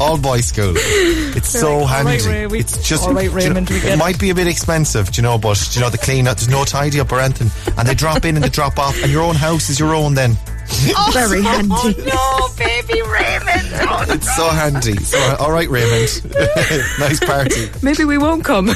All 0.00 0.16
boys 0.18 0.46
school. 0.46 0.72
It's 0.76 1.48
so 1.48 1.80
like, 1.80 1.90
"All 1.98 2.04
right, 2.04 2.20
handy. 2.20 2.28
Ray, 2.28 2.46
we- 2.46 2.60
it's 2.60 2.78
just, 2.88 3.02
all 3.06 3.12
right, 3.12 3.30
do 3.30 3.34
you 3.34 3.48
know, 3.50 3.54
Raymond, 3.56 3.70
it 3.70 3.84
it." 3.84 3.98
might 3.98 4.18
be 4.18 4.30
a 4.30 4.34
bit 4.34 4.46
expensive, 4.46 5.10
do 5.12 5.18
you 5.20 5.22
know, 5.22 5.36
but, 5.36 5.58
do 5.70 5.78
you 5.78 5.84
know, 5.84 5.90
the 5.90 5.98
clean 5.98 6.26
up, 6.26 6.38
there's 6.38 6.48
no 6.48 6.64
tidy 6.64 7.00
up 7.00 7.12
or 7.12 7.20
anything. 7.20 7.50
And 7.76 7.86
they 7.86 7.94
drop 7.94 8.24
in 8.24 8.36
and 8.36 8.44
they 8.44 8.48
drop 8.48 8.78
off, 8.78 9.00
and 9.02 9.12
your 9.12 9.22
own 9.22 9.34
house 9.34 9.68
is 9.68 9.78
your 9.78 9.94
own 9.94 10.14
then. 10.14 10.38
Oh, 10.96 11.10
Very 11.14 11.40
handy. 11.42 12.02
no, 12.04 12.48
baby 12.58 13.00
Raymond. 13.02 13.62
Oh, 13.86 14.04
it's 14.08 14.34
so 14.36 14.48
handy. 14.48 14.96
So, 14.96 15.18
all 15.40 15.50
right, 15.50 15.68
Raymond. 15.68 16.22
nice 17.00 17.18
party. 17.20 17.68
Maybe 17.82 18.04
we 18.04 18.18
won't 18.18 18.44
come. 18.44 18.68
Uh, 18.70 18.74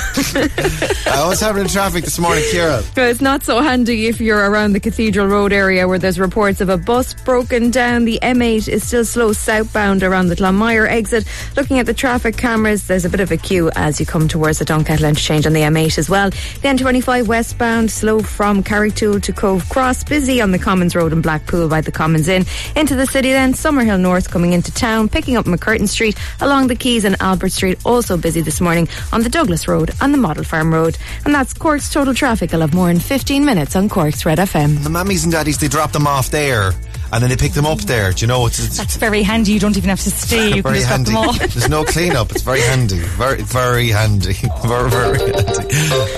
what's 1.27 1.41
happening 1.41 1.65
in 1.65 1.69
traffic 1.71 2.05
this 2.05 2.19
morning, 2.19 2.43
Kira? 2.53 2.85
But 2.95 3.05
it's 3.11 3.21
not 3.21 3.43
so 3.43 3.61
handy 3.61 4.07
if 4.09 4.21
you're 4.21 4.51
around 4.51 4.73
the 4.73 4.81
Cathedral 4.81 5.27
Road 5.29 5.53
area 5.53 5.87
where 5.87 5.99
there's 5.99 6.19
reports 6.19 6.61
of 6.61 6.69
a 6.69 6.77
bus 6.77 7.15
broken 7.25 7.71
down. 7.71 8.05
The 8.07 8.19
M8 8.23 8.69
is 8.69 8.87
still 8.87 9.05
slow 9.05 9.33
southbound 9.33 10.03
around 10.03 10.29
the 10.29 10.37
Glanmire 10.37 10.89
exit. 10.89 11.25
Looking 11.57 11.79
at 11.79 11.87
the 11.87 11.95
traffic 11.95 12.37
cameras, 12.37 12.87
there's 12.87 13.05
a 13.05 13.11
bit 13.11 13.21
of 13.21 13.31
a 13.31 13.37
queue 13.37 13.71
as 13.77 14.01
you 14.01 14.07
come 14.07 14.29
towards 14.29 14.59
the 14.59 14.65
Dunkettle 14.65 15.09
interchange 15.09 15.47
on 15.47 15.53
the 15.53 15.61
M8 15.63 15.99
as 15.99 16.11
well. 16.11 16.31
The 16.31 16.69
N25 16.69 17.27
westbound, 17.29 17.91
slow 17.91 18.21
from 18.21 18.63
Carrigtwohill 18.65 19.23
to 19.23 19.33
Cobh 19.33 19.69
Cross, 19.69 20.05
busy 20.05 20.41
on 20.41 20.51
the 20.53 20.59
Commons 20.59 20.95
Road 20.97 21.13
in 21.13 21.21
Blackpool 21.23 21.69
by 21.69 21.78
the 21.85 21.93
Commons 21.93 22.29
Inn. 22.29 22.45
Into 22.77 22.95
the 22.97 23.07
city 23.07 23.33
then, 23.33 23.53
Summerhill 23.55 24.01
North 24.01 24.31
coming 24.31 24.53
into 24.53 24.73
town, 24.73 25.09
picking 25.09 25.37
up 25.37 25.45
MacCurtain 25.47 25.89
Street 25.89 26.17
along 26.41 26.69
the 26.69 26.77
Quays 26.77 27.05
and 27.05 27.17
Albert 27.21 27.53
Street, 27.53 27.79
also 27.85 28.17
busy 28.17 28.41
this 28.41 28.61
morning 28.61 28.89
on 29.13 29.23
the 29.23 29.29
Douglas 29.29 29.67
Road 29.69 29.91
and 30.01 30.13
the 30.15 30.19
Model 30.19 30.45
Farm 30.45 30.73
Road. 30.73 30.97
And 31.25 31.35
that's 31.35 31.53
Cork's 31.55 31.93
total 31.93 32.15
traffic. 32.15 32.53
I'll 32.55 32.61
have 32.61 32.75
more 32.75 32.91
in 32.91 32.99
15 33.01 33.45
minutes 33.45 33.77
on 33.77 33.89
Cork's 33.89 34.25
Red 34.27 34.39
FM. 34.39 34.83
The 34.83 34.91
mummies 34.91 35.25
and 35.25 35.33
daddies, 35.33 35.59
they 35.59 35.69
drop 35.69 35.93
them 35.93 36.07
off 36.07 36.31
there. 36.31 36.73
and 37.13 37.23
then 37.23 37.31
they 37.31 37.37
pick 37.37 37.53
them 37.53 37.65
up 37.67 37.79
there. 37.81 38.13
Do 38.13 38.21
you 38.23 38.27
know? 38.27 38.47
It's, 38.47 38.59
it's 38.63 38.77
That's 38.77 38.97
very 38.97 39.23
handy. 39.23 39.53
You 39.53 39.61
don't 39.61 39.77
even 39.77 39.89
have 39.89 40.01
to 40.01 40.11
stay. 40.11 40.49
You 40.55 40.63
can 40.63 40.73
very 40.75 40.79
just 40.81 40.89
drop 40.89 40.97
handy. 40.99 41.11
them 41.13 41.19
off. 41.19 41.39
There's 41.55 41.69
no 41.69 41.85
cleanup. 41.85 42.31
It's 42.33 42.43
very 42.43 42.61
handy. 42.61 42.99
Very, 42.99 43.43
very 43.43 43.89
handy. 43.89 44.35
very, 44.67 44.91
very 44.91 45.19
handy. 45.19 45.35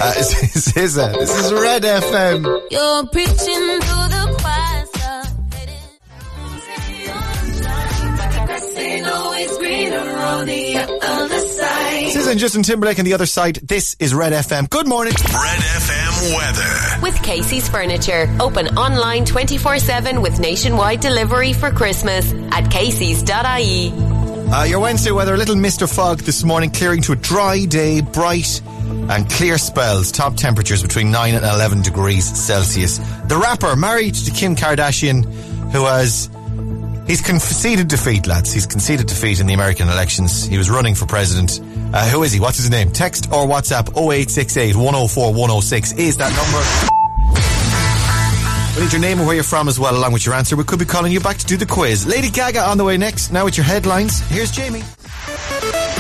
Uh, 0.01 0.15
this 0.15 0.77
is 0.77 0.95
this 0.97 1.45
is 1.45 1.53
Red 1.53 1.83
FM. 1.83 2.61
You're 2.71 3.07
preaching 3.07 3.81
to 3.81 4.10
This 12.31 12.37
isn't 12.37 12.47
Justin 12.47 12.63
Timberlake 12.63 13.01
on 13.01 13.05
the 13.05 13.15
other 13.15 13.27
side. 13.27 13.57
This 13.57 13.97
is 13.99 14.15
Red 14.15 14.33
FM. 14.33 14.71
Good 14.71 14.87
morning. 14.87 15.15
Red 15.15 15.59
FM 15.59 16.37
weather. 16.37 17.03
With 17.03 17.21
Casey's 17.25 17.69
Furniture. 17.69 18.33
Open 18.39 18.69
online 18.79 19.25
24 19.25 19.81
7 19.81 20.23
with 20.23 20.39
nationwide 20.39 21.01
delivery 21.01 21.53
for 21.53 21.73
Christmas 21.73 22.33
at 22.53 22.71
Casey's.ie. 22.71 23.91
Uh, 23.91 24.63
your 24.63 24.79
Wednesday 24.79 25.11
weather, 25.11 25.35
a 25.35 25.37
little 25.37 25.57
mist 25.57 25.83
or 25.83 25.89
fog 25.89 26.21
this 26.21 26.45
morning, 26.45 26.71
clearing 26.71 27.03
to 27.03 27.11
a 27.11 27.17
dry 27.17 27.65
day, 27.65 28.01
bright 28.01 28.63
and 29.11 29.29
clear 29.29 29.59
spells. 29.59 30.13
Top 30.13 30.37
temperatures 30.37 30.83
between 30.83 31.11
9 31.11 31.35
and 31.35 31.45
11 31.45 31.83
degrees 31.83 32.25
Celsius. 32.41 32.99
The 33.27 33.41
rapper, 33.43 33.75
married 33.75 34.15
to 34.15 34.31
Kim 34.31 34.55
Kardashian, 34.55 35.25
who 35.73 35.85
has. 35.85 36.31
He's 37.11 37.21
conceded 37.21 37.89
defeat, 37.89 38.29
lads. 38.29 38.53
He's 38.53 38.67
conceded 38.67 39.09
defeat 39.09 39.41
in 39.41 39.49
the 39.49 39.53
American 39.53 39.89
elections. 39.89 40.45
He 40.45 40.57
was 40.57 40.71
running 40.71 40.95
for 40.95 41.07
president. 41.07 41.59
Uh, 41.93 42.09
who 42.09 42.23
is 42.23 42.31
he? 42.31 42.39
What's 42.39 42.59
his 42.59 42.71
name? 42.71 42.93
Text 42.93 43.33
or 43.33 43.49
WhatsApp 43.49 43.89
0868 43.97 44.77
104 44.77 45.35
106 45.35 45.93
is 45.95 46.17
that 46.19 46.31
number. 46.39 46.63
We 48.77 48.85
need 48.85 48.93
your 48.93 49.01
name 49.01 49.19
and 49.19 49.27
where 49.27 49.35
you're 49.35 49.43
from 49.43 49.67
as 49.67 49.81
well, 49.81 49.97
along 49.97 50.13
with 50.13 50.25
your 50.25 50.37
answer. 50.37 50.55
We 50.55 50.63
could 50.63 50.79
be 50.79 50.85
calling 50.85 51.11
you 51.11 51.19
back 51.19 51.39
to 51.39 51.47
do 51.47 51.57
the 51.57 51.67
quiz. 51.67 52.07
Lady 52.07 52.31
Gaga 52.31 52.61
on 52.61 52.79
the 52.79 52.85
way 52.85 52.97
next. 52.97 53.33
Now 53.33 53.45
with 53.45 53.57
your 53.57 53.65
headlines. 53.65 54.21
Here's 54.29 54.53
Jamie. 54.53 54.85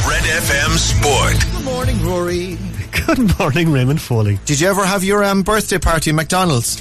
Red 0.06 0.22
FM 0.22 0.78
Sport. 0.78 1.56
Good 1.56 1.64
morning, 1.64 2.06
Rory. 2.06 2.56
Good 3.06 3.36
morning, 3.36 3.72
Raymond 3.72 4.00
Foley. 4.00 4.38
Did 4.44 4.60
you 4.60 4.68
ever 4.68 4.84
have 4.86 5.02
your 5.02 5.24
um, 5.24 5.42
birthday 5.42 5.78
party 5.78 6.10
in 6.10 6.16
McDonald's? 6.16 6.80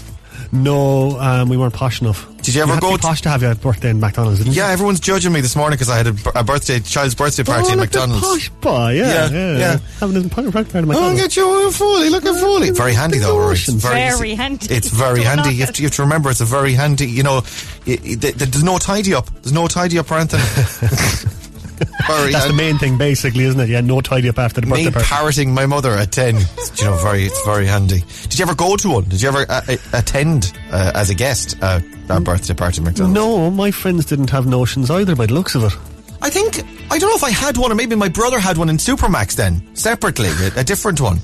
No, 0.51 1.19
um, 1.19 1.47
we 1.49 1.57
weren't 1.57 1.73
posh 1.75 2.01
enough. 2.01 2.25
Did 2.41 2.55
you 2.55 2.63
ever 2.63 2.73
had 2.73 2.79
to 2.81 2.87
go 2.87 2.95
to- 2.97 3.01
posh 3.01 3.21
to 3.21 3.29
have 3.29 3.41
your 3.43 3.53
birthday 3.53 3.91
in 3.91 3.99
McDonald's? 3.99 4.39
Didn't 4.39 4.53
Yeah, 4.53 4.69
everyone's 4.69 4.99
judging 4.99 5.31
me 5.31 5.41
this 5.41 5.55
morning 5.55 5.75
because 5.77 5.89
I 5.89 5.97
had 5.97 6.07
a 6.07 6.43
birthday, 6.43 6.79
child's 6.79 7.13
birthday 7.13 7.43
party 7.43 7.65
oh, 7.67 7.73
in 7.73 7.79
like 7.79 7.91
the 7.91 7.99
McDonald's. 7.99 8.25
Posh 8.27 8.49
boy, 8.61 8.89
Yeah, 8.93 9.29
yeah, 9.29 9.29
yeah, 9.29 9.57
yeah. 9.57 9.77
Having 9.99 10.25
a 10.25 10.29
party 10.29 10.51
party 10.51 10.69
at 10.69 10.75
Oh, 10.83 10.87
McDonald's. 10.87 11.21
get 11.21 11.35
you 11.37 11.67
a 11.67 11.71
Foley. 11.71 12.09
Look 12.09 12.25
at 12.25 12.39
Foley. 12.41 12.71
Very 12.71 12.93
handy 12.93 13.19
though, 13.19 13.37
Rory. 13.37 13.53
It's 13.55 13.67
Very 13.69 14.09
Very 14.09 14.33
handy. 14.35 14.73
It's 14.73 14.87
very 14.89 15.21
handy. 15.29 15.53
You 15.53 15.65
have, 15.65 15.73
to, 15.75 15.81
you 15.83 15.87
have 15.87 15.95
to 15.95 16.01
remember, 16.01 16.31
it's 16.31 16.41
a 16.41 16.45
very 16.45 16.73
handy. 16.73 17.07
You 17.07 17.21
know, 17.23 17.43
y- 17.85 17.99
y- 18.03 18.15
th- 18.19 18.35
there's 18.35 18.63
no 18.63 18.79
tidy 18.79 19.13
up. 19.13 19.29
There's 19.43 19.53
no 19.53 19.67
tidy 19.67 19.99
up 19.99 20.09
or 20.09 20.15
anything. 20.17 20.39
very 22.07 22.31
That's 22.31 22.47
the 22.47 22.53
main 22.53 22.77
thing, 22.77 22.97
basically, 22.97 23.43
isn't 23.45 23.59
it? 23.59 23.69
Yeah, 23.69 23.81
no 23.81 24.01
tidy 24.01 24.29
up 24.29 24.39
after 24.39 24.61
the 24.61 24.67
birthday 24.67 24.85
Me 24.85 24.91
party. 24.91 25.07
parroting 25.07 25.53
my 25.53 25.65
mother 25.65 25.91
at 25.91 26.11
ten. 26.11 26.35
It's, 26.37 26.79
you 26.79 26.85
know, 26.87 26.97
very. 26.97 27.23
It's 27.25 27.43
very 27.45 27.65
handy. 27.65 28.03
Did 28.23 28.39
you 28.39 28.43
ever 28.43 28.55
go 28.55 28.75
to 28.77 28.89
one? 28.89 29.03
Did 29.05 29.21
you 29.21 29.29
ever 29.29 29.45
uh, 29.49 29.61
uh, 29.67 29.77
attend 29.93 30.53
uh, 30.71 30.91
as 30.95 31.09
a 31.09 31.15
guest 31.15 31.57
uh, 31.61 31.79
a 32.09 32.19
birthday 32.19 32.53
party 32.53 32.81
McDonald's? 32.81 33.13
No, 33.15 33.49
my 33.51 33.71
friends 33.71 34.05
didn't 34.05 34.29
have 34.29 34.45
notions 34.45 34.89
either 34.91 35.15
by 35.15 35.25
the 35.25 35.33
looks 35.33 35.55
of 35.55 35.63
it. 35.63 35.73
I 36.21 36.29
think 36.29 36.59
I 36.91 36.97
don't 36.97 37.09
know 37.09 37.15
if 37.15 37.23
I 37.23 37.31
had 37.31 37.57
one 37.57 37.71
or 37.71 37.75
maybe 37.75 37.95
my 37.95 38.09
brother 38.09 38.39
had 38.39 38.57
one 38.57 38.69
in 38.69 38.77
Supermax 38.77 39.35
then 39.35 39.63
separately, 39.75 40.27
a, 40.27 40.59
a 40.59 40.63
different 40.63 40.99
one. 40.99 41.19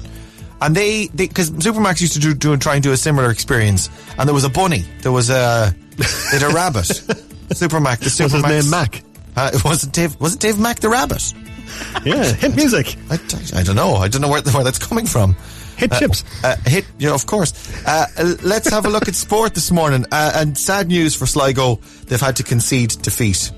And 0.62 0.74
they 0.74 1.10
because 1.14 1.52
Supermax 1.52 2.00
used 2.00 2.14
to 2.14 2.20
do, 2.20 2.34
do 2.34 2.56
try 2.56 2.76
and 2.76 2.84
do 2.84 2.94
a 2.94 2.98
similar 2.98 3.30
experience, 3.30 3.90
and 4.18 4.28
there 4.28 4.34
was 4.34 4.46
a 4.46 4.50
bunny, 4.50 4.86
there 5.02 5.12
was 5.12 5.30
a 5.30 5.76
they 5.98 6.40
had 6.40 6.44
a 6.44 6.54
rabbit. 6.54 6.86
Supermax. 7.50 8.00
the 8.00 8.06
Supermax. 8.10 8.24
Was 8.24 8.32
his 8.32 8.44
name 8.44 8.70
Mac? 8.72 9.04
Uh, 9.36 9.52
it 9.54 9.64
wasn't 9.64 9.94
Dave. 9.94 10.20
Was 10.20 10.36
it 10.36 10.40
Dave 10.40 10.60
Mack 10.60 10.80
the 10.80 10.90
rabbit? 10.90 11.34
Yeah, 12.06 12.24
hit 12.34 12.56
music. 12.56 12.96
I, 13.10 13.16
I 13.56 13.64
don't 13.64 13.76
know. 13.76 13.96
I 13.96 14.08
don't 14.08 14.22
know 14.22 14.30
where, 14.30 14.42
where 14.42 14.64
that's 14.64 14.80
coming 14.80 15.06
from. 15.08 15.36
Hit 15.78 15.92
Uh, 15.92 16.00
chips. 16.00 16.24
Uh, 16.44 16.56
hit, 16.66 16.86
yeah, 17.00 17.14
of 17.14 17.26
course. 17.26 17.52
Uh, 17.86 18.06
uh, 18.18 18.36
let's 18.44 18.70
have 18.70 18.86
a 18.86 18.90
look 18.90 19.08
at 19.10 19.16
sport 19.16 19.54
this 19.56 19.72
morning. 19.72 20.06
Uh, 20.12 20.32
and 20.36 20.58
sad 20.58 20.88
news 20.88 21.16
for 21.16 21.26
Sligo. 21.26 21.82
They've 22.06 22.22
had 22.22 22.38
to 22.38 22.44
concede 22.44 22.92
defeat. 23.02 23.52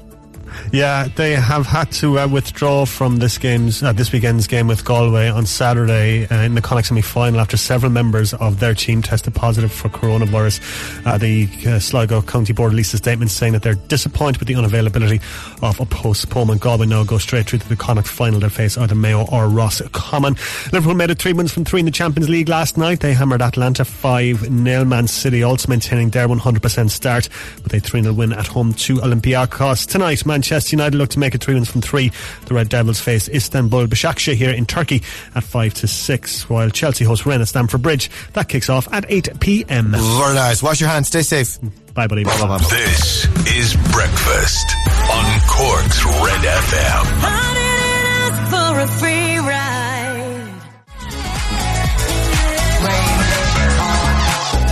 Yeah, 0.71 1.07
they 1.15 1.33
have 1.33 1.65
had 1.65 1.91
to 1.93 2.19
uh, 2.19 2.27
withdraw 2.27 2.85
from 2.85 3.17
this 3.17 3.37
game's 3.37 3.81
uh, 3.81 3.93
this 3.93 4.11
weekend's 4.11 4.47
game 4.47 4.67
with 4.67 4.83
Galway 4.83 5.29
on 5.29 5.45
Saturday 5.45 6.27
uh, 6.27 6.41
in 6.41 6.55
the 6.55 6.61
Connacht 6.61 6.87
semi-final 6.87 7.39
after 7.39 7.55
several 7.55 7.91
members 7.91 8.33
of 8.33 8.59
their 8.59 8.73
team 8.73 9.01
tested 9.01 9.33
positive 9.33 9.71
for 9.71 9.89
coronavirus. 9.89 11.05
Uh, 11.05 11.17
the 11.17 11.47
uh, 11.67 11.79
Sligo 11.79 12.21
County 12.21 12.53
Board 12.53 12.71
released 12.71 12.93
a 12.93 12.97
statement 12.97 13.31
saying 13.31 13.53
that 13.53 13.61
they're 13.61 13.75
disappointed 13.75 14.39
with 14.39 14.47
the 14.47 14.55
unavailability 14.55 15.21
of 15.63 15.79
a 15.79 15.85
postponement. 15.85 16.61
Galway 16.61 16.87
now 16.87 17.03
go 17.03 17.17
straight 17.17 17.47
through 17.47 17.59
to 17.59 17.69
the 17.69 17.75
Connacht 17.75 18.07
final. 18.07 18.39
They'll 18.39 18.49
face 18.49 18.77
either 18.77 18.95
Mayo 18.95 19.25
or 19.25 19.47
Ross 19.47 19.81
Common. 19.93 20.35
Liverpool 20.73 20.95
made 20.95 21.11
it 21.11 21.19
three 21.19 21.33
wins 21.33 21.53
from 21.53 21.65
three 21.65 21.79
in 21.79 21.85
the 21.85 21.91
Champions 21.91 22.29
League 22.29 22.49
last 22.49 22.77
night. 22.77 22.99
They 22.99 23.13
hammered 23.13 23.41
Atalanta 23.41 23.83
5-0. 23.83 24.87
Man 24.87 25.07
City 25.07 25.43
also 25.43 25.69
maintaining 25.69 26.09
their 26.09 26.27
100% 26.27 26.89
start 26.89 27.29
with 27.63 27.73
a 27.73 27.79
3-0 27.79 28.15
win 28.15 28.33
at 28.33 28.47
home 28.47 28.73
to 28.73 28.95
Olympiacos. 28.97 29.87
Tonight, 29.87 30.25
Manchester 30.25 30.46
United 30.73 30.95
look 30.95 31.09
to 31.09 31.19
make 31.19 31.35
it 31.35 31.41
three 31.43 31.53
wins 31.55 31.69
from 31.69 31.81
three. 31.81 32.11
The 32.45 32.53
Red 32.53 32.69
Devils 32.69 32.99
face 32.99 33.29
Istanbul 33.29 33.87
Başakşehir 33.87 34.35
here 34.35 34.51
in 34.51 34.65
Turkey 34.65 35.01
at 35.35 35.43
5 35.43 35.73
to 35.73 35.87
6, 35.87 36.49
while 36.49 36.69
Chelsea 36.69 37.05
host 37.05 37.25
Rennes 37.25 37.41
at 37.41 37.47
Stamford 37.47 37.81
Bridge. 37.81 38.09
That 38.33 38.47
kicks 38.49 38.69
off 38.69 38.87
at 38.91 39.05
8 39.09 39.39
p.m. 39.39 39.91
Very 39.91 40.35
nice. 40.35 40.61
Wash 40.63 40.81
your 40.81 40.89
hands. 40.89 41.07
Stay 41.07 41.21
safe. 41.23 41.57
Bye, 41.93 42.07
buddy. 42.07 42.23
Bye, 42.23 42.37
bye, 42.39 42.47
bye. 42.47 42.57
This 42.69 43.25
is 43.57 43.75
Breakfast 43.91 44.67
on 45.11 45.39
Cork's 45.47 46.05
Red 46.05 46.41
FM. 46.45 47.67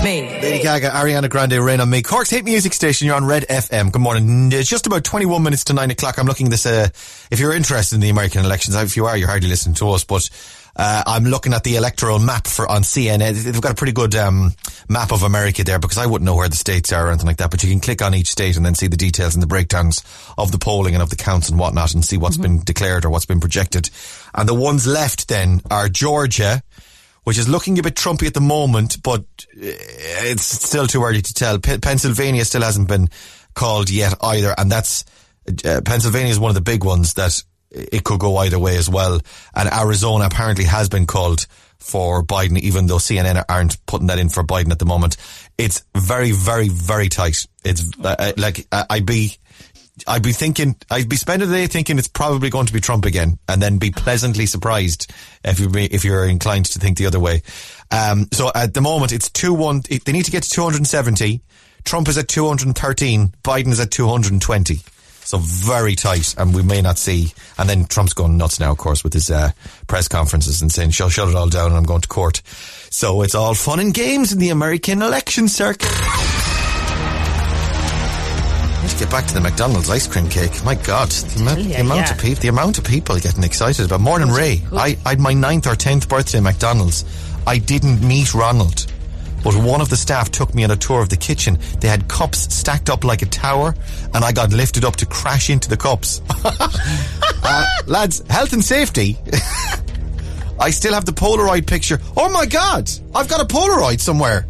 Lady 0.06 0.62
Gaga, 0.62 0.92
Ariana 0.92 1.28
Grande, 1.28 1.54
Rain 1.54 1.80
on 1.80 1.90
Me. 1.90 2.04
Cork's 2.04 2.30
hit 2.30 2.46
music 2.46 2.74
station. 2.74 3.08
You're 3.08 3.16
on 3.16 3.26
Red 3.26 3.48
FM. 3.50 3.92
Good 3.92 4.04
morning. 4.04 4.52
It's 4.54 4.70
just 4.70 4.86
about 4.86 5.04
21 5.04 5.42
minutes 5.42 5.64
to 5.64 5.74
9 5.74 5.90
o'clock. 5.90 6.20
I'm 6.20 6.28
looking 6.28 6.52
this, 6.52 6.68
uh, 6.68 6.90
if 7.32 7.40
you're 7.40 7.56
interested 7.56 7.96
in 7.96 8.02
the 8.02 8.12
American 8.12 8.46
elections, 8.46 8.76
if 8.76 8.96
you 8.96 9.08
are, 9.08 9.18
you're 9.18 9.28
hardly 9.28 9.50
listening 9.50 9.74
to 9.78 9.90
us, 9.90 10.04
but, 10.04 10.30
uh, 10.76 11.02
I'm 11.08 11.24
looking 11.24 11.54
at 11.54 11.64
the 11.64 11.78
electoral 11.78 12.20
map 12.20 12.46
for, 12.46 12.70
on 12.70 12.84
CNN. 12.84 13.34
They've 13.34 13.60
got 13.60 13.72
a 13.72 13.76
pretty 13.76 13.94
good, 13.94 14.14
um, 14.14 14.54
map 14.88 15.12
of 15.12 15.24
America 15.24 15.64
there 15.64 15.80
because 15.80 15.98
I 15.98 16.06
wouldn't 16.06 16.28
know 16.28 16.36
where 16.36 16.50
the 16.50 16.56
states 16.56 16.94
are 16.94 17.08
or 17.08 17.10
anything 17.10 17.26
like 17.26 17.38
that, 17.38 17.50
but 17.50 17.64
you 17.64 17.72
can 17.72 17.80
click 17.80 18.04
on 18.04 18.14
each 18.14 18.28
state 18.28 18.58
and 18.58 18.64
then 18.64 18.76
see 18.76 18.86
the 18.86 18.98
details 18.98 19.34
and 19.34 19.42
the 19.42 19.48
breakdowns 19.48 20.04
of 20.38 20.52
the 20.52 20.60
polling 20.60 20.94
and 20.94 21.02
of 21.02 21.10
the 21.10 21.16
counts 21.16 21.50
and 21.50 21.58
whatnot 21.58 21.96
and 21.96 22.06
see 22.06 22.18
what's 22.18 22.38
been 22.38 22.60
declared 22.60 23.06
or 23.06 23.10
what's 23.10 23.26
been 23.26 23.40
projected. 23.40 23.90
And 24.36 24.48
the 24.48 24.54
ones 24.54 24.86
left 24.86 25.30
then 25.30 25.62
are 25.72 25.90
Georgia, 25.90 26.62
which 27.26 27.38
is 27.38 27.50
looking 27.50 27.78
a 27.78 27.84
bit 27.84 27.96
Trumpy 27.96 28.28
at 28.28 28.34
the 28.34 28.42
moment, 28.42 29.04
but 29.04 29.22
uh, 29.22 29.60
it's 29.60 30.46
still 30.46 30.88
too 30.88 31.04
early 31.04 31.22
to 31.22 31.34
tell. 31.34 31.60
P- 31.60 31.78
Pennsylvania 31.80 32.46
still 32.46 32.62
hasn't 32.62 32.88
been 32.88 33.10
called 33.54 33.90
yet 33.90 34.14
either, 34.22 34.56
and 34.58 34.72
that's 34.72 35.06
uh, 35.66 35.82
Pennsylvania 35.84 36.32
is 36.32 36.40
one 36.40 36.50
of 36.50 36.56
the 36.56 36.62
big 36.62 36.84
ones 36.84 37.16
that 37.16 37.44
it 37.72 38.04
could 38.04 38.20
go 38.20 38.38
either 38.38 38.60
way 38.60 38.78
as 38.78 38.90
well. 38.90 39.20
And 39.56 39.70
Arizona 39.72 40.26
apparently 40.26 40.66
has 40.66 40.88
been 40.88 41.06
called 41.06 41.48
for 41.80 42.24
Biden, 42.24 42.60
even 42.60 42.88
though 42.88 42.98
CNN 42.98 43.44
aren't 43.50 43.84
putting 43.86 44.08
that 44.08 44.20
in 44.20 44.30
for 44.30 44.44
Biden 44.44 44.72
at 44.72 44.80
the 44.80 44.86
moment. 44.86 45.18
It's 45.58 45.84
very, 45.96 46.32
very, 46.32 46.70
very 46.70 47.10
tight. 47.10 47.46
It's 47.64 47.90
uh, 48.04 48.34
like 48.38 48.68
I'd 48.72 49.06
be. 49.06 49.38
I'd 50.08 50.24
be 50.24 50.34
thinking, 50.34 50.76
I'd 50.92 51.10
be 51.10 51.16
spending 51.16 51.50
the 51.50 51.56
day 51.56 51.68
thinking 51.68 51.98
it's 51.98 52.08
probably 52.08 52.50
going 52.50 52.66
to 52.66 52.74
be 52.74 52.82
Trump 52.82 53.06
again, 53.06 53.40
and 53.48 53.62
then 53.62 53.78
be 53.78 53.92
pleasantly 53.92 54.46
surprised 54.46 55.12
if 55.44 55.60
you 55.60 55.70
if 55.74 56.04
you're 56.04 56.26
inclined 56.26 56.66
to 56.68 56.80
think 56.80 56.98
the 56.98 57.06
other 57.06 57.20
way. 57.20 57.42
Um, 57.92 58.28
so 58.34 58.52
at 58.54 58.74
the 58.74 58.82
moment, 58.82 59.14
it's 59.14 59.30
two 59.30 59.54
one. 59.54 59.82
They 59.88 60.12
need 60.12 60.26
to 60.26 60.32
get 60.32 60.44
to 60.44 60.50
270. 60.50 61.42
Trump 61.86 62.08
is 62.08 62.18
at 62.18 62.28
213. 62.28 63.34
Biden 63.44 63.68
is 63.68 63.80
at 63.80 63.92
220. 63.92 64.80
So 65.26 65.40
very 65.40 65.96
tight, 65.96 66.36
and 66.38 66.54
we 66.54 66.62
may 66.62 66.82
not 66.82 67.00
see. 67.00 67.34
And 67.58 67.68
then 67.68 67.86
Trump's 67.86 68.14
going 68.14 68.38
nuts 68.38 68.60
now, 68.60 68.72
of 68.72 68.78
course, 68.78 69.04
with 69.04 69.14
his 69.14 69.32
uh, 69.32 69.52
press 69.88 70.08
conferences 70.08 70.62
and 70.62 70.72
saying, 70.72 70.92
"Shall 70.92 71.10
shut 71.10 71.30
it 71.30 71.36
all 71.36 71.50
down," 71.50 71.68
and 71.68 71.78
I'm 71.78 71.84
going 71.84 72.02
to 72.02 72.08
court. 72.08 72.44
So 72.92 73.24
it's 73.24 73.34
all 73.34 73.56
fun 73.56 73.80
and 73.80 73.94
games 73.94 74.32
in 74.32 74.40
the 74.40 74.50
American 74.50 75.02
election 75.02 75.48
circuit. 75.48 76.55
Let's 78.86 79.00
get 79.00 79.10
back 79.10 79.26
to 79.26 79.34
the 79.34 79.42
McDonald's 79.42 79.90
ice 79.90 80.06
cream 80.06 80.30
cake. 80.30 80.64
My 80.64 80.76
God, 80.76 81.10
the, 81.10 81.42
amount- 81.42 81.58
the 81.58 81.74
amount 81.74 82.02
yeah. 82.02 82.12
of 82.12 82.20
people, 82.20 82.42
the 82.44 82.48
amount 82.50 82.78
of 82.78 82.84
people 82.84 83.18
getting 83.18 83.44
excited 83.44 83.84
about. 83.84 84.00
Morning, 84.00 84.30
Ray. 84.30 84.62
I, 84.72 84.96
I 85.04 85.10
had 85.10 85.20
my 85.20 85.34
ninth 85.34 85.66
or 85.66 85.76
tenth 85.76 86.08
birthday 86.08 86.38
at 86.38 86.44
McDonald's. 86.44 87.04
I 87.48 87.58
didn't 87.58 88.08
meet 88.08 88.36
Ronald, 88.36 88.86
but 89.44 89.56
one 89.56 89.82
of 89.82 89.90
the 89.90 89.98
staff 89.98 90.30
took 90.30 90.54
me 90.54 90.64
on 90.64 90.70
a 90.70 90.76
tour 90.76 91.02
of 91.02 91.10
the 91.10 91.18
kitchen. 91.18 91.58
They 91.80 91.88
had 91.88 92.08
cups 92.08 92.54
stacked 92.54 92.92
up 92.92 93.04
like 93.04 93.24
a 93.24 93.26
tower, 93.26 93.74
and 94.14 94.24
I 94.24 94.32
got 94.32 94.54
lifted 94.54 94.86
up 94.86 94.98
to 94.98 95.08
crash 95.08 95.50
into 95.50 95.68
the 95.68 95.78
cups. 95.78 96.22
uh, 96.46 97.66
lads, 97.88 98.22
health 98.30 98.54
and 98.54 98.64
safety. 98.64 99.18
I 100.60 100.70
still 100.70 100.94
have 100.94 101.06
the 101.06 101.12
Polaroid 101.12 101.66
picture. 101.66 102.00
Oh 102.16 102.30
my 102.30 102.46
God, 102.46 102.88
I've 103.16 103.30
got 103.30 103.42
a 103.42 103.46
Polaroid 103.46 104.00
somewhere. 104.00 104.46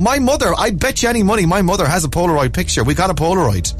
My 0.00 0.18
mother, 0.18 0.52
I 0.56 0.70
bet 0.70 1.02
you 1.02 1.08
any 1.08 1.22
money, 1.22 1.44
my 1.46 1.62
mother 1.62 1.86
has 1.86 2.04
a 2.04 2.08
Polaroid 2.08 2.52
picture. 2.52 2.84
We 2.84 2.94
got 2.94 3.10
a 3.10 3.14
Polaroid. 3.14 3.74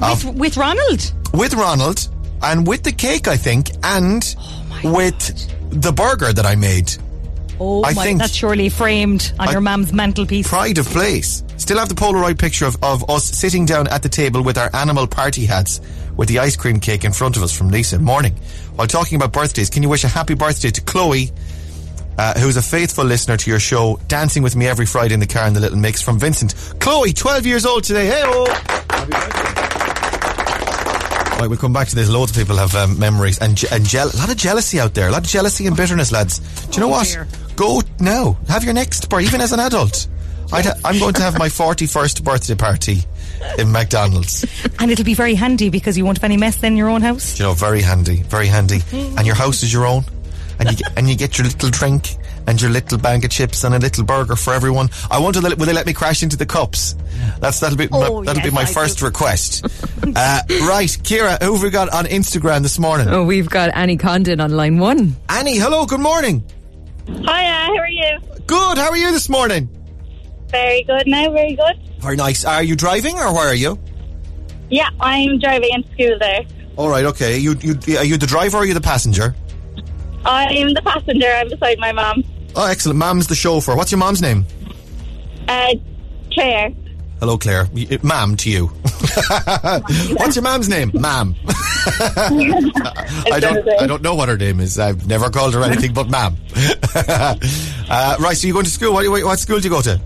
Uh, 0.00 0.14
with, 0.24 0.36
with 0.36 0.56
Ronald. 0.58 1.12
with 1.32 1.54
Ronald 1.54 2.08
and 2.42 2.66
with 2.66 2.82
the 2.82 2.92
cake, 2.92 3.28
I 3.28 3.36
think, 3.38 3.70
and 3.82 4.22
oh 4.38 4.92
with 4.92 5.48
the 5.70 5.92
burger 5.92 6.32
that 6.32 6.44
I 6.44 6.54
made. 6.54 6.92
Oh 7.58 7.82
I 7.82 7.94
my, 7.94 8.04
think- 8.04 8.18
that's 8.18 8.34
surely 8.34 8.68
framed 8.68 9.32
on 9.38 9.48
I- 9.48 9.52
your 9.52 9.62
mum's 9.62 9.92
mantelpiece. 9.94 10.46
Pride 10.46 10.76
of 10.76 10.86
place. 10.86 11.42
Still 11.56 11.78
have 11.78 11.88
the 11.88 11.94
Polaroid 11.94 12.38
picture 12.38 12.66
of, 12.66 12.76
of 12.82 13.08
us 13.08 13.24
sitting 13.24 13.64
down 13.64 13.88
at 13.88 14.02
the 14.02 14.10
table 14.10 14.42
with 14.42 14.58
our 14.58 14.68
animal 14.76 15.06
party 15.06 15.46
hats 15.46 15.80
with 16.18 16.28
the 16.28 16.38
ice 16.38 16.54
cream 16.56 16.80
cake 16.80 17.02
in 17.04 17.12
front 17.12 17.36
of 17.38 17.42
us 17.42 17.56
from 17.56 17.68
Lisa. 17.70 17.98
Morning. 17.98 18.34
While 18.74 18.86
talking 18.86 19.16
about 19.16 19.32
birthdays, 19.32 19.70
can 19.70 19.82
you 19.82 19.88
wish 19.88 20.04
a 20.04 20.08
happy 20.08 20.34
birthday 20.34 20.70
to 20.70 20.80
Chloe, 20.82 21.30
uh, 22.18 22.38
who's 22.38 22.56
a 22.56 22.62
faithful 22.62 23.04
listener 23.04 23.36
to 23.36 23.50
your 23.50 23.60
show, 23.60 23.98
dancing 24.08 24.42
with 24.42 24.56
me 24.56 24.66
every 24.66 24.86
Friday 24.86 25.14
in 25.14 25.20
the 25.20 25.26
car 25.26 25.46
in 25.46 25.54
the 25.54 25.60
little 25.60 25.78
mix 25.78 26.00
from 26.02 26.18
Vincent. 26.18 26.54
Chloe, 26.80 27.12
12 27.12 27.46
years 27.46 27.66
old 27.66 27.84
today. 27.84 28.06
Hey, 28.06 28.22
Right, 31.38 31.48
we'll 31.50 31.58
come 31.58 31.74
back 31.74 31.86
to 31.88 31.94
this. 31.94 32.08
Loads 32.08 32.30
of 32.30 32.36
people 32.38 32.56
have 32.56 32.74
um, 32.74 32.98
memories 32.98 33.38
and, 33.40 33.54
je- 33.58 33.68
and 33.70 33.84
jeal- 33.86 34.08
a 34.10 34.16
lot 34.16 34.30
of 34.30 34.38
jealousy 34.38 34.80
out 34.80 34.94
there. 34.94 35.08
A 35.08 35.10
lot 35.10 35.22
of 35.24 35.28
jealousy 35.28 35.66
and 35.66 35.76
bitterness, 35.76 36.10
lads. 36.10 36.38
Do 36.68 36.72
you 36.72 36.80
know 36.80 36.86
Oh, 36.86 36.96
what? 36.96 37.06
dear. 37.08 37.28
Go 37.56 37.82
now. 38.00 38.38
Have 38.48 38.64
your 38.64 38.72
next 38.72 39.10
birthday, 39.10 39.26
even 39.26 39.40
as 39.42 39.52
an 39.52 39.60
adult. 39.60 40.08
I'd 40.50 40.64
ha- 40.64 40.74
I'm 40.82 40.98
going 40.98 41.12
to 41.14 41.22
have 41.22 41.38
my 41.38 41.48
41st 41.48 42.24
birthday 42.24 42.54
party 42.54 43.02
in 43.58 43.70
McDonald's. 43.70 44.46
And 44.78 44.90
it'll 44.90 45.04
be 45.04 45.14
very 45.14 45.34
handy 45.34 45.68
because 45.68 45.98
you 45.98 46.04
won't 46.06 46.16
have 46.18 46.24
any 46.24 46.36
mess 46.38 46.62
in 46.62 46.74
your 46.76 46.88
own 46.88 47.02
house. 47.02 47.38
You 47.38 47.44
know, 47.46 47.52
very 47.52 47.82
handy, 47.82 48.22
very 48.22 48.46
handy. 48.46 48.80
And 48.92 49.26
your 49.26 49.34
house 49.36 49.62
is 49.62 49.70
your 49.72 49.86
own. 49.86 50.04
And 50.58 50.70
you, 50.70 50.76
get, 50.76 50.92
and 50.98 51.08
you 51.08 51.16
get 51.16 51.36
your 51.38 51.46
little 51.46 51.68
drink 51.70 52.16
and 52.46 52.60
your 52.60 52.70
little 52.70 52.96
bag 52.98 53.24
of 53.24 53.30
chips 53.30 53.64
and 53.64 53.74
a 53.74 53.78
little 53.78 54.04
burger 54.04 54.36
for 54.36 54.54
everyone. 54.54 54.88
I 55.10 55.18
wonder, 55.18 55.40
will 55.42 55.56
they 55.66 55.72
let 55.72 55.86
me 55.86 55.92
crash 55.92 56.22
into 56.22 56.36
the 56.36 56.46
cups? 56.46 56.94
That's 57.40 57.60
that'll 57.60 57.76
be 57.76 57.88
Oh, 57.92 58.24
that'll 58.24 58.42
be 58.42 58.50
my 58.50 58.62
I 58.62 58.64
first 58.66 59.00
do. 59.00 59.04
request. 59.04 59.64
uh, 60.02 60.40
right, 60.48 60.88
Kira, 60.88 61.42
who 61.42 61.54
have 61.54 61.62
we 61.62 61.70
got 61.70 61.90
on 61.90 62.06
Instagram 62.06 62.62
this 62.62 62.78
morning? 62.78 63.08
Oh, 63.08 63.24
we've 63.24 63.50
got 63.50 63.70
Annie 63.74 63.96
Condon 63.98 64.40
on 64.40 64.50
line 64.52 64.78
one. 64.78 65.16
Annie, 65.28 65.56
hello, 65.58 65.84
good 65.84 66.00
morning. 66.00 66.42
Hiya, 67.06 67.24
how 67.26 67.76
are 67.76 67.88
you? 67.88 68.18
Good, 68.46 68.78
how 68.78 68.88
are 68.90 68.96
you 68.96 69.12
this 69.12 69.28
morning? 69.28 69.68
Very 70.48 70.84
good 70.84 71.06
now, 71.06 71.30
very 71.32 71.54
good. 71.54 71.78
Very 72.00 72.16
nice. 72.16 72.44
Are 72.44 72.62
you 72.62 72.76
driving 72.76 73.16
or 73.18 73.34
where 73.34 73.48
are 73.48 73.54
you? 73.54 73.78
Yeah, 74.70 74.88
I'm 75.00 75.38
driving 75.38 75.70
into 75.72 75.92
school 75.92 76.18
there. 76.18 76.40
All 76.76 76.88
right, 76.88 77.04
okay. 77.06 77.38
You, 77.38 77.54
you, 77.60 77.74
are 77.98 78.04
you 78.04 78.16
the 78.16 78.26
driver 78.26 78.56
or 78.58 78.60
are 78.60 78.64
you 78.66 78.74
the 78.74 78.80
passenger? 78.80 79.34
I'm 80.26 80.74
the 80.74 80.82
passenger, 80.82 81.28
I'm 81.28 81.48
beside 81.48 81.78
my 81.78 81.92
mum. 81.92 82.24
Oh, 82.54 82.66
excellent. 82.66 82.98
Mom's 82.98 83.26
the 83.26 83.34
chauffeur. 83.34 83.76
What's 83.76 83.90
your 83.92 83.98
mom's 83.98 84.22
name? 84.22 84.46
Uh, 85.46 85.74
Claire. 86.32 86.72
Hello, 87.20 87.38
Claire. 87.38 87.68
Ma'am 88.02 88.36
to 88.36 88.50
you. 88.50 88.66
What's 90.16 90.36
your 90.36 90.42
mom's 90.42 90.68
name? 90.68 90.90
Ma'am. 90.94 91.34
I 91.86 93.38
don't. 93.40 93.68
I 93.80 93.86
don't 93.86 94.02
know 94.02 94.14
what 94.14 94.28
her 94.28 94.36
name 94.36 94.60
is. 94.60 94.78
I've 94.78 95.06
never 95.06 95.30
called 95.30 95.54
her 95.54 95.62
anything 95.62 95.92
but 95.94 96.10
ma'am. 96.10 96.36
uh, 96.94 98.16
right. 98.18 98.36
So 98.36 98.46
you're 98.46 98.54
going 98.54 98.64
to 98.64 98.70
school? 98.70 98.92
What, 98.92 99.08
what, 99.08 99.22
what 99.24 99.38
school 99.38 99.60
do 99.60 99.64
you 99.64 99.70
go 99.70 99.82
to? 99.82 100.00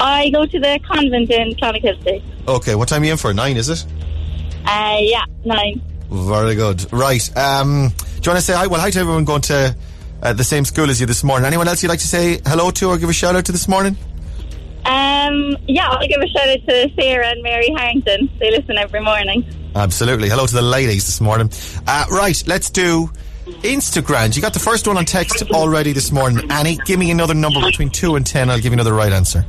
I 0.00 0.30
go 0.30 0.46
to 0.46 0.58
the 0.58 0.80
convent 0.86 1.30
in 1.30 1.54
Clonakilty. 1.54 2.22
Okay. 2.48 2.74
What 2.74 2.88
time 2.88 3.02
are 3.02 3.06
you 3.06 3.12
in 3.12 3.18
for? 3.18 3.34
Nine, 3.34 3.56
is 3.56 3.68
it? 3.68 3.84
Uh, 4.64 4.96
yeah, 5.00 5.24
nine. 5.44 5.82
Very 6.10 6.54
good. 6.54 6.90
Right. 6.92 7.36
Um, 7.36 7.92
you 8.26 8.32
want 8.32 8.38
to 8.38 8.44
say 8.44 8.54
hi? 8.54 8.66
Well, 8.66 8.80
hi 8.80 8.90
to 8.90 8.98
everyone 9.00 9.24
going 9.24 9.42
to 9.42 9.76
uh, 10.22 10.32
the 10.32 10.44
same 10.44 10.64
school 10.64 10.90
as 10.90 11.00
you 11.00 11.06
this 11.06 11.22
morning. 11.22 11.46
Anyone 11.46 11.68
else 11.68 11.82
you'd 11.82 11.88
like 11.88 12.00
to 12.00 12.08
say 12.08 12.40
hello 12.44 12.70
to 12.72 12.90
or 12.90 12.98
give 12.98 13.08
a 13.08 13.12
shout 13.12 13.36
out 13.36 13.44
to 13.46 13.52
this 13.52 13.68
morning? 13.68 13.96
Um, 14.84 15.56
yeah, 15.66 15.88
I'll 15.88 16.08
give 16.08 16.20
a 16.20 16.26
shout 16.28 16.48
out 16.48 16.66
to 16.68 16.90
Sarah 16.98 17.28
and 17.28 17.42
Mary 17.42 17.72
Harrington. 17.76 18.30
They 18.38 18.50
listen 18.50 18.78
every 18.78 19.00
morning. 19.00 19.44
Absolutely. 19.74 20.28
Hello 20.28 20.46
to 20.46 20.54
the 20.54 20.62
ladies 20.62 21.06
this 21.06 21.20
morning. 21.20 21.50
Uh, 21.86 22.06
right, 22.10 22.42
let's 22.46 22.70
do 22.70 23.10
Instagram. 23.62 24.34
You 24.34 24.42
got 24.42 24.54
the 24.54 24.58
first 24.58 24.86
one 24.86 24.96
on 24.96 25.04
text 25.04 25.42
already 25.50 25.92
this 25.92 26.10
morning. 26.10 26.50
Annie, 26.50 26.78
give 26.84 26.98
me 26.98 27.10
another 27.10 27.34
number 27.34 27.60
between 27.60 27.90
2 27.90 28.16
and 28.16 28.26
10. 28.26 28.50
I'll 28.50 28.56
give 28.56 28.72
you 28.72 28.72
another 28.72 28.94
right 28.94 29.12
answer. 29.12 29.44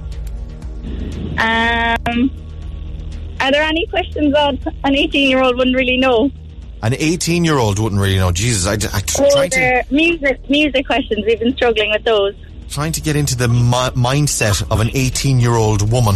Um, 1.38 2.32
are 3.40 3.52
there 3.52 3.64
any 3.64 3.88
questions 3.88 4.34
that 4.34 4.74
an 4.84 4.96
18 4.96 5.30
year 5.30 5.42
old 5.42 5.56
wouldn't 5.58 5.76
really 5.76 5.98
know? 5.98 6.30
An 6.82 6.94
18 6.94 7.44
year 7.44 7.58
old 7.58 7.78
wouldn't 7.80 8.02
really 8.02 8.16
know. 8.18 8.32
Jesus, 8.32 8.66
I, 8.66 8.74
I, 8.96 9.00
Or 9.24 9.30
trying, 9.32 9.50
to, 9.52 9.84
music 9.92 10.50
music 10.50 10.86
questions? 10.86 11.26
We've 11.26 11.40
been 11.40 11.54
struggling 11.56 11.92
with 11.92 12.04
those. 12.06 12.36
trying 12.70 12.94
to 12.94 13.02
get 13.02 13.16
into 13.18 13.36
the 13.36 13.48
mi- 13.50 14.02
mindset 14.02 14.62
of 14.72 14.80
an 14.80 14.90
18 14.94 15.40
year 15.40 15.54
old 15.56 15.92
woman. 15.92 16.16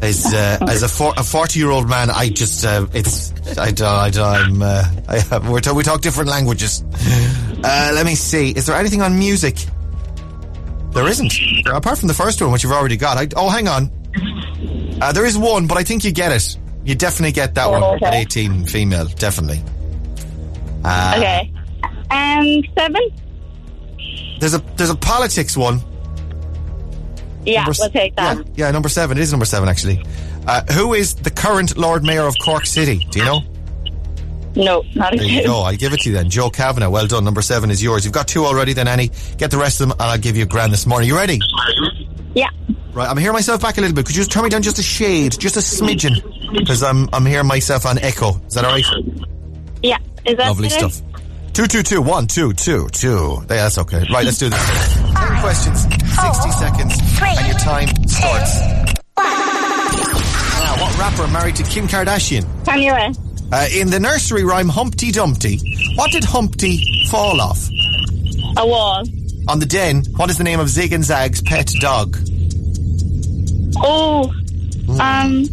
As, 0.00 0.32
uh, 0.32 0.58
as 0.68 0.82
a, 0.82 0.88
for, 0.88 1.12
a 1.16 1.22
40 1.22 1.58
year 1.58 1.70
old 1.70 1.88
man, 1.88 2.08
I 2.10 2.28
just, 2.30 2.64
uh, 2.64 2.86
it's, 2.94 3.32
I 3.58 3.70
don't, 3.72 3.86
I 3.88 4.10
don't, 4.10 4.24
I'm, 4.24 4.62
uh, 4.62 4.84
I, 5.08 5.38
we're 5.50 5.60
ta- 5.60 5.74
we 5.74 5.82
talk 5.82 6.00
different 6.00 6.30
languages. 6.30 6.82
Uh, 7.62 7.90
let 7.94 8.06
me 8.06 8.14
see. 8.14 8.50
Is 8.50 8.66
there 8.66 8.76
anything 8.76 9.02
on 9.02 9.18
music? 9.18 9.56
There 10.92 11.06
isn't. 11.08 11.32
Apart 11.66 11.98
from 11.98 12.08
the 12.08 12.14
first 12.14 12.40
one, 12.40 12.52
which 12.52 12.62
you've 12.62 12.72
already 12.72 12.96
got. 12.96 13.18
I, 13.18 13.28
oh, 13.36 13.48
hang 13.50 13.68
on. 13.68 13.90
Uh, 15.02 15.12
there 15.12 15.26
is 15.26 15.36
one, 15.36 15.66
but 15.66 15.76
I 15.76 15.82
think 15.82 16.04
you 16.04 16.12
get 16.12 16.30
it. 16.32 16.56
You 16.84 16.94
definitely 16.94 17.32
get 17.32 17.54
that 17.54 17.70
one. 17.70 17.82
okay. 17.82 18.06
At 18.06 18.14
18 18.14 18.66
female, 18.66 19.06
definitely. 19.06 19.62
Uh, 20.84 21.14
Okay. 21.16 21.50
Um, 22.10 22.62
seven? 22.76 23.02
There's 24.38 24.54
a, 24.54 24.58
there's 24.76 24.90
a 24.90 24.94
politics 24.96 25.56
one. 25.56 25.80
Yeah, 27.46 27.64
Number 27.64 27.76
we'll 27.78 27.90
take 27.90 28.16
that. 28.16 28.36
Yeah, 28.38 28.42
yeah, 28.56 28.70
number 28.70 28.88
seven. 28.88 29.18
It 29.18 29.22
is 29.22 29.30
number 29.32 29.44
seven, 29.46 29.68
actually. 29.68 30.02
Uh, 30.46 30.62
who 30.72 30.94
is 30.94 31.14
the 31.14 31.30
current 31.30 31.76
Lord 31.76 32.02
Mayor 32.04 32.22
of 32.26 32.34
Cork 32.42 32.66
City? 32.66 33.06
Do 33.10 33.18
you 33.18 33.24
know? 33.24 33.40
No, 34.56 34.82
not 34.94 35.14
a 35.14 35.16
There 35.16 35.26
you 35.26 35.44
go. 35.44 35.60
I'll 35.60 35.76
give 35.76 35.92
it 35.92 36.00
to 36.02 36.10
you 36.10 36.14
then. 36.14 36.30
Joe 36.30 36.48
Kavanagh. 36.48 36.88
Well 36.90 37.06
done. 37.06 37.24
Number 37.24 37.42
seven 37.42 37.70
is 37.70 37.82
yours. 37.82 38.04
You've 38.04 38.14
got 38.14 38.28
two 38.28 38.44
already 38.44 38.72
then, 38.72 38.86
Annie. 38.86 39.10
Get 39.36 39.50
the 39.50 39.58
rest 39.58 39.80
of 39.80 39.88
them 39.88 39.96
and 39.98 40.02
I'll 40.10 40.18
give 40.18 40.36
you 40.36 40.44
a 40.44 40.46
grand 40.46 40.72
this 40.72 40.86
morning. 40.86 41.08
You 41.08 41.16
ready? 41.16 41.40
Yeah. 42.34 42.50
Right, 42.94 43.08
I'm 43.08 43.16
hearing 43.16 43.32
myself 43.34 43.60
back 43.60 43.76
a 43.76 43.80
little 43.80 43.94
bit. 43.94 44.06
Could 44.06 44.14
you 44.14 44.20
just 44.20 44.30
turn 44.30 44.44
me 44.44 44.50
down 44.50 44.62
just 44.62 44.78
a 44.78 44.82
shade, 44.82 45.36
just 45.38 45.56
a 45.56 45.60
smidgen? 45.60 46.22
Because 46.56 46.82
I'm, 46.84 47.08
I'm 47.12 47.26
hearing 47.26 47.48
myself 47.48 47.86
on 47.86 47.98
echo. 47.98 48.40
Is 48.46 48.54
that 48.54 48.64
alright? 48.64 48.84
Yeah. 49.82 49.98
Is 50.24 50.36
that 50.36 50.46
Lovely 50.48 50.68
better? 50.68 50.90
stuff. 50.90 51.02
Two, 51.52 51.66
two, 51.66 51.82
two, 51.82 52.00
one, 52.00 52.26
two, 52.28 52.52
two, 52.52 52.88
two. 52.90 53.36
Yeah, 53.40 53.46
that's 53.46 53.78
okay. 53.78 54.04
Right, 54.12 54.24
let's 54.24 54.38
do 54.38 54.48
this. 54.48 54.66
Ten 54.68 55.40
questions, 55.40 55.82
60 55.82 56.50
seconds, 56.52 56.94
and 57.20 57.46
your 57.46 57.58
time 57.58 57.88
starts. 58.06 58.60
Now, 59.16 60.76
what 60.80 60.98
rapper 60.98 61.26
married 61.32 61.56
to 61.56 61.62
Kim 61.64 61.86
Kardashian? 61.88 62.42
Kanye 62.64 62.92
West. 62.92 63.20
Uh, 63.52 63.66
in 63.74 63.90
the 63.90 64.00
nursery 64.00 64.44
rhyme 64.44 64.68
Humpty 64.68 65.10
Dumpty, 65.12 65.58
what 65.96 66.10
did 66.12 66.24
Humpty 66.24 67.06
fall 67.08 67.40
off? 67.40 67.68
A 68.56 68.66
wall. 68.66 69.02
On 69.48 69.58
the 69.58 69.66
den, 69.66 70.04
what 70.16 70.30
is 70.30 70.38
the 70.38 70.44
name 70.44 70.58
of 70.60 70.68
Zig 70.68 70.92
and 70.92 71.04
Zag's 71.04 71.42
pet 71.42 71.70
dog? 71.80 72.16
Oh. 73.76 74.32
Um. 75.00 75.44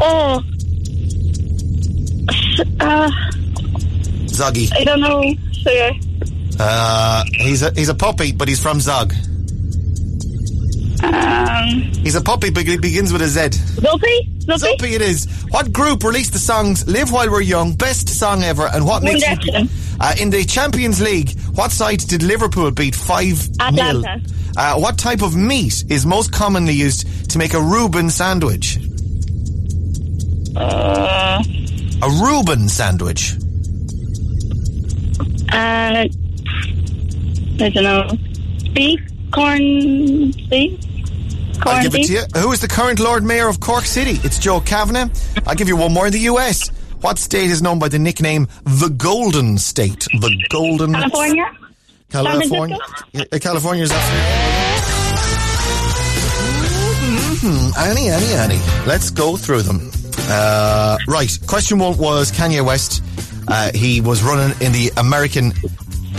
Oh. 0.00 0.42
Uh, 2.80 3.10
Zoggy. 4.26 4.72
I 4.74 4.84
don't 4.84 5.00
know. 5.00 5.22
Sure. 5.52 5.90
Uh, 6.58 7.24
he's 7.34 7.62
a 7.62 7.70
he's 7.72 7.88
a 7.88 7.94
puppy, 7.94 8.32
but 8.32 8.48
he's 8.48 8.60
from 8.62 8.80
Zog. 8.80 9.12
Um. 11.02 11.68
He's 12.02 12.14
a 12.14 12.20
puppy, 12.22 12.50
but 12.50 12.64
he 12.64 12.76
begins 12.78 13.12
with 13.12 13.22
a 13.22 13.26
Z. 13.28 13.40
Zoppy? 13.80 14.44
Zoppy? 14.44 14.76
Zoppy 14.78 14.92
it 14.94 15.02
is. 15.02 15.26
What 15.50 15.72
group 15.72 16.02
released 16.04 16.32
the 16.32 16.38
songs 16.38 16.86
"Live 16.86 17.12
While 17.12 17.30
We're 17.30 17.40
Young," 17.42 17.74
"Best 17.74 18.08
Song 18.08 18.42
Ever," 18.42 18.66
and 18.72 18.86
"What 18.86 19.02
One 19.02 19.12
Makes 19.12 19.44
You?" 19.44 19.68
Uh, 19.98 20.14
in 20.20 20.30
the 20.30 20.44
Champions 20.44 21.00
League, 21.00 21.38
what 21.54 21.72
side 21.72 21.98
did 22.00 22.22
Liverpool 22.22 22.70
beat 22.70 22.94
five 22.94 23.36
0 23.36 23.52
Atalanta. 23.60 24.20
Uh, 24.56 24.78
What 24.78 24.98
type 24.98 25.22
of 25.22 25.36
meat 25.36 25.84
is 25.88 26.06
most 26.06 26.32
commonly 26.32 26.72
used 26.74 27.30
to 27.30 27.38
make 27.38 27.54
a 27.54 27.60
Reuben 27.60 28.10
sandwich? 28.10 28.78
Uh. 30.56 31.42
A 32.02 32.10
Reuben 32.22 32.68
sandwich. 32.68 33.34
Uh. 35.52 36.08
I 37.58 37.70
don't 37.70 37.74
know. 37.74 38.08
Beef? 38.72 39.00
Corn? 39.32 39.58
Beef? 40.50 40.80
Corn 41.60 41.76
I'll 41.76 41.82
give 41.82 41.94
it 41.94 42.06
to 42.06 42.12
you. 42.12 42.22
Who 42.36 42.52
is 42.52 42.60
the 42.60 42.68
current 42.68 43.00
Lord 43.00 43.24
Mayor 43.24 43.48
of 43.48 43.60
Cork 43.60 43.84
City? 43.84 44.20
It's 44.24 44.38
Joe 44.38 44.60
Kavanagh. 44.60 45.08
I'll 45.46 45.54
give 45.54 45.68
you 45.68 45.76
one 45.76 45.92
more 45.92 46.06
in 46.06 46.12
the 46.12 46.20
US. 46.20 46.68
What 47.00 47.18
state 47.18 47.50
is 47.50 47.62
known 47.62 47.78
by 47.78 47.88
the 47.88 47.98
nickname 47.98 48.48
the 48.64 48.88
Golden 48.88 49.58
State? 49.58 50.06
The 50.20 50.46
Golden 50.50 50.92
California? 50.92 51.50
California. 52.10 52.78
Uh, 53.14 53.38
California 53.38 53.84
is 53.84 53.90
Mm-hmm. 57.40 57.78
Annie, 57.78 58.08
Annie, 58.08 58.54
Annie. 58.56 58.86
Let's 58.86 59.10
go 59.10 59.36
through 59.36 59.62
them. 59.62 59.90
Uh, 60.28 60.98
right. 61.06 61.38
Question 61.46 61.78
one 61.78 61.96
was 61.98 62.32
Kanye 62.32 62.64
West. 62.64 63.02
Uh, 63.48 63.70
he 63.74 64.00
was 64.00 64.22
running 64.22 64.56
in 64.60 64.72
the 64.72 64.90
American 64.96 65.52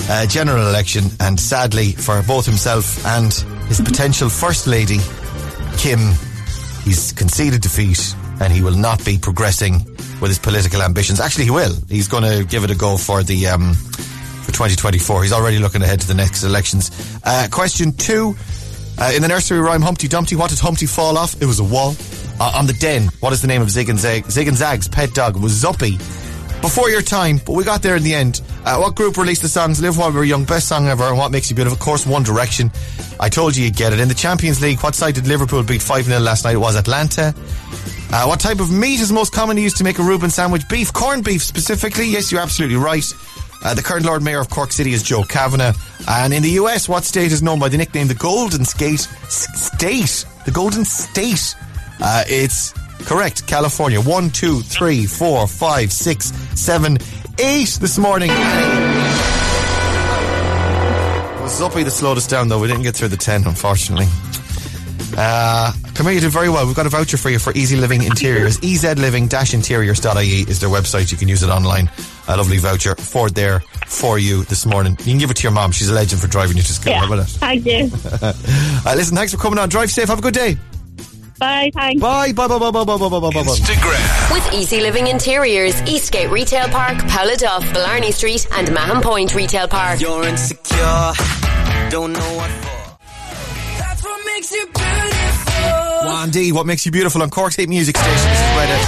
uh, 0.09 0.25
general 0.27 0.67
election, 0.69 1.05
and 1.19 1.39
sadly 1.39 1.91
for 1.91 2.21
both 2.23 2.45
himself 2.45 3.05
and 3.05 3.33
his 3.67 3.81
potential 3.81 4.29
first 4.29 4.67
lady, 4.67 4.99
Kim, 5.77 5.99
he's 6.83 7.11
conceded 7.11 7.61
defeat, 7.61 8.15
and 8.39 8.53
he 8.53 8.61
will 8.61 8.75
not 8.77 9.03
be 9.03 9.17
progressing 9.17 9.83
with 10.21 10.29
his 10.29 10.39
political 10.39 10.81
ambitions. 10.81 11.19
Actually, 11.19 11.45
he 11.45 11.51
will. 11.51 11.73
He's 11.89 12.07
going 12.07 12.23
to 12.23 12.45
give 12.45 12.63
it 12.63 12.71
a 12.71 12.75
go 12.75 12.95
for 12.97 13.23
the 13.23 13.47
um, 13.47 13.73
for 13.73 14.51
2024. 14.53 15.23
He's 15.23 15.33
already 15.33 15.59
looking 15.59 15.81
ahead 15.81 15.99
to 16.01 16.07
the 16.07 16.13
next 16.13 16.43
elections. 16.43 16.91
Uh, 17.23 17.47
question 17.51 17.91
two. 17.91 18.35
Uh, 18.99 19.11
in 19.15 19.21
the 19.21 19.27
nursery 19.27 19.59
rhyme 19.59 19.81
Humpty 19.81 20.07
Dumpty, 20.07 20.35
what 20.35 20.49
did 20.49 20.59
Humpty 20.59 20.87
fall 20.87 21.17
off? 21.17 21.39
It 21.41 21.45
was 21.45 21.59
a 21.59 21.63
wall. 21.63 21.95
Uh, 22.39 22.51
on 22.55 22.65
the 22.67 22.73
den, 22.73 23.09
what 23.19 23.33
is 23.33 23.41
the 23.41 23.47
name 23.47 23.61
of 23.61 23.69
Zig 23.69 23.89
and 23.89 23.99
Zag? 23.99 24.29
Zig 24.29 24.47
and 24.47 24.57
Zag's 24.57 24.87
pet 24.87 25.13
dog 25.13 25.37
was 25.37 25.53
Zuppy. 25.53 25.97
Before 26.61 26.89
your 26.89 27.03
time, 27.03 27.39
but 27.45 27.53
we 27.53 27.63
got 27.63 27.83
there 27.83 27.95
in 27.95 28.03
the 28.03 28.15
end. 28.15 28.41
Uh, 28.65 28.77
what 28.77 28.95
group 28.95 29.15
released 29.17 29.43
the 29.43 29.47
songs 29.47 29.79
Live 29.79 29.97
While 29.97 30.09
We 30.09 30.17
Were 30.17 30.23
Young, 30.23 30.43
Best 30.43 30.67
Song 30.67 30.87
Ever, 30.87 31.03
and 31.03 31.17
What 31.17 31.31
Makes 31.31 31.49
You 31.49 31.55
Beautiful? 31.55 31.77
Of 31.77 31.81
course, 31.81 32.05
One 32.07 32.23
Direction. 32.23 32.71
I 33.19 33.29
told 33.29 33.55
you 33.55 33.65
you'd 33.65 33.75
get 33.75 33.93
it. 33.93 33.99
In 33.99 34.07
the 34.07 34.15
Champions 34.15 34.61
League, 34.61 34.81
what 34.81 34.95
side 34.95 35.13
did 35.15 35.27
Liverpool 35.27 35.61
beat 35.63 35.81
5-0 35.81 36.19
last 36.21 36.43
night? 36.43 36.55
It 36.55 36.57
was 36.57 36.75
Atalanta. 36.75 37.35
Uh, 38.11 38.25
what 38.25 38.39
type 38.39 38.59
of 38.59 38.71
meat 38.71 38.99
is 38.99 39.11
most 39.11 39.33
commonly 39.33 39.61
used 39.61 39.77
to 39.77 39.83
make 39.83 39.99
a 39.99 40.03
Reuben 40.03 40.29
sandwich? 40.31 40.67
Beef, 40.69 40.91
corned 40.91 41.23
beef 41.23 41.43
specifically. 41.43 42.07
Yes, 42.07 42.31
you're 42.31 42.41
absolutely 42.41 42.77
right. 42.77 43.05
Uh, 43.63 43.73
the 43.73 43.81
current 43.81 44.05
Lord 44.05 44.23
Mayor 44.23 44.39
of 44.39 44.49
Cork 44.49 44.71
City 44.71 44.93
is 44.93 45.03
Joe 45.03 45.23
Kavanagh. 45.23 45.73
And 46.07 46.33
in 46.33 46.43
the 46.43 46.51
US, 46.51 46.87
what 46.87 47.03
state 47.03 47.31
is 47.31 47.41
known 47.41 47.59
by 47.59 47.69
the 47.69 47.77
nickname 47.77 48.07
the 48.07 48.13
Golden 48.15 48.63
Skate 48.65 49.07
S- 49.23 49.47
State? 49.73 50.25
The 50.45 50.51
Golden 50.51 50.85
State. 50.85 51.55
Uh, 51.99 52.23
it's 52.27 52.71
correct, 53.05 53.45
California. 53.47 53.99
One, 53.99 54.29
two, 54.29 54.61
three, 54.61 55.05
four, 55.05 55.47
five, 55.47 55.91
six, 55.91 56.31
seven, 56.59 56.97
eight 57.39 57.77
this 57.81 57.97
morning. 57.97 58.29
Was 61.41 61.59
Zuppy 61.59 61.83
that 61.83 61.91
slowed 61.91 62.17
us 62.17 62.27
down, 62.27 62.47
though. 62.49 62.59
We 62.59 62.67
didn't 62.67 62.83
get 62.83 62.95
through 62.95 63.07
the 63.09 63.17
10, 63.17 63.45
unfortunately. 63.47 64.05
Uh, 65.15 65.71
come 65.93 66.05
here, 66.07 66.15
you 66.15 66.21
did 66.21 66.31
very 66.31 66.49
well. 66.49 66.65
We've 66.65 66.75
got 66.75 66.85
a 66.85 66.89
voucher 66.89 67.17
for 67.17 67.29
you 67.29 67.39
for 67.39 67.51
EZ 67.55 67.73
Living 67.73 68.03
Interiors. 68.03 68.57
Ezliving-interiors.ie 68.59 70.41
is 70.49 70.59
their 70.59 70.69
website. 70.69 71.11
You 71.11 71.17
can 71.17 71.27
use 71.27 71.43
it 71.43 71.49
online. 71.49 71.89
A 72.27 72.35
lovely 72.35 72.57
voucher 72.57 72.95
for 72.95 73.29
there 73.29 73.61
for 73.85 74.19
you 74.19 74.43
this 74.45 74.65
morning. 74.65 74.93
You 74.99 75.05
can 75.05 75.17
give 75.17 75.31
it 75.31 75.37
to 75.37 75.43
your 75.43 75.51
mom. 75.51 75.71
She's 75.71 75.89
a 75.89 75.93
legend 75.93 76.21
for 76.21 76.27
driving 76.27 76.57
you 76.57 76.63
to 76.63 76.73
school. 76.73 76.91
Yeah. 76.91 76.99
How 76.99 77.05
about 77.05 77.19
it? 77.19 77.29
Thank 77.29 77.65
you. 77.65 77.89
uh, 78.21 78.93
listen, 78.95 79.15
thanks 79.15 79.31
for 79.31 79.37
coming 79.39 79.59
on. 79.59 79.69
Drive 79.69 79.91
safe. 79.91 80.07
Have 80.09 80.19
a 80.19 80.21
good 80.21 80.33
day. 80.33 80.57
Bye. 81.39 81.71
Thanks. 81.73 82.01
Bye. 82.01 82.33
Bye. 82.33 82.47
Bye. 82.47 82.59
Bye. 82.59 82.71
Bye. 82.71 82.83
Bye. 82.83 82.97
Bye. 82.97 83.09
Bye. 83.09 83.19
Bye. 83.19 83.31
Bye. 83.31 83.41
Instagram. 83.43 84.33
With 84.33 84.53
EZ 84.53 84.71
Living 84.81 85.07
Interiors, 85.07 85.81
Eastgate 85.83 86.29
Retail 86.31 86.67
Park, 86.69 86.97
Duff, 87.37 87.63
Blarney 87.73 88.11
Street, 88.11 88.47
and 88.53 88.73
Mahon 88.73 89.01
Point 89.01 89.35
Retail 89.35 89.67
Park. 89.67 89.99
You're 90.01 90.23
insecure, 90.23 91.13
don't 91.89 92.13
know 92.13 92.35
what 92.35 92.49
for. 92.51 92.76
Makes 94.37 94.51
you 94.51 94.67
beautiful. 94.67 96.29
D, 96.29 96.51
what 96.51 96.67
makes 96.67 96.85
you 96.85 96.91
beautiful 96.91 97.23
on 97.23 97.31
Cork's 97.31 97.55
Hit 97.55 97.69
Music 97.69 97.97
Station? 97.97 98.13
This 98.13 98.39
is 98.39 98.45
FM. 98.45 98.81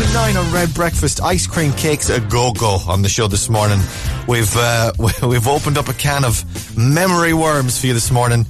10 0.00 0.08
to 0.08 0.12
9 0.12 0.36
on 0.38 0.52
Red 0.52 0.74
Breakfast. 0.74 1.22
Ice 1.22 1.46
cream 1.46 1.70
cakes 1.74 2.10
a 2.10 2.18
go 2.20 2.52
go 2.52 2.78
on 2.88 3.02
the 3.02 3.08
show 3.08 3.28
this 3.28 3.48
morning. 3.48 3.78
We've 4.26 4.52
uh, 4.56 4.90
we've 5.22 5.46
opened 5.46 5.78
up 5.78 5.88
a 5.88 5.92
can 5.92 6.24
of 6.24 6.44
memory 6.76 7.32
worms 7.32 7.80
for 7.80 7.86
you 7.86 7.94
this 7.94 8.10
morning. 8.10 8.44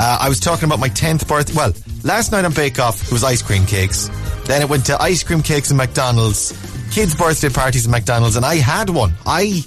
Uh, 0.00 0.18
I 0.22 0.28
was 0.28 0.40
talking 0.40 0.64
about 0.64 0.80
my 0.80 0.88
10th 0.88 1.28
birthday. 1.28 1.54
Well, 1.54 1.72
last 2.02 2.32
night 2.32 2.44
on 2.44 2.52
Bake 2.52 2.80
Off, 2.80 3.00
it 3.04 3.12
was 3.12 3.22
ice 3.22 3.42
cream 3.42 3.66
cakes. 3.66 4.10
Then 4.46 4.62
it 4.62 4.68
went 4.68 4.86
to 4.86 5.00
ice 5.00 5.22
cream 5.22 5.44
cakes 5.44 5.70
and 5.70 5.78
McDonald's, 5.78 6.50
kids' 6.90 7.14
birthday 7.14 7.50
parties 7.50 7.86
at 7.86 7.92
McDonald's, 7.92 8.34
and 8.34 8.44
I 8.44 8.56
had 8.56 8.90
one. 8.90 9.14
I. 9.24 9.62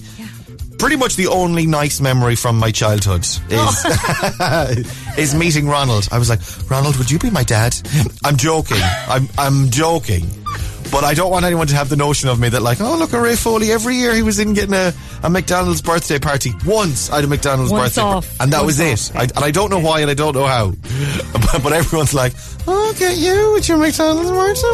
Pretty 0.79 0.95
much 0.95 1.15
the 1.17 1.27
only 1.27 1.67
nice 1.67 1.99
memory 1.99 2.35
from 2.35 2.57
my 2.57 2.71
childhood 2.71 3.21
is 3.21 3.41
oh. 3.51 4.75
is 5.17 5.35
meeting 5.35 5.67
Ronald. 5.67 6.07
I 6.11 6.17
was 6.17 6.29
like, 6.29 6.39
Ronald, 6.71 6.95
would 6.97 7.11
you 7.11 7.19
be 7.19 7.29
my 7.29 7.43
dad? 7.43 7.75
I'm 8.23 8.37
joking. 8.37 8.77
I'm 8.81 9.27
I'm 9.37 9.69
joking. 9.69 10.25
But 10.91 11.03
I 11.03 11.13
don't 11.13 11.29
want 11.29 11.45
anyone 11.45 11.67
to 11.67 11.75
have 11.75 11.89
the 11.89 11.95
notion 11.95 12.29
of 12.29 12.39
me 12.39 12.49
that 12.49 12.61
like, 12.63 12.81
oh 12.81 12.95
look 12.97 13.13
at 13.13 13.21
Ray 13.21 13.35
Foley. 13.35 13.71
Every 13.71 13.95
year 13.95 14.15
he 14.15 14.23
was 14.23 14.39
in 14.39 14.53
getting 14.53 14.73
a, 14.73 14.91
a 15.21 15.29
McDonald's 15.29 15.81
birthday 15.81 16.17
party. 16.17 16.53
Once 16.65 17.11
I 17.11 17.17
had 17.17 17.25
a 17.25 17.27
McDonald's 17.27 17.71
Once 17.71 17.89
birthday, 17.89 18.01
par- 18.01 18.15
off. 18.15 18.39
and 18.39 18.51
that 18.53 18.63
Once 18.63 18.79
was 18.79 19.09
off, 19.11 19.15
it. 19.15 19.19
I, 19.19 19.23
and 19.23 19.45
I 19.45 19.51
don't 19.51 19.69
know 19.69 19.79
why, 19.79 19.99
and 19.99 20.09
I 20.09 20.15
don't 20.15 20.33
know 20.33 20.47
how. 20.47 20.71
But, 21.33 21.59
but 21.63 21.73
everyone's 21.73 22.13
like, 22.13 22.33
oh, 22.67 22.95
get 22.97 23.17
you 23.17 23.51
with 23.53 23.67
your 23.69 23.77
McDonald's 23.77 24.31
birthday. 24.31 24.65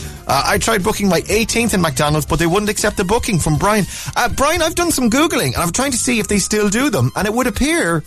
Uh, 0.26 0.42
I 0.46 0.58
tried 0.58 0.82
booking 0.82 1.08
my 1.08 1.20
18th 1.22 1.74
in 1.74 1.80
McDonald's, 1.80 2.26
but 2.26 2.38
they 2.38 2.46
wouldn't 2.46 2.70
accept 2.70 2.96
the 2.96 3.04
booking 3.04 3.38
from 3.38 3.56
Brian. 3.56 3.84
Uh, 4.16 4.28
Brian, 4.28 4.62
I've 4.62 4.74
done 4.74 4.90
some 4.90 5.10
Googling 5.10 5.54
and 5.54 5.56
I'm 5.56 5.72
trying 5.72 5.92
to 5.92 5.98
see 5.98 6.18
if 6.18 6.28
they 6.28 6.38
still 6.38 6.68
do 6.68 6.90
them, 6.90 7.10
and 7.16 7.26
it 7.26 7.32
would 7.34 7.46
appear 7.46 8.02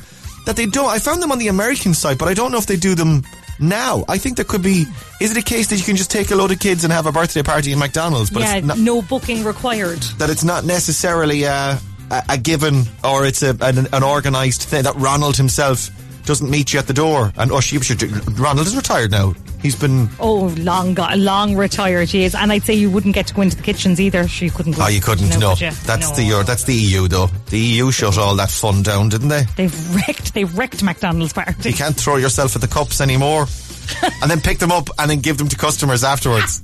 that 0.45 0.55
they 0.55 0.65
don't. 0.65 0.87
I 0.89 0.99
found 0.99 1.21
them 1.21 1.31
on 1.31 1.39
the 1.39 1.49
American 1.49 1.93
site, 1.93 2.17
but 2.17 2.27
I 2.27 2.33
don't 2.33 2.51
know 2.51 2.57
if 2.57 2.65
they 2.65 2.77
do 2.77 2.95
them 2.95 3.23
now. 3.59 4.05
I 4.07 4.17
think 4.17 4.37
there 4.37 4.45
could 4.45 4.63
be. 4.63 4.85
Is 5.21 5.31
it 5.31 5.37
a 5.37 5.43
case 5.43 5.67
that 5.67 5.75
you 5.77 5.83
can 5.83 5.95
just 5.95 6.09
take 6.09 6.31
a 6.31 6.35
load 6.35 6.51
of 6.51 6.59
kids 6.59 6.83
and 6.83 6.93
have 6.93 7.05
a 7.05 7.11
birthday 7.11 7.43
party 7.43 7.71
in 7.71 7.79
McDonald's, 7.79 8.29
but 8.29 8.41
yeah, 8.41 8.55
it's 8.55 8.67
not, 8.67 8.77
no 8.77 9.01
booking 9.01 9.43
required. 9.43 9.99
that 10.19 10.29
it's 10.29 10.43
not 10.43 10.63
necessarily 10.65 11.43
a, 11.43 11.79
a, 12.09 12.23
a 12.29 12.37
given 12.37 12.83
or 13.03 13.25
it's 13.25 13.43
a, 13.43 13.55
an, 13.61 13.87
an 13.91 14.03
organised 14.03 14.63
thing 14.63 14.83
that 14.83 14.95
Ronald 14.95 15.37
himself 15.37 15.89
doesn't 16.25 16.49
meet 16.49 16.73
you 16.73 16.79
at 16.79 16.87
the 16.87 16.93
door 16.93 17.31
and 17.37 17.51
oh, 17.51 17.59
she 17.59 17.79
should. 17.79 18.01
Ronald 18.39 18.67
is 18.67 18.75
retired 18.75 19.11
now. 19.11 19.33
He's 19.67 19.75
been 19.75 20.07
Oh, 20.17 20.45
long, 20.59 20.93
got, 20.93 21.17
long 21.19 21.57
retired 21.57 22.07
she 22.07 22.23
is, 22.23 22.33
and 22.35 22.53
I'd 22.53 22.63
say 22.63 22.73
you 22.73 22.89
wouldn't 22.89 23.13
get 23.13 23.27
to 23.27 23.33
go 23.33 23.41
into 23.41 23.57
the 23.57 23.63
kitchens 23.63 23.99
either. 23.99 24.25
She 24.29 24.49
couldn't. 24.49 24.77
Go 24.77 24.85
Oh, 24.85 24.87
you 24.87 25.01
couldn't. 25.01 25.37
No, 25.39 25.55
you? 25.55 25.71
that's 25.83 26.09
No. 26.11 26.15
the 26.15 26.33
uh, 26.39 26.43
that's 26.43 26.63
the 26.63 26.73
EU 26.73 27.09
though. 27.09 27.27
The 27.49 27.59
EU 27.59 27.91
shut 27.91 28.17
all 28.17 28.33
that 28.37 28.49
fun 28.49 28.81
down, 28.81 29.09
didn't 29.09 29.27
they? 29.27 29.43
They've 29.57 29.95
wrecked. 29.95 30.33
They 30.33 30.45
wrecked 30.45 30.83
McDonald's 30.83 31.33
party. 31.33 31.71
You 31.71 31.75
can't 31.75 31.97
throw 31.97 32.15
yourself 32.15 32.55
at 32.55 32.61
the 32.61 32.69
cups 32.69 33.01
anymore, 33.01 33.45
and 34.21 34.31
then 34.31 34.39
pick 34.39 34.59
them 34.59 34.71
up 34.71 34.89
and 34.97 35.11
then 35.11 35.19
give 35.19 35.37
them 35.37 35.49
to 35.49 35.57
customers 35.57 36.05
afterwards. 36.05 36.61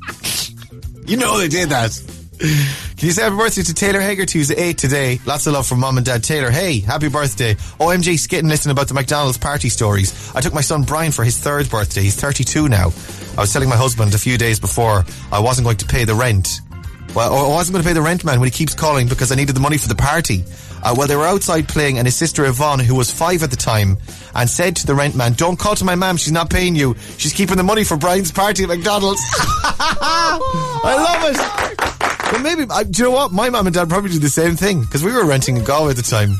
you 1.05 1.17
know 1.17 1.37
they 1.37 1.49
did 1.49 1.71
that. 1.71 1.91
Can 2.39 3.07
you 3.07 3.11
say 3.11 3.23
happy 3.23 3.35
birthday 3.35 3.61
to 3.63 3.73
Taylor 3.73 3.99
Hagerty, 3.99 4.33
who's 4.33 4.51
eight 4.51 4.77
today? 4.77 5.19
Lots 5.25 5.47
of 5.47 5.53
love 5.53 5.67
from 5.67 5.79
mom 5.79 5.97
and 5.97 6.05
dad. 6.05 6.23
Taylor, 6.23 6.49
hey, 6.49 6.79
happy 6.79 7.09
birthday. 7.09 7.55
OMG, 7.79 8.17
skitting 8.17 8.49
listening 8.49 8.71
about 8.71 8.87
the 8.87 8.93
McDonald's 8.93 9.37
party 9.37 9.69
stories. 9.69 10.31
I 10.35 10.41
took 10.41 10.53
my 10.53 10.61
son 10.61 10.83
Brian 10.83 11.11
for 11.11 11.23
his 11.23 11.37
third 11.37 11.69
birthday. 11.69 12.01
He's 12.01 12.15
32 12.15 12.69
now. 12.69 12.91
I 13.37 13.41
was 13.41 13.53
telling 13.53 13.69
my 13.69 13.75
husband 13.75 14.13
a 14.13 14.17
few 14.17 14.37
days 14.37 14.59
before 14.59 15.05
I 15.31 15.39
wasn't 15.39 15.65
going 15.65 15.77
to 15.77 15.85
pay 15.85 16.05
the 16.05 16.15
rent. 16.15 16.61
Well, 17.15 17.33
I 17.33 17.53
wasn't 17.53 17.73
going 17.73 17.83
to 17.83 17.89
pay 17.89 17.93
the 17.93 18.01
rent 18.01 18.25
man 18.25 18.39
when 18.39 18.47
he 18.47 18.51
keeps 18.51 18.73
calling 18.73 19.07
because 19.07 19.31
I 19.31 19.35
needed 19.35 19.55
the 19.55 19.61
money 19.61 19.77
for 19.77 19.87
the 19.87 19.95
party. 19.95 20.43
Uh, 20.83 20.93
well, 20.97 21.07
they 21.07 21.15
were 21.15 21.25
outside 21.25 21.67
playing, 21.67 21.97
and 21.97 22.05
his 22.05 22.15
sister 22.15 22.43
Yvonne, 22.45 22.79
who 22.79 22.95
was 22.95 23.09
five 23.09 23.43
at 23.43 23.51
the 23.51 23.55
time, 23.55 23.97
and 24.35 24.49
said 24.49 24.75
to 24.77 24.87
the 24.87 24.95
rent 24.95 25.15
man, 25.15 25.33
"Don't 25.33 25.57
call 25.57 25.75
to 25.75 25.85
my 25.85 25.95
mum; 25.95 26.17
she's 26.17 26.33
not 26.33 26.49
paying 26.49 26.75
you. 26.75 26.95
She's 27.17 27.31
keeping 27.31 27.55
the 27.55 27.63
money 27.63 27.83
for 27.83 27.95
Brian's 27.95 28.31
party 28.31 28.63
at 28.63 28.69
McDonald's." 28.69 29.21
I 29.85 30.39
love 30.83 31.89
it. 31.89 31.92
But 32.33 32.41
maybe, 32.41 32.65
I, 32.71 32.81
do 32.81 33.03
you 33.03 33.09
know 33.09 33.15
what? 33.15 33.31
My 33.31 33.51
mum 33.51 33.67
and 33.67 33.75
dad 33.75 33.89
probably 33.89 34.09
do 34.09 34.17
the 34.17 34.27
same 34.27 34.55
thing 34.55 34.81
because 34.81 35.03
we 35.03 35.11
were 35.11 35.23
renting 35.23 35.55
in 35.55 35.63
Galway 35.63 35.91
at 35.91 35.97
the 35.97 36.01
time. 36.01 36.31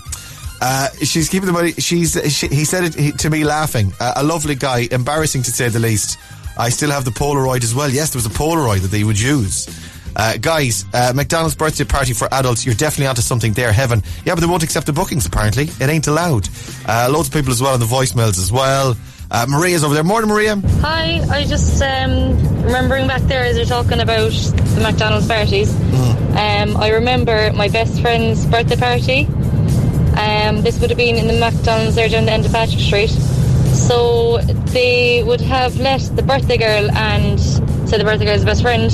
Uh, 0.60 0.90
she's 1.04 1.30
keeping 1.30 1.46
the 1.46 1.54
money. 1.54 1.74
She's. 1.74 2.14
She, 2.36 2.48
he 2.48 2.66
said 2.66 2.84
it 2.86 2.96
he, 2.96 3.12
to 3.12 3.30
me 3.30 3.44
laughing. 3.44 3.94
Uh, 4.00 4.14
a 4.16 4.24
lovely 4.24 4.56
guy, 4.56 4.88
embarrassing 4.90 5.44
to 5.44 5.52
say 5.52 5.70
the 5.70 5.78
least. 5.78 6.18
I 6.58 6.70
still 6.70 6.90
have 6.90 7.06
the 7.06 7.12
Polaroid 7.12 7.64
as 7.64 7.76
well. 7.76 7.92
Yes, 7.92 8.10
there 8.10 8.18
was 8.18 8.26
a 8.26 8.30
Polaroid 8.30 8.80
that 8.80 8.88
they 8.88 9.04
would 9.04 9.20
use. 9.20 9.70
Uh, 10.16 10.38
guys, 10.38 10.84
uh, 10.96 11.14
McDonald's 11.16 11.54
birthday 11.54 11.84
party 11.84 12.14
for 12.14 12.28
adults. 12.34 12.66
You're 12.66 12.74
definitely 12.74 13.06
onto 13.06 13.22
something 13.22 13.54
there, 13.54 13.72
heaven. 13.72 14.02
Yeah, 14.26 14.34
but 14.34 14.42
they 14.42 14.48
won't 14.48 14.64
accept 14.64 14.88
the 14.88 14.94
bookings. 14.94 15.28
Apparently, 15.28 15.66
it 15.80 15.90
ain't 15.90 16.08
allowed. 16.08 16.50
Uh, 16.88 17.08
loads 17.12 17.28
of 17.28 17.36
people 17.36 17.52
as 17.52 17.62
well 17.62 17.76
on 17.76 17.80
the 17.80 17.86
voicemails 17.86 18.40
as 18.40 18.52
well. 18.52 18.98
Uh, 19.34 19.48
Maria's 19.50 19.84
over 19.84 19.96
there. 19.96 20.04
Morning, 20.04 20.30
Maria. 20.30 20.56
Hi, 20.82 21.20
I 21.32 21.44
just 21.46 21.82
um, 21.82 22.38
remembering 22.62 23.08
back 23.08 23.24
there 23.24 23.44
as 23.44 23.58
you're 23.58 23.66
talking 23.66 24.00
about 24.00 24.32
the 24.32 24.80
McDonald's 24.84 25.28
parties. 25.28 25.76
Um, 26.38 26.78
I 26.78 26.90
remember 26.90 27.52
my 27.54 27.68
best 27.68 28.00
friend's 28.00 28.46
birthday 28.46 28.76
party. 28.76 29.26
Um, 30.20 30.62
this 30.62 30.80
would 30.80 30.92
have 30.92 30.98
been 30.98 31.16
in 31.16 31.26
the 31.26 31.40
McDonald's 31.40 31.96
there 31.96 32.08
down 32.10 32.26
the 32.26 32.32
end 32.32 32.46
of 32.46 32.52
Patrick 32.52 32.80
Street. 32.80 33.10
So 33.10 34.38
they 34.72 35.24
would 35.24 35.42
have 35.42 35.78
let 35.80 36.02
the 36.16 36.22
birthday 36.22 36.58
girl 36.58 36.92
and 36.92 37.40
say 37.40 37.98
the 37.98 38.04
birthday 38.04 38.26
girl's 38.26 38.46
best 38.46 38.62
friend, 38.62 38.92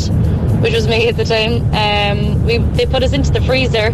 which 0.64 0.74
was 0.74 0.88
me 0.88 1.10
at 1.10 1.18
the 1.18 1.26
time. 1.26 1.64
Um, 1.76 2.46
we 2.46 2.60
they 2.78 2.86
put 2.86 3.04
us 3.04 3.12
into 3.12 3.32
the 3.32 3.42
freezer 3.42 3.94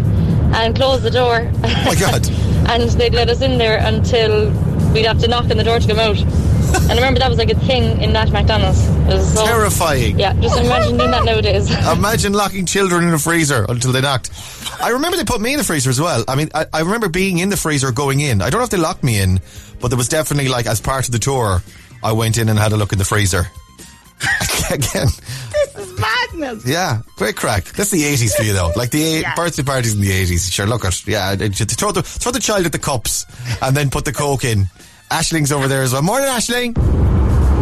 and 0.53 0.75
closed 0.75 1.01
the 1.01 1.09
door. 1.09 1.51
Oh 1.63 1.83
my 1.87 1.95
God. 1.95 2.29
and 2.69 2.87
they'd 2.91 3.15
let 3.15 3.29
us 3.29 3.41
in 3.41 3.57
there 3.57 3.79
until 3.79 4.51
we'd 4.95 5.05
have 5.05 5.19
to 5.21 5.27
knock 5.27 5.49
on 5.51 5.57
the 5.57 5.63
door 5.63 5.77
to 5.79 5.87
come 5.87 5.99
out. 5.99 6.17
and 6.17 6.91
I 6.91 6.95
remember 6.95 7.19
that 7.19 7.29
was 7.29 7.37
like 7.37 7.51
a 7.51 7.59
thing 7.59 8.01
in 8.01 8.13
that 8.13 8.31
McDonald's. 8.31 8.83
It 8.87 9.05
was 9.07 9.33
so, 9.33 9.45
Terrifying. 9.45 10.17
Yeah, 10.19 10.33
just 10.41 10.57
imagine 10.59 10.97
doing 10.97 11.11
that 11.11 11.23
nowadays. 11.23 11.69
Imagine 11.91 12.33
locking 12.33 12.65
children 12.65 13.07
in 13.07 13.13
a 13.13 13.19
freezer 13.19 13.65
until 13.69 13.91
they 13.91 14.01
knocked. 14.01 14.31
I 14.81 14.89
remember 14.89 15.15
they 15.17 15.23
put 15.23 15.39
me 15.41 15.53
in 15.53 15.57
the 15.59 15.63
freezer 15.63 15.89
as 15.91 16.01
well. 16.01 16.25
I 16.27 16.35
mean, 16.35 16.49
I, 16.55 16.65
I 16.73 16.79
remember 16.81 17.07
being 17.07 17.37
in 17.37 17.49
the 17.49 17.57
freezer 17.57 17.91
going 17.91 18.19
in. 18.21 18.41
I 18.41 18.49
don't 18.49 18.59
know 18.59 18.65
if 18.65 18.71
they 18.71 18.77
locked 18.77 19.03
me 19.03 19.19
in, 19.21 19.39
but 19.79 19.89
there 19.89 19.97
was 19.97 20.09
definitely 20.09 20.49
like 20.49 20.65
as 20.65 20.81
part 20.81 21.05
of 21.05 21.11
the 21.11 21.19
tour, 21.19 21.61
I 22.03 22.11
went 22.13 22.37
in 22.37 22.49
and 22.49 22.57
had 22.57 22.71
a 22.71 22.77
look 22.77 22.91
in 22.91 22.97
the 22.97 23.05
freezer. 23.05 23.47
Again, 24.71 25.07
This 25.51 25.75
is 25.77 25.99
madness. 25.99 26.65
Yeah, 26.65 27.01
great 27.17 27.35
crack. 27.35 27.65
That's 27.65 27.91
the 27.91 28.01
80s 28.01 28.33
for 28.35 28.43
you 28.43 28.53
though. 28.53 28.71
Like 28.75 28.89
the 28.89 29.03
eight, 29.03 29.21
Yeah. 29.21 29.35
birthday 29.35 29.61
parties 29.63 29.93
in 29.93 30.01
the 30.01 30.09
80s. 30.09 30.51
Sure, 30.51 30.65
look 30.65 30.83
at, 30.83 31.05
yeah, 31.07 31.33
it- 31.33 31.41
it- 31.61 31.71
throw 31.71 31.91
the, 31.91 32.01
throw 32.01 32.31
the 32.31 32.39
child 32.39 32.65
at 32.65 32.71
the 32.71 32.79
cups 32.79 33.25
and 33.61 33.75
then 33.77 33.89
put 33.89 34.05
the 34.05 34.13
coke 34.13 34.43
in. 34.43 34.67
Ashling's 35.11 35.51
over 35.51 35.67
there 35.67 35.83
as 35.83 35.93
well. 35.93 36.01
Morning, 36.01 36.27
Ashling. 36.29 36.73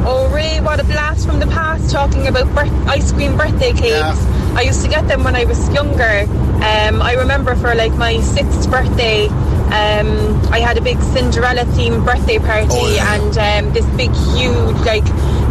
Oh, 0.05 0.29
Ray, 0.33 0.59
what 0.61 0.79
a 0.79 0.83
blast 0.83 1.25
from 1.25 1.39
the 1.39 1.47
past 1.47 1.91
talking 1.91 2.27
about 2.27 2.53
birth- 2.55 2.87
ice 2.87 3.11
cream 3.11 3.37
birthday 3.37 3.71
cakes. 3.73 4.19
I 4.55 4.61
used 4.61 4.81
to 4.83 4.89
get 4.89 5.07
them 5.07 5.23
when 5.23 5.35
I 5.35 5.45
was 5.45 5.69
younger. 5.69 6.25
Um, 6.63 7.01
I 7.01 7.15
remember 7.17 7.55
for 7.55 7.73
like 7.75 7.93
my 7.93 8.19
sixth 8.21 8.69
birthday, 8.69 9.27
um, 9.27 10.41
I 10.51 10.59
had 10.59 10.77
a 10.77 10.81
big 10.81 10.99
Cinderella 11.01 11.61
themed 11.75 12.05
birthday 12.05 12.37
party 12.39 12.97
and 12.99 13.37
um, 13.37 13.73
this 13.73 13.85
big, 13.97 14.11
huge, 14.35 14.77
like 14.85 15.05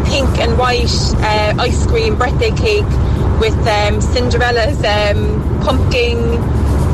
pink 0.07 0.39
and 0.39 0.59
white 0.59 0.91
uh, 1.19 1.55
ice 1.59 1.87
cream 1.87 2.17
birthday 2.19 2.51
cake 2.53 2.87
with 3.41 3.57
um, 3.67 4.01
Cinderella's 4.01 4.79
um, 4.85 5.61
pumpkin 5.63 6.19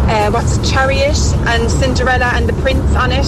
uh, 0.08 0.30
what's 0.30 0.56
it, 0.56 0.64
chariot 0.72 1.16
and 1.52 1.70
Cinderella 1.70 2.30
and 2.34 2.48
the 2.48 2.52
prince 2.62 2.94
on 2.96 3.12
it 3.12 3.26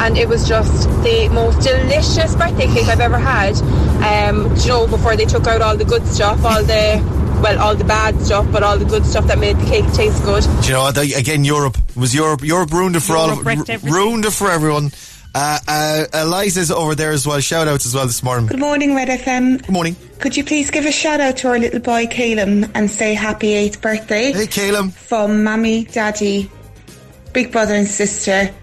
and 0.00 0.16
it 0.18 0.28
was 0.28 0.48
just 0.48 0.88
the 1.02 1.28
most 1.32 1.60
delicious 1.60 2.34
birthday 2.34 2.66
cake 2.66 2.88
I've 2.88 3.00
ever 3.00 3.18
had 3.18 3.54
um, 4.02 4.54
you 4.56 4.68
know 4.68 4.86
before 4.86 5.16
they 5.16 5.24
took 5.26 5.46
out 5.46 5.60
all 5.62 5.76
the 5.76 5.84
good 5.84 6.06
stuff 6.06 6.44
all 6.44 6.62
the 6.62 7.00
well 7.42 7.58
all 7.60 7.74
the 7.74 7.84
bad 7.84 8.20
stuff 8.22 8.46
but 8.50 8.62
all 8.62 8.78
the 8.78 8.84
good 8.86 9.04
stuff 9.04 9.26
that 9.26 9.38
made 9.38 9.56
the 9.58 9.66
cake 9.66 9.86
taste 9.92 10.22
good 10.24 10.42
Do 10.62 10.66
you 10.68 10.72
know 10.74 10.82
what? 10.82 10.96
Again, 10.98 11.44
Europe 11.44 11.76
was 11.94 12.14
Europe. 12.14 12.42
Europe 12.42 12.72
ruined 12.72 12.96
it 12.96 13.00
for 13.00 13.16
all. 13.16 13.26
Europe 13.26 13.40
Of, 13.40 13.46
wrecked 13.46 13.68
ru- 13.68 13.74
everything. 13.74 13.92
ruined 13.92 14.24
it 14.24 14.32
for 14.32 14.50
everyone. 14.50 14.92
Uh, 15.34 15.58
uh, 15.66 16.04
Eliza's 16.14 16.70
over 16.70 16.94
there 16.94 17.10
as 17.10 17.26
well. 17.26 17.40
Shout 17.40 17.66
outs 17.66 17.86
as 17.86 17.94
well 17.94 18.06
this 18.06 18.22
morning. 18.22 18.46
Good 18.46 18.60
morning, 18.60 18.94
Red 18.94 19.08
FM. 19.08 19.58
Good 19.58 19.70
morning. 19.70 19.96
Could 20.20 20.36
you 20.36 20.44
please 20.44 20.70
give 20.70 20.86
a 20.86 20.92
shout 20.92 21.20
out 21.20 21.36
to 21.38 21.48
our 21.48 21.58
little 21.58 21.80
boy 21.80 22.06
Caleb 22.06 22.70
and 22.74 22.90
say 22.90 23.14
happy 23.14 23.52
eighth 23.52 23.80
birthday? 23.82 24.32
Hey, 24.32 24.46
Caleb. 24.46 24.92
From 24.92 25.42
Mammy, 25.42 25.84
Daddy, 25.84 26.50
Big 27.32 27.50
Brother 27.50 27.74
and 27.74 27.88
Sister, 27.88 28.54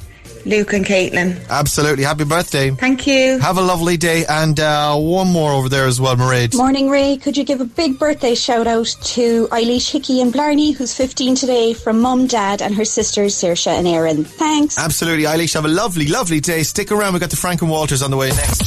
Luke 0.46 0.74
and 0.74 0.86
Caitlin. 0.86 1.40
Absolutely. 1.50 2.04
Happy 2.04 2.24
birthday. 2.24 2.72
Thank 2.72 3.08
you. 3.08 3.40
Have 3.40 3.58
a 3.58 3.62
lovely 3.62 3.98
day. 3.98 4.26
And 4.28 4.60
uh, 4.60 4.96
one 4.98 5.28
more 5.28 5.52
over 5.52 5.70
there 5.70 5.86
as 5.86 6.00
well, 6.00 6.16
Mairead. 6.16 6.56
Morning, 6.56 6.90
Ray. 6.90 7.18
Could 7.18 7.38
you 7.38 7.44
give 7.44 7.62
a 7.62 7.66
big 7.66 8.00
birthday 8.00 8.36
shout 8.36 8.68
out 8.68 8.88
to 9.04 9.48
Eilish 9.48 9.92
Hickey 9.92 10.22
and 10.22 10.32
Blarney, 10.34 10.72
who's 10.72 10.94
15 10.94 11.36
today, 11.36 11.74
from 11.74 12.00
Mum, 12.00 12.28
Dad, 12.28 12.62
and 12.62 12.76
her 12.76 12.86
sisters, 12.86 13.36
Saoirse 13.36 13.68
and 13.68 13.88
Erin. 13.88 14.24
Thanks. 14.24 14.78
Absolutely. 14.78 15.26
Eilish, 15.26 15.54
have 15.54 15.66
a 15.66 15.70
lovely, 15.70 16.08
lovely 16.08 16.40
day. 16.40 16.64
Stick 16.64 16.92
around. 16.92 17.14
We've 17.14 17.22
got 17.22 17.30
the 17.30 17.36
Frank 17.36 17.62
and 17.62 17.70
Walters 17.70 18.02
on 18.02 18.12
the 18.12 18.18
way 18.18 18.30
next. 18.30 18.64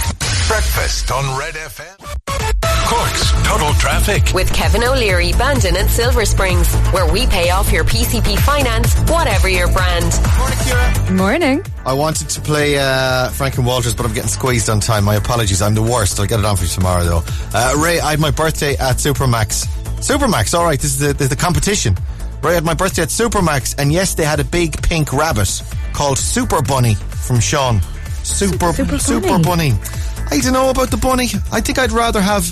Breakfast 0.48 1.10
on 1.10 1.38
Red 1.38 1.54
FM. 1.54 2.13
Cork's 3.54 3.64
Total 3.64 3.80
Traffic. 3.80 4.34
With 4.34 4.52
Kevin 4.52 4.82
O'Leary, 4.84 5.32
Bandon 5.32 5.76
and 5.76 5.88
Silver 5.90 6.24
Springs, 6.24 6.72
where 6.92 7.10
we 7.10 7.26
pay 7.26 7.50
off 7.50 7.72
your 7.72 7.84
PCP 7.84 8.38
finance, 8.38 8.94
whatever 9.10 9.48
your 9.48 9.70
brand. 9.72 10.04
Morning, 10.36 10.58
Kira. 10.58 11.16
Morning. 11.16 11.66
I 11.84 11.92
wanted 11.92 12.28
to 12.30 12.40
play 12.40 12.78
uh, 12.78 13.28
Frank 13.30 13.56
and 13.56 13.66
Walters, 13.66 13.94
but 13.94 14.06
I'm 14.06 14.14
getting 14.14 14.30
squeezed 14.30 14.68
on 14.68 14.80
time. 14.80 15.04
My 15.04 15.16
apologies. 15.16 15.62
I'm 15.62 15.74
the 15.74 15.82
worst. 15.82 16.18
I'll 16.18 16.26
get 16.26 16.38
it 16.38 16.44
on 16.44 16.56
for 16.56 16.64
you 16.64 16.68
tomorrow, 16.68 17.04
though. 17.04 17.22
Uh, 17.52 17.74
Ray, 17.78 18.00
I 18.00 18.12
had 18.12 18.20
my 18.20 18.30
birthday 18.30 18.72
at 18.72 18.96
Supermax. 18.96 19.66
Supermax, 19.98 20.56
all 20.56 20.64
right. 20.64 20.80
This 20.80 20.94
is 20.94 20.98
the, 20.98 21.12
the, 21.12 21.28
the 21.28 21.36
competition. 21.36 21.96
Ray 22.42 22.52
I 22.52 22.54
had 22.54 22.64
my 22.64 22.74
birthday 22.74 23.02
at 23.02 23.08
Supermax, 23.08 23.78
and 23.78 23.92
yes, 23.92 24.14
they 24.14 24.24
had 24.24 24.40
a 24.40 24.44
big 24.44 24.82
pink 24.82 25.12
rabbit 25.12 25.62
called 25.92 26.18
Super 26.18 26.60
Bunny 26.62 26.94
from 26.94 27.40
Sean. 27.40 27.80
Super 28.22 28.72
Super 28.72 28.98
Super, 28.98 29.26
Bunny. 29.38 29.72
Bunny. 29.72 29.74
I 30.30 30.40
don't 30.40 30.52
know 30.54 30.70
about 30.70 30.90
the 30.90 30.96
bunny. 30.96 31.28
I 31.52 31.60
think 31.60 31.78
I'd 31.78 31.92
rather 31.92 32.20
have 32.20 32.44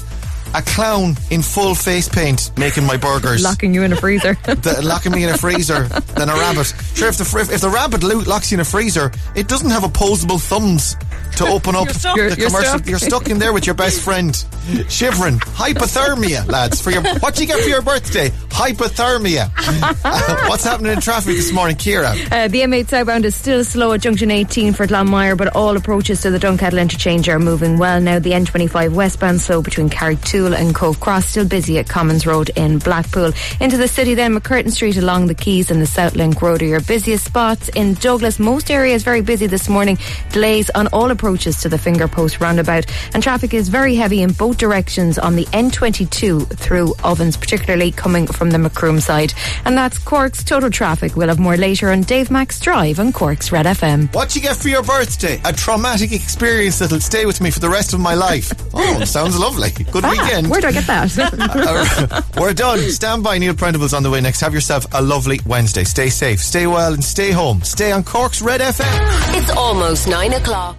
a 0.55 0.62
clown 0.62 1.16
in 1.30 1.42
full 1.42 1.74
face 1.74 2.09
paint 2.09 2.50
making 2.59 2.84
my 2.84 2.96
burgers. 2.96 3.42
Locking 3.42 3.74
you 3.74 3.82
in 3.82 3.92
a 3.92 3.96
freezer. 3.96 4.34
the, 4.44 4.80
locking 4.82 5.12
me 5.12 5.24
in 5.24 5.30
a 5.30 5.38
freezer 5.38 5.84
than 6.14 6.28
a 6.28 6.34
rabbit. 6.34 6.72
Sure, 6.94 7.09
if 7.09 7.18
the 7.18 7.24
fr- 7.24 7.40
if 7.40 7.61
the 7.61 7.70
rabbit 7.70 8.03
locks 8.03 8.50
you 8.50 8.57
in 8.57 8.61
a 8.61 8.64
freezer, 8.64 9.11
it 9.34 9.48
doesn't 9.48 9.70
have 9.70 9.84
opposable 9.84 10.38
thumbs 10.38 10.96
to 11.36 11.46
open 11.46 11.74
up 11.74 11.86
You're 11.86 11.94
stuck. 11.94 12.14
the 12.16 12.22
You're- 12.22 12.36
you're 12.38 12.46
commercial. 12.48 12.78
stuck. 12.78 12.86
You're 12.88 12.98
stuck 12.98 13.28
in 13.28 13.38
there 13.38 13.52
with 13.52 13.66
your 13.66 13.74
best 13.74 14.00
friend, 14.00 14.34
shivering, 14.88 15.38
hypothermia, 15.38 16.46
lads. 16.50 16.80
For 16.80 16.90
your 16.90 17.02
what 17.20 17.34
do 17.34 17.42
you 17.42 17.46
get 17.48 17.60
for 17.62 17.68
your 17.68 17.82
birthday? 17.82 18.30
Hypothermia. 18.50 19.50
What's 20.48 20.64
happening 20.64 20.92
in 20.92 21.00
traffic 21.00 21.36
this 21.36 21.52
morning, 21.52 21.76
Kira? 21.76 22.10
Uh, 22.30 22.48
the 22.48 22.60
M8 22.60 22.88
southbound 22.88 23.24
is 23.24 23.34
still 23.34 23.64
slow 23.64 23.92
at 23.92 24.00
junction 24.02 24.30
18 24.30 24.72
for 24.74 24.86
Glanmire, 24.86 25.36
but 25.36 25.54
all 25.56 25.76
approaches 25.76 26.20
to 26.22 26.30
the 26.30 26.38
Dunkettle 26.38 26.80
interchange 26.80 27.28
are 27.28 27.38
moving 27.38 27.78
well 27.78 28.00
now. 28.00 28.18
The 28.18 28.30
N25 28.32 28.92
westbound 28.94 29.40
slow 29.40 29.62
between 29.62 29.88
Carrigtwohill 29.90 30.54
and 30.56 30.74
Cobh 30.74 31.00
Cross 31.00 31.26
still 31.26 31.46
busy 31.46 31.78
at 31.78 31.88
Commons 31.88 32.26
Road 32.26 32.50
in 32.56 32.78
Blackpool. 32.78 33.32
Into 33.60 33.76
the 33.76 33.88
city 33.88 34.14
then, 34.14 34.34
MacCurtain 34.38 34.70
Street 34.70 34.96
along 34.96 35.26
the 35.26 35.34
Quays 35.34 35.70
and 35.70 35.80
the 35.80 35.86
South 35.86 36.14
Link 36.14 36.40
Road 36.42 36.62
are 36.62 36.66
your 36.66 36.80
busiest 36.80 37.24
spots. 37.24 37.68
In 37.70 37.94
Douglas, 37.94 38.38
most 38.38 38.70
areas 38.70 39.02
very 39.02 39.20
busy 39.22 39.46
this 39.46 39.68
morning. 39.68 39.98
Delays 40.30 40.68
on 40.70 40.86
all 40.88 41.10
approaches 41.10 41.21
to 41.22 41.68
the 41.68 41.78
Finger 41.78 42.08
Post 42.08 42.40
roundabout, 42.40 42.84
and 43.14 43.22
traffic 43.22 43.54
is 43.54 43.68
very 43.68 43.94
heavy 43.94 44.22
in 44.22 44.32
both 44.32 44.58
directions 44.58 45.18
on 45.20 45.36
the 45.36 45.44
N22 45.46 46.48
through 46.58 46.94
Ovens, 47.04 47.36
particularly 47.36 47.92
coming 47.92 48.26
from 48.26 48.50
the 48.50 48.58
Macroom 48.58 49.00
side. 49.00 49.32
And 49.64 49.78
that's 49.78 49.98
Cork's 49.98 50.42
total 50.42 50.68
traffic. 50.68 51.14
We'll 51.14 51.28
have 51.28 51.38
more 51.38 51.56
later 51.56 51.92
on 51.92 52.00
Dave 52.02 52.28
Max 52.28 52.58
Drive 52.58 52.98
on 52.98 53.12
Cork's 53.12 53.52
Red 53.52 53.66
FM. 53.66 54.12
What 54.12 54.34
you 54.34 54.42
get 54.42 54.56
for 54.56 54.66
your 54.68 54.82
birthday? 54.82 55.40
A 55.44 55.52
traumatic 55.52 56.10
experience 56.10 56.80
that'll 56.80 56.98
stay 56.98 57.24
with 57.24 57.40
me 57.40 57.52
for 57.52 57.60
the 57.60 57.70
rest 57.70 57.94
of 57.94 58.00
my 58.00 58.14
life. 58.14 58.52
Oh, 58.74 59.04
sounds 59.04 59.38
lovely. 59.38 59.70
Good 59.92 60.04
Ah, 60.04 60.10
weekend. 60.10 60.50
Where 60.50 60.60
do 60.60 60.66
I 60.66 60.72
get 60.72 60.86
that? 60.88 61.12
Uh, 61.62 62.22
We're 62.40 62.52
done. 62.52 62.80
Stand 62.90 63.22
by. 63.22 63.38
Neil 63.38 63.54
Prendeville's 63.54 63.94
on 63.94 64.02
the 64.02 64.10
way 64.10 64.20
next. 64.20 64.40
Have 64.40 64.52
yourself 64.54 64.86
a 64.92 65.00
lovely 65.00 65.38
Wednesday. 65.46 65.84
Stay 65.84 66.08
safe, 66.10 66.40
stay 66.40 66.66
well, 66.66 66.92
and 66.94 67.04
stay 67.04 67.30
home. 67.30 67.62
Stay 67.62 67.92
on 67.92 68.02
Cork's 68.02 68.42
Red 68.42 68.60
FM. 68.60 69.40
It's 69.40 69.50
almost 69.50 70.08
nine 70.08 70.32
o'clock. 70.32 70.78